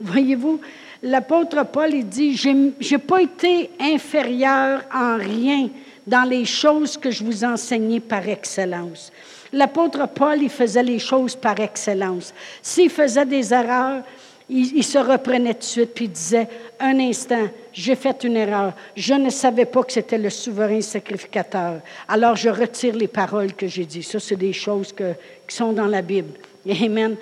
Voyez-vous, 0.00 0.60
l'apôtre 1.02 1.66
Paul, 1.66 1.92
il 1.92 2.08
dit, 2.08 2.36
je 2.36 2.48
n'ai 2.48 2.98
pas 2.98 3.22
été 3.22 3.70
inférieur 3.80 4.82
en 4.94 5.16
rien 5.16 5.68
dans 6.06 6.28
les 6.28 6.44
choses 6.44 6.96
que 6.96 7.10
je 7.10 7.24
vous 7.24 7.44
enseignais 7.44 8.00
par 8.00 8.28
excellence. 8.28 9.12
L'apôtre 9.52 10.08
Paul, 10.08 10.42
il 10.42 10.48
faisait 10.48 10.82
les 10.82 10.98
choses 10.98 11.36
par 11.36 11.58
excellence. 11.60 12.32
S'il 12.62 12.90
faisait 12.90 13.26
des 13.26 13.52
erreurs, 13.52 14.02
il, 14.48 14.84
se 14.84 14.98
reprenait 14.98 15.54
tout 15.54 15.60
de 15.60 15.64
suite 15.64 15.94
puis 15.94 16.04
il 16.06 16.12
disait 16.12 16.48
Un 16.80 16.98
instant, 17.00 17.48
j'ai 17.72 17.94
fait 17.94 18.24
une 18.24 18.36
erreur. 18.36 18.72
Je 18.96 19.14
ne 19.14 19.30
savais 19.30 19.64
pas 19.64 19.82
que 19.82 19.92
c'était 19.92 20.18
le 20.18 20.30
souverain 20.30 20.80
sacrificateur. 20.80 21.80
Alors 22.08 22.36
je 22.36 22.48
retire 22.48 22.94
les 22.94 23.08
paroles 23.08 23.54
que 23.54 23.66
j'ai 23.66 23.84
dites. 23.84 24.04
Ça, 24.04 24.20
c'est 24.20 24.36
des 24.36 24.52
choses 24.52 24.92
qui 24.92 25.56
sont 25.56 25.72
dans 25.72 25.86
la 25.86 26.02
Bible. 26.02 26.32
Amen. 26.68 27.16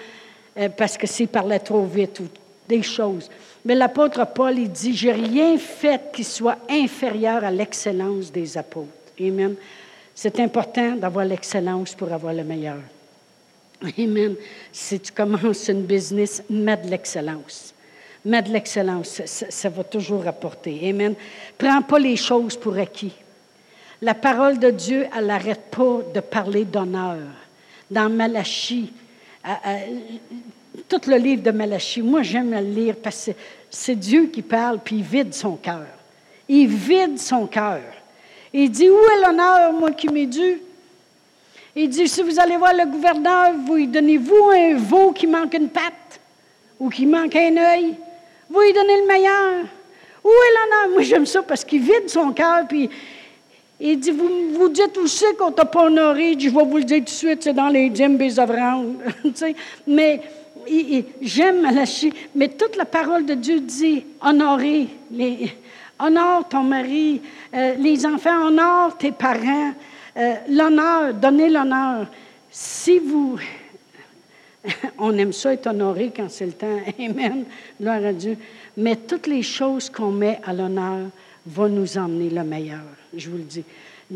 Euh, 0.59 0.69
parce 0.69 0.97
que 0.97 1.07
s'il 1.07 1.29
parlait 1.29 1.61
trop 1.61 1.85
vite 1.85 2.21
ou 2.21 2.29
des 2.69 2.83
choses. 2.83 3.31
Mais 3.65 3.75
l'apôtre 3.75 4.27
Paul, 4.35 4.59
il 4.59 4.71
dit 4.71 4.97
J'ai 4.97 5.13
rien 5.13 5.57
fait 5.59 6.13
qui 6.13 6.25
soit 6.25 6.59
inférieur 6.69 7.45
à 7.45 7.51
l'excellence 7.51 8.33
des 8.33 8.57
apôtres. 8.57 8.89
Amen. 9.21 9.55
C'est 10.15 10.39
important 10.41 10.97
d'avoir 10.97 11.25
l'excellence 11.25 11.95
pour 11.95 12.13
avoir 12.13 12.35
le 12.35 12.45
meilleur. 12.45 12.81
Amen. 13.99 14.35
Si 14.73 15.01
tu 15.01 15.13
commences 15.13 15.69
une 15.69 15.83
business, 15.83 16.43
mets 16.51 16.77
de 16.77 16.89
l'excellence. 16.89 17.75
mais 18.25 18.43
de 18.43 18.51
l'excellence. 18.51 19.23
Ça, 19.25 19.69
va 19.69 19.85
toujours 19.85 20.27
apporter. 20.27 20.89
Amen. 20.91 21.15
Prends 21.57 21.83
pas 21.83 21.99
les 21.99 22.17
choses 22.17 22.57
pour 22.57 22.77
acquis. 22.77 23.15
La 24.03 24.15
parole 24.15 24.59
de 24.59 24.71
Dieu, 24.71 25.07
elle 25.17 25.27
n'arrête 25.27 25.71
pas 25.71 26.01
de 26.15 26.21
parler 26.21 26.65
d'honneur. 26.65 27.19
Dans 27.91 28.09
Malachie, 28.09 28.93
tout 30.89 31.01
le 31.07 31.17
livre 31.17 31.43
de 31.43 31.51
Malachie, 31.51 32.03
moi 32.03 32.23
j'aime 32.23 32.51
le 32.51 32.61
lire 32.61 32.97
parce 33.03 33.27
que 33.27 33.31
c'est 33.69 33.97
Dieu 33.97 34.27
qui 34.27 34.43
parle, 34.43 34.79
puis 34.79 34.97
il 34.97 35.03
vide 35.03 35.35
son 35.35 35.57
cœur. 35.57 35.87
Il 36.49 36.69
vide 36.69 37.19
son 37.19 37.47
cœur. 37.47 37.83
Il 38.53 38.71
dit, 38.71 38.89
où 38.91 38.99
est 38.99 39.25
l'honneur, 39.25 39.73
moi, 39.73 39.93
qui 39.93 40.09
m'est 40.09 40.27
dû? 40.27 40.61
Il 41.77 41.89
dit, 41.89 42.09
si 42.09 42.23
vous 42.23 42.39
allez 42.41 42.57
voir 42.57 42.75
le 42.75 42.85
gouverneur, 42.87 43.53
vous 43.65 43.77
lui 43.77 43.87
donnez-vous 43.87 44.51
un 44.51 44.77
veau 44.77 45.13
qui 45.13 45.27
manque 45.27 45.55
une 45.55 45.69
patte 45.69 46.21
ou 46.79 46.89
qui 46.89 47.07
manque 47.07 47.37
un 47.37 47.57
œil? 47.57 47.95
Vous 48.49 48.61
lui 48.61 48.73
donnez 48.73 49.01
le 49.01 49.07
meilleur. 49.07 49.65
Où 50.25 50.29
est 50.29 50.31
l'honneur? 50.31 50.95
Moi, 50.95 51.03
j'aime 51.03 51.27
ça 51.27 51.43
parce 51.43 51.65
qu'il 51.65 51.81
vide 51.81 52.09
son 52.09 52.33
cœur, 52.33 52.67
puis 52.69 52.91
il 53.79 53.99
dit, 53.99 54.11
vous, 54.11 54.29
vous 54.53 54.69
dites 54.69 54.99
aussi 54.99 55.25
qu'on 55.39 55.53
t'a 55.53 55.65
pas 55.65 55.85
honoré. 55.85 56.35
Je 56.39 56.51
vais 56.51 56.65
vous 56.65 56.77
le 56.77 56.85
dire 56.85 56.99
tout 56.99 57.05
de 57.05 57.09
suite, 57.09 57.43
c'est 57.45 57.55
dans 57.55 57.69
les 57.69 57.89
dîmes 57.89 58.19
des 58.19 58.35
mais 59.87 60.21
j'aime 61.23 61.61
Malachie, 61.61 62.13
mais 62.35 62.49
toute 62.49 62.77
la 62.77 62.85
parole 62.85 63.25
de 63.25 63.35
Dieu 63.35 63.61
dit, 63.61 64.05
honorer, 64.21 64.89
les, 65.11 65.53
honore 66.01 66.49
ton 66.49 66.63
mari, 66.63 67.21
euh, 67.55 67.75
les 67.75 68.07
enfants, 68.07 68.47
honore 68.47 68.97
tes 68.97 69.13
parents, 69.13 69.73
euh, 70.17 70.35
l'honneur, 70.49 71.15
donnez 71.15 71.49
l'honneur. 71.49 72.07
Si 72.51 72.99
vous... 72.99 73.39
On 74.99 75.17
aime 75.17 75.33
ça 75.33 75.55
être 75.55 75.69
honoré 75.69 76.13
quand 76.15 76.31
c'est 76.31 76.47
le 76.47 76.53
temps. 76.53 76.79
Amen. 76.99 77.45
Gloire 77.81 78.05
à 78.05 78.13
Dieu. 78.13 78.37
Mais 78.77 78.97
toutes 78.97 79.27
les 79.27 79.43
choses 79.43 79.89
qu'on 79.89 80.11
met 80.11 80.41
à 80.45 80.53
l'honneur 80.53 81.07
vont 81.47 81.69
nous 81.69 81.97
emmener 81.97 82.29
le 82.29 82.45
meilleur, 82.45 82.85
je 83.15 83.31
vous 83.31 83.39
le 83.39 83.45
dis. 83.45 83.65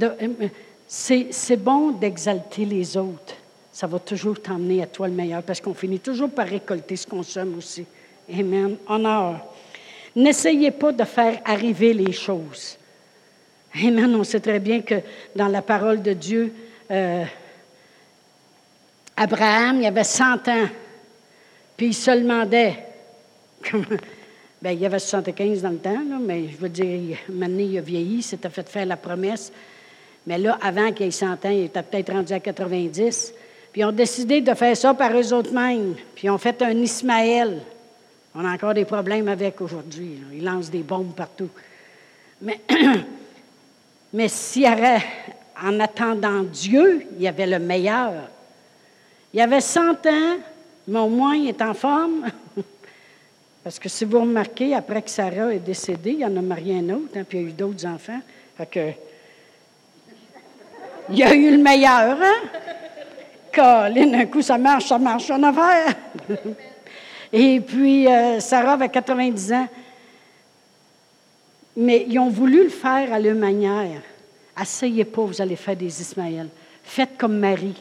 Euh, 0.02 0.48
c'est 0.86 1.56
bon 1.56 1.92
d'exalter 1.92 2.64
les 2.64 2.96
autres. 2.96 3.34
Ça 3.72 3.86
va 3.86 3.98
toujours 3.98 4.40
t'emmener 4.40 4.82
à 4.82 4.86
toi 4.86 5.08
le 5.08 5.14
meilleur 5.14 5.42
parce 5.42 5.60
qu'on 5.60 5.74
finit 5.74 5.98
toujours 5.98 6.30
par 6.30 6.46
récolter 6.46 6.96
ce 6.96 7.06
qu'on 7.06 7.22
somme 7.22 7.56
aussi. 7.58 7.84
Amen. 8.32 8.76
Honneur. 8.86 9.40
N'essayez 10.16 10.70
pas 10.70 10.92
de 10.92 11.04
faire 11.04 11.40
arriver 11.44 11.92
les 11.92 12.12
choses. 12.12 12.78
Amen. 13.74 14.14
On 14.14 14.24
sait 14.24 14.40
très 14.40 14.60
bien 14.60 14.80
que 14.82 14.96
dans 15.34 15.48
la 15.48 15.62
parole 15.62 16.00
de 16.02 16.12
Dieu, 16.12 16.52
euh, 16.90 17.24
Abraham, 19.16 19.80
il 19.80 19.86
avait 19.86 20.04
100 20.04 20.48
ans, 20.48 20.68
puis 21.76 21.86
il 21.86 21.94
se 21.94 22.10
demandait, 22.10 22.78
ben, 24.62 24.70
il 24.70 24.86
avait 24.86 24.98
75 24.98 25.62
dans 25.62 25.70
le 25.70 25.78
temps, 25.78 26.04
mais 26.20 26.48
je 26.48 26.56
veux 26.56 26.68
dire, 26.68 27.18
maintenant 27.28 27.64
il 27.64 27.78
a 27.78 27.80
vieilli, 27.80 28.16
il 28.16 28.22
s'était 28.22 28.50
fait 28.50 28.68
faire 28.68 28.86
la 28.86 28.96
promesse. 28.96 29.52
Mais 30.26 30.38
là, 30.38 30.58
avant 30.62 30.92
qu'il 30.92 31.06
ait 31.06 31.10
100 31.10 31.26
ans, 31.26 31.50
il 31.50 31.64
était 31.64 31.82
peut-être 31.82 32.12
rendu 32.12 32.32
à 32.32 32.40
90. 32.40 33.34
Puis 33.72 33.80
ils 33.80 33.84
ont 33.84 33.92
décidé 33.92 34.40
de 34.40 34.54
faire 34.54 34.76
ça 34.76 34.94
par 34.94 35.12
eux 35.16 35.32
autres 35.32 35.52
mêmes. 35.52 35.94
Puis 36.14 36.26
ils 36.26 36.30
ont 36.30 36.38
fait 36.38 36.62
un 36.62 36.70
Ismaël. 36.70 37.60
On 38.34 38.44
a 38.44 38.52
encore 38.52 38.74
des 38.74 38.84
problèmes 38.84 39.28
avec 39.28 39.60
aujourd'hui. 39.60 40.20
Ils 40.32 40.42
lancent 40.42 40.70
des 40.70 40.82
bombes 40.82 41.14
partout. 41.14 41.50
Mais, 42.42 42.60
mais 44.12 44.26
en 45.62 45.78
attendant 45.78 46.42
Dieu, 46.42 47.06
il 47.16 47.22
y 47.22 47.28
avait 47.28 47.46
le 47.46 47.60
meilleur. 47.60 48.12
Il 49.32 49.38
y 49.38 49.40
avait 49.40 49.60
100 49.60 50.06
ans, 50.06 50.36
mais 50.88 50.98
au 50.98 51.08
moins 51.08 51.36
il 51.36 51.48
est 51.48 51.62
en 51.62 51.74
forme. 51.74 52.26
Parce 53.64 53.78
que 53.78 53.88
si 53.88 54.04
vous 54.04 54.20
remarquez, 54.20 54.74
après 54.74 55.00
que 55.02 55.10
Sarah 55.10 55.54
est 55.54 55.60
décédée, 55.60 56.12
il 56.12 56.18
y 56.20 56.24
en 56.24 56.36
a 56.36 56.42
marié 56.42 56.78
un 56.78 56.90
autre, 56.90 57.16
hein, 57.16 57.22
puis 57.26 57.38
il 57.38 57.44
y 57.44 57.46
a 57.46 57.48
eu 57.48 57.52
d'autres 57.52 57.86
enfants. 57.86 58.20
Il 61.08 61.18
y 61.18 61.22
a 61.22 61.34
eu 61.34 61.50
le 61.52 61.62
meilleur, 61.62 62.18
hein? 62.20 62.48
Colin, 63.52 64.12
un 64.14 64.26
coup, 64.26 64.42
ça 64.42 64.58
marche, 64.58 64.86
ça 64.86 64.98
marche 64.98 65.30
en 65.30 65.42
affaire. 65.42 65.94
Et 67.36 67.58
puis, 67.58 68.06
euh, 68.06 68.38
Sarah 68.38 68.74
avait 68.74 68.88
90 68.88 69.52
ans. 69.54 69.68
Mais 71.76 72.06
ils 72.08 72.16
ont 72.20 72.30
voulu 72.30 72.62
le 72.62 72.68
faire 72.68 73.12
à 73.12 73.18
leur 73.18 73.34
manière. 73.34 74.02
Asseyez 74.54 75.04
pas, 75.04 75.22
vous 75.22 75.42
allez 75.42 75.56
faire 75.56 75.74
des 75.74 76.00
Ismaël. 76.00 76.46
Faites 76.84 77.16
comme 77.18 77.36
Marie. 77.36 77.74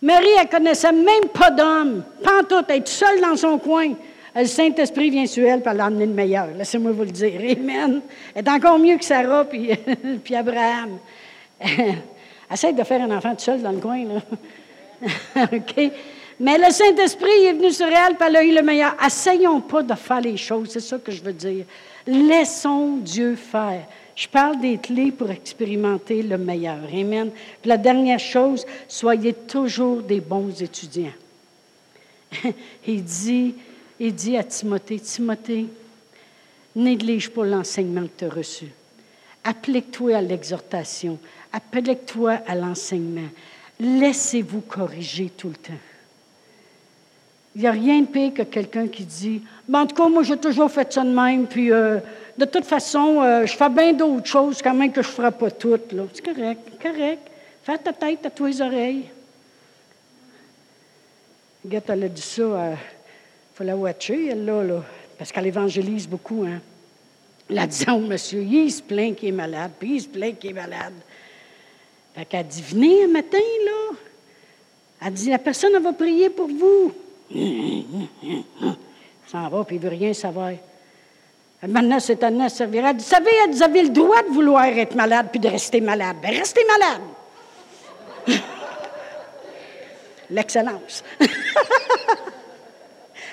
Marie, 0.00 0.28
elle 0.40 0.48
connaissait 0.48 0.92
même 0.92 1.28
pas 1.34 1.50
d'homme. 1.50 2.04
Pas 2.22 2.44
tout, 2.48 2.64
elle 2.68 2.76
est 2.76 2.86
seule 2.86 3.20
dans 3.20 3.34
son 3.34 3.58
coin. 3.58 3.92
Le 4.36 4.44
Saint-Esprit 4.44 5.10
vient 5.10 5.26
sur 5.26 5.44
elle, 5.48 5.62
pour 5.62 5.72
l'emmener 5.72 6.06
le 6.06 6.12
meilleur. 6.12 6.46
Laissez-moi 6.56 6.92
vous 6.92 7.02
le 7.02 7.10
dire. 7.10 7.40
Amen. 7.40 8.00
Elle 8.36 8.44
est 8.44 8.48
encore 8.48 8.78
mieux 8.78 8.96
que 8.98 9.04
Sarah 9.04 9.46
puis, 9.46 9.70
puis 10.24 10.36
Abraham. 10.36 10.98
Essaye 12.52 12.74
de 12.74 12.84
faire 12.84 13.02
un 13.02 13.16
enfant 13.16 13.34
tout 13.34 13.42
seul 13.42 13.62
dans 13.62 13.72
le 13.72 13.80
coin. 13.80 14.04
Là. 14.04 15.42
OK? 15.52 15.92
Mais 16.40 16.56
le 16.56 16.72
Saint-Esprit 16.72 17.44
est 17.44 17.52
venu 17.52 17.70
sur 17.70 17.86
elle, 17.86 18.16
par 18.16 18.34
elle 18.34 18.54
le 18.54 18.62
meilleur. 18.62 18.96
Essayons 19.04 19.60
pas 19.60 19.82
de 19.82 19.94
faire 19.94 20.22
les 20.22 20.38
choses, 20.38 20.70
c'est 20.70 20.80
ça 20.80 20.98
que 20.98 21.12
je 21.12 21.22
veux 21.22 21.34
dire. 21.34 21.66
Laissons 22.06 22.96
Dieu 22.96 23.36
faire. 23.36 23.86
Je 24.16 24.26
parle 24.26 24.58
des 24.58 24.78
clés 24.78 25.12
pour 25.12 25.30
expérimenter 25.30 26.22
le 26.22 26.38
meilleur. 26.38 26.78
Amen. 26.90 27.30
Puis 27.60 27.68
la 27.68 27.76
dernière 27.76 28.18
chose, 28.18 28.64
soyez 28.88 29.34
toujours 29.34 30.00
des 30.00 30.20
bons 30.20 30.62
étudiants. 30.62 31.12
il, 32.86 33.04
dit, 33.04 33.54
il 33.98 34.14
dit 34.14 34.38
à 34.38 34.44
Timothée, 34.44 34.98
Timothée, 34.98 35.66
néglige 36.74 37.28
pas 37.28 37.44
l'enseignement 37.44 38.02
que 38.02 38.18
tu 38.18 38.24
as 38.24 38.30
reçu. 38.30 38.66
Applique-toi 39.44 40.16
à 40.16 40.22
l'exhortation. 40.22 41.18
Applique-toi 41.52 42.40
à 42.46 42.54
l'enseignement. 42.54 43.28
Laissez-vous 43.78 44.62
corriger 44.62 45.30
tout 45.36 45.48
le 45.48 45.54
temps. 45.54 45.89
Il 47.56 47.62
n'y 47.62 47.66
a 47.66 47.72
rien 47.72 48.00
de 48.00 48.06
pire 48.06 48.32
que 48.32 48.42
quelqu'un 48.42 48.86
qui 48.86 49.04
dit 49.04 49.42
En 49.72 49.86
tout 49.86 49.94
cas, 49.94 50.08
moi, 50.08 50.22
j'ai 50.22 50.36
toujours 50.36 50.70
fait 50.70 50.92
ça 50.92 51.02
de 51.02 51.10
même, 51.10 51.46
puis 51.46 51.72
euh, 51.72 51.98
de 52.38 52.44
toute 52.44 52.64
façon, 52.64 53.20
euh, 53.22 53.46
je 53.46 53.56
fais 53.56 53.68
bien 53.68 53.92
d'autres 53.92 54.26
choses 54.26 54.62
quand 54.62 54.74
même 54.74 54.92
que 54.92 55.02
je 55.02 55.08
ne 55.08 55.12
ferai 55.12 55.30
pas 55.32 55.50
toutes. 55.50 55.94
C'est 56.14 56.24
correct, 56.24 56.60
correct. 56.80 57.28
Fais 57.62 57.78
ta 57.78 57.92
tête 57.92 58.24
à 58.24 58.30
toi 58.30 58.48
les 58.48 58.62
oreilles. 58.62 59.04
Regarde, 61.64 61.84
elle 61.88 62.04
a 62.04 62.08
dit 62.08 62.22
ça, 62.22 62.42
il 62.42 62.52
euh, 62.52 62.74
faut 63.54 63.64
la 63.64 63.76
watcher, 63.76 64.28
elle, 64.28 64.44
là, 64.44 64.62
là 64.62 64.82
parce 65.20 65.32
qu'elle 65.32 65.48
évangélise 65.48 66.08
beaucoup. 66.08 66.44
Hein. 66.44 66.62
Elle 67.50 67.58
a 67.58 67.66
dit, 67.66 67.84
oh, 67.92 67.98
monsieur, 67.98 68.42
il 68.42 68.72
se 68.72 68.80
plaint 68.80 69.14
qu'il 69.14 69.28
est 69.28 69.32
malade, 69.32 69.72
puis 69.78 69.96
il 69.96 70.00
se 70.00 70.08
plaint 70.08 70.38
qu'il 70.38 70.48
est 70.48 70.54
malade. 70.54 70.94
Fait 72.14 72.24
qu'elle 72.24 72.46
dit, 72.46 72.62
venez 72.62 73.04
un 73.04 73.08
matin, 73.08 73.36
là. 73.66 73.96
Elle 75.04 75.12
dit, 75.12 75.28
la 75.28 75.38
personne 75.38 75.76
va 75.78 75.92
prier 75.92 76.30
pour 76.30 76.46
vous. 76.46 76.94
S'en 79.26 79.48
va, 79.48 79.64
puis 79.64 79.76
il 79.76 79.82
veut 79.82 79.88
rien 79.88 80.12
savoir. 80.12 80.50
Maintenant, 81.66 82.00
c'est 82.00 82.22
un 82.24 82.48
servira. 82.48 82.92
Vous 82.92 83.00
savez, 83.00 83.30
vous 83.50 83.62
avez 83.62 83.82
le 83.82 83.90
droit 83.90 84.22
de 84.22 84.28
vouloir 84.28 84.64
être 84.66 84.94
malade 84.94 85.28
puis 85.30 85.38
de 85.38 85.48
rester 85.48 85.80
malade. 85.80 86.16
Bien, 86.22 86.30
restez 86.30 86.62
malade. 86.64 87.02
L'excellence. 90.30 91.04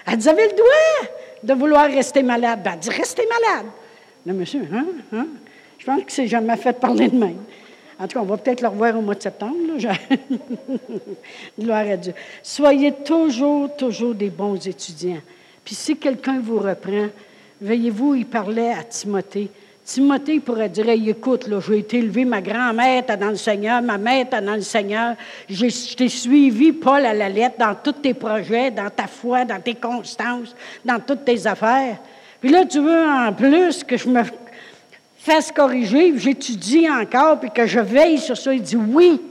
elle 0.05 0.17
dit, 0.17 0.23
vous 0.23 0.29
avez 0.29 0.43
le 0.43 0.53
droit 0.55 1.09
de 1.43 1.53
vouloir 1.53 1.85
rester 1.85 2.21
malade. 2.21 2.61
Ben, 2.63 2.73
elle 2.73 2.79
dit, 2.79 2.89
restez 2.89 3.23
malade. 3.25 3.67
Non, 4.25 4.33
monsieur, 4.33 4.67
hein, 4.73 4.85
hein? 5.13 5.27
Je 5.77 5.85
pense 5.85 6.03
que 6.03 6.11
c'est 6.11 6.27
jamais 6.27 6.57
fait 6.57 6.73
parler 6.73 7.07
de 7.07 7.15
même. 7.15 7.37
En 7.99 8.07
tout 8.07 8.19
cas, 8.19 8.23
on 8.23 8.27
va 8.27 8.37
peut-être 8.37 8.61
le 8.61 8.67
revoir 8.67 8.97
au 8.97 9.01
mois 9.01 9.15
de 9.15 9.23
septembre. 9.23 9.55
Gloire 11.59 11.87
à 11.87 11.97
Dieu. 11.97 12.13
Soyez 12.43 12.91
toujours, 12.91 13.75
toujours 13.75 14.13
des 14.13 14.29
bons 14.29 14.55
étudiants. 14.67 15.21
Puis 15.65 15.75
si 15.75 15.97
quelqu'un 15.97 16.39
vous 16.39 16.59
reprend, 16.59 17.07
veillez-vous, 17.59 18.15
il 18.15 18.25
parlait 18.25 18.71
à 18.71 18.83
Timothée. 18.83 19.49
Timothée 19.83 20.39
pourrait 20.39 20.69
dire 20.69 20.89
Écoute, 20.89 21.47
là, 21.47 21.59
j'ai 21.65 21.79
été 21.79 21.97
élevé, 21.99 22.25
ma 22.25 22.41
grand-mère 22.41 23.03
dans 23.17 23.29
le 23.29 23.35
Seigneur, 23.35 23.81
ma 23.81 23.97
mère 23.97 24.25
dans 24.29 24.55
le 24.55 24.61
Seigneur. 24.61 25.15
Je 25.49 25.95
t'ai 25.95 26.09
suivi, 26.09 26.73
Paul, 26.73 27.05
à 27.05 27.13
la 27.13 27.29
lettre, 27.29 27.55
dans 27.57 27.73
tous 27.73 27.93
tes 27.93 28.13
projets, 28.13 28.69
dans 28.69 28.89
ta 28.89 29.07
foi, 29.07 29.45
dans 29.45 29.61
tes 29.61 29.75
constances, 29.75 30.55
dans 30.85 30.99
toutes 30.99 31.25
tes 31.25 31.47
affaires. 31.47 31.97
Puis 32.41 32.49
là, 32.51 32.65
tu 32.65 32.79
veux 32.79 33.05
en 33.07 33.33
plus 33.33 33.83
que 33.83 33.97
je 33.97 34.09
me 34.09 34.21
fasse 35.27 35.51
corriger, 35.51 36.17
j'étudie 36.17 36.89
encore, 36.89 37.39
puis 37.39 37.51
que 37.51 37.67
je 37.67 37.79
veille 37.79 38.17
sur 38.17 38.37
ça. 38.37 38.53
Il 38.53 38.61
dit 38.61 38.77
oui. 38.77 39.21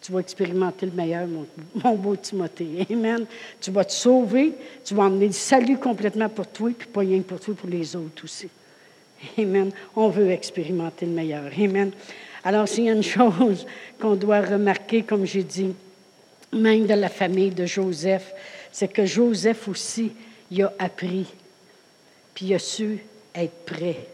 Tu 0.00 0.12
vas 0.12 0.20
expérimenter 0.20 0.86
le 0.86 0.92
meilleur, 0.92 1.26
mon, 1.26 1.94
beau 1.94 2.14
Timothée. 2.14 2.86
Amen. 2.90 3.24
Tu 3.60 3.70
vas 3.70 3.84
te 3.84 3.92
sauver, 3.92 4.52
tu 4.84 4.94
vas 4.94 5.04
emmener 5.04 5.28
le 5.28 5.32
salut 5.32 5.78
complètement 5.78 6.28
pour 6.28 6.46
toi, 6.46 6.70
puis 6.78 6.86
pas 6.86 7.00
rien 7.00 7.22
pour 7.22 7.40
toi, 7.40 7.54
pour 7.54 7.68
les 7.68 7.96
autres 7.96 8.24
aussi. 8.24 8.48
Amen. 9.38 9.70
On 9.96 10.08
veut 10.08 10.30
expérimenter 10.30 11.06
le 11.06 11.12
meilleur. 11.12 11.50
Amen. 11.58 11.90
Alors, 12.44 12.68
s'il 12.68 12.84
y 12.84 12.90
a 12.90 12.92
une 12.92 13.02
chose 13.02 13.66
qu'on 13.98 14.14
doit 14.14 14.42
remarquer, 14.42 15.02
comme 15.02 15.24
j'ai 15.24 15.42
dit, 15.42 15.74
même 16.52 16.86
de 16.86 16.94
la 16.94 17.08
famille 17.08 17.50
de 17.50 17.64
Joseph, 17.64 18.32
c'est 18.70 18.88
que 18.88 19.06
Joseph 19.06 19.66
aussi, 19.68 20.12
il 20.50 20.62
a 20.62 20.72
appris 20.78 21.26
puis 22.34 22.46
il 22.46 22.54
a 22.54 22.58
su 22.58 22.98
être 23.34 23.64
prêt. 23.64 24.13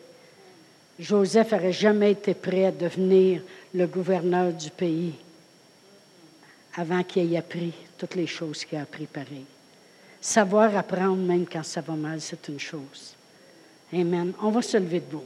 Joseph 1.00 1.52
n'aurait 1.52 1.72
jamais 1.72 2.12
été 2.12 2.34
prêt 2.34 2.66
à 2.66 2.70
devenir 2.70 3.40
le 3.74 3.86
gouverneur 3.86 4.52
du 4.52 4.68
pays 4.68 5.14
avant 6.76 7.02
qu'il 7.02 7.32
ait 7.32 7.38
appris 7.38 7.72
toutes 7.96 8.14
les 8.14 8.26
choses 8.26 8.66
qu'il 8.66 8.76
a 8.76 8.82
appris 8.82 9.06
pareil. 9.06 9.46
Savoir 10.20 10.76
apprendre 10.76 11.16
même 11.16 11.46
quand 11.50 11.64
ça 11.64 11.80
va 11.80 11.94
mal, 11.94 12.20
c'est 12.20 12.46
une 12.48 12.60
chose. 12.60 13.14
Amen. 13.94 14.34
On 14.42 14.50
va 14.50 14.60
se 14.60 14.76
lever 14.76 15.00
debout. 15.00 15.24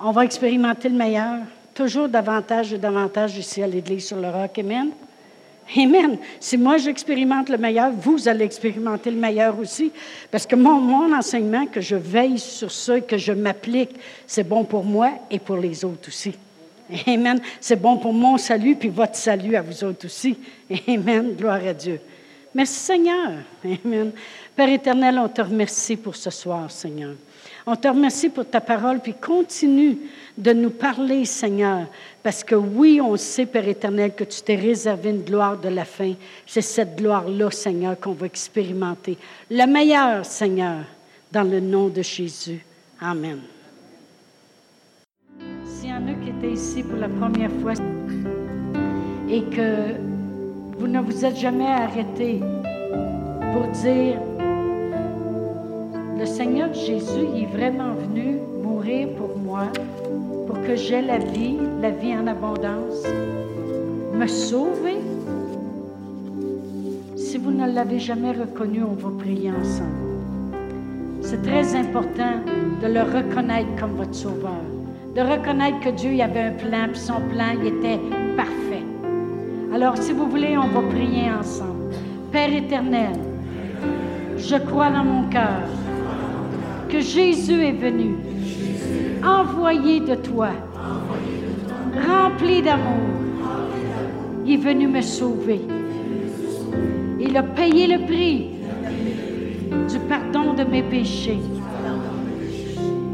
On 0.00 0.10
va 0.10 0.24
expérimenter 0.24 0.88
le 0.88 0.96
meilleur, 0.96 1.38
toujours 1.72 2.08
davantage 2.08 2.72
et 2.72 2.78
davantage 2.78 3.38
ici 3.38 3.62
à 3.62 3.68
l'Église 3.68 4.06
sur 4.06 4.16
le 4.16 4.30
roc. 4.30 4.58
Amen. 4.58 4.90
Amen. 5.76 6.18
Si 6.40 6.56
moi 6.56 6.78
j'expérimente 6.78 7.48
le 7.48 7.56
meilleur, 7.56 7.92
vous 7.92 8.28
allez 8.28 8.44
expérimenter 8.44 9.10
le 9.10 9.18
meilleur 9.18 9.58
aussi. 9.58 9.92
Parce 10.30 10.46
que 10.46 10.56
mon, 10.56 10.80
mon 10.80 11.16
enseignement, 11.16 11.66
que 11.66 11.80
je 11.80 11.96
veille 11.96 12.38
sur 12.38 12.72
ça 12.72 12.98
et 12.98 13.02
que 13.02 13.16
je 13.16 13.32
m'applique, 13.32 13.94
c'est 14.26 14.48
bon 14.48 14.64
pour 14.64 14.84
moi 14.84 15.12
et 15.30 15.38
pour 15.38 15.56
les 15.56 15.84
autres 15.84 16.08
aussi. 16.08 16.34
Amen. 17.06 17.40
C'est 17.60 17.80
bon 17.80 17.98
pour 17.98 18.12
mon 18.12 18.36
salut 18.36 18.74
puis 18.74 18.88
votre 18.88 19.14
salut 19.14 19.54
à 19.54 19.62
vous 19.62 19.84
autres 19.84 20.06
aussi. 20.06 20.36
Amen. 20.88 21.34
Gloire 21.36 21.64
à 21.64 21.72
Dieu. 21.72 22.00
Merci 22.52 22.80
Seigneur. 22.80 23.30
Amen. 23.64 24.10
Père 24.56 24.68
éternel, 24.68 25.18
on 25.18 25.28
te 25.28 25.40
remercie 25.40 25.96
pour 25.96 26.16
ce 26.16 26.30
soir, 26.30 26.68
Seigneur. 26.70 27.14
On 27.66 27.76
te 27.76 27.88
remercie 27.88 28.28
pour 28.28 28.46
ta 28.46 28.60
parole, 28.60 29.00
puis 29.00 29.14
continue 29.14 29.98
de 30.36 30.52
nous 30.52 30.70
parler, 30.70 31.24
Seigneur, 31.24 31.86
parce 32.22 32.42
que 32.42 32.54
oui, 32.54 33.00
on 33.02 33.16
sait, 33.16 33.46
Père 33.46 33.68
éternel, 33.68 34.14
que 34.14 34.24
tu 34.24 34.40
t'es 34.42 34.56
réservé 34.56 35.10
une 35.10 35.22
gloire 35.22 35.58
de 35.58 35.68
la 35.68 35.84
fin. 35.84 36.14
C'est 36.46 36.62
cette 36.62 36.96
gloire-là, 36.96 37.50
Seigneur, 37.50 37.98
qu'on 37.98 38.12
va 38.12 38.26
expérimenter. 38.26 39.18
Le 39.50 39.66
meilleur, 39.66 40.24
Seigneur, 40.24 40.84
dans 41.30 41.44
le 41.44 41.60
nom 41.60 41.88
de 41.88 42.02
Jésus. 42.02 42.64
Amen. 43.00 43.40
S'il 45.64 45.90
y 45.90 45.92
en 45.92 46.06
a 46.08 46.14
qui 46.14 46.30
étaient 46.30 46.52
ici 46.52 46.82
pour 46.82 46.98
la 46.98 47.08
première 47.08 47.52
fois 47.62 47.72
et 49.28 49.42
que 49.44 49.94
vous 50.78 50.88
ne 50.88 51.00
vous 51.00 51.24
êtes 51.24 51.36
jamais 51.36 51.66
arrêté 51.66 52.40
pour 53.52 53.66
dire, 53.68 54.18
le 56.20 56.26
Seigneur 56.26 56.74
Jésus 56.74 57.28
est 57.34 57.46
vraiment 57.46 57.94
venu 57.94 58.36
mourir 58.62 59.08
pour 59.16 59.38
moi, 59.38 59.68
pour 60.46 60.60
que 60.60 60.76
j'aie 60.76 61.00
la 61.00 61.16
vie, 61.16 61.56
la 61.80 61.88
vie 61.88 62.14
en 62.14 62.26
abondance, 62.26 63.06
me 64.12 64.26
sauver? 64.26 64.98
Si 67.16 67.38
vous 67.38 67.50
ne 67.50 67.72
l'avez 67.72 67.98
jamais 67.98 68.32
reconnu, 68.32 68.82
on 68.82 68.92
va 69.02 69.08
prier 69.18 69.50
ensemble. 69.50 71.22
C'est 71.22 71.40
très 71.40 71.74
important 71.74 72.34
de 72.82 72.86
le 72.86 73.00
reconnaître 73.00 73.74
comme 73.80 73.92
votre 73.92 74.14
sauveur, 74.14 74.64
de 75.16 75.22
reconnaître 75.22 75.80
que 75.80 75.88
Dieu 75.88 76.20
avait 76.20 76.40
un 76.40 76.52
plan, 76.52 76.88
puis 76.92 77.00
son 77.00 77.20
plan 77.32 77.54
il 77.58 77.66
était 77.66 78.00
parfait. 78.36 78.84
Alors, 79.74 79.96
si 79.96 80.12
vous 80.12 80.28
voulez, 80.28 80.58
on 80.58 80.68
va 80.68 80.86
prier 80.86 81.30
ensemble. 81.30 81.94
Père 82.30 82.52
éternel, 82.52 83.16
je 84.36 84.56
crois 84.56 84.90
dans 84.90 85.04
mon 85.04 85.30
cœur 85.30 85.79
que 86.90 87.00
Jésus 87.00 87.64
est 87.64 87.72
venu, 87.72 88.16
envoyé 89.24 90.00
de 90.00 90.14
toi, 90.16 90.50
rempli 92.08 92.62
d'amour. 92.62 93.10
Il 94.44 94.54
est 94.54 94.56
venu 94.56 94.88
me 94.88 95.00
sauver. 95.00 95.60
Il 97.20 97.36
a 97.36 97.42
payé 97.42 97.86
le 97.86 98.04
prix 98.06 98.48
du 99.88 99.98
pardon 100.08 100.54
de 100.54 100.64
mes 100.64 100.82
péchés. 100.82 101.38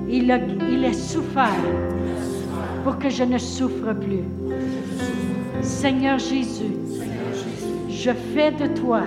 Il 0.09 0.31
a, 0.31 0.39
il 0.71 0.85
a 0.85 0.93
souffert 0.93 1.65
pour 2.85 2.99
que 2.99 3.11
je 3.11 3.25
ne 3.25 3.37
souffre 3.37 3.93
plus. 3.93 4.25
Seigneur 5.61 6.19
Jésus, 6.19 6.77
je 7.91 8.13
fais 8.13 8.53
de 8.53 8.69
toi 8.81 9.03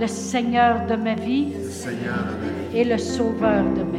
le 0.00 0.06
Seigneur 0.06 0.86
de 0.86 0.96
ma 0.96 1.14
vie 1.14 1.52
et 2.74 2.84
le 2.84 2.98
Sauveur 2.98 3.64
de 3.64 3.82
ma 3.82 3.84
vie. 3.84 3.89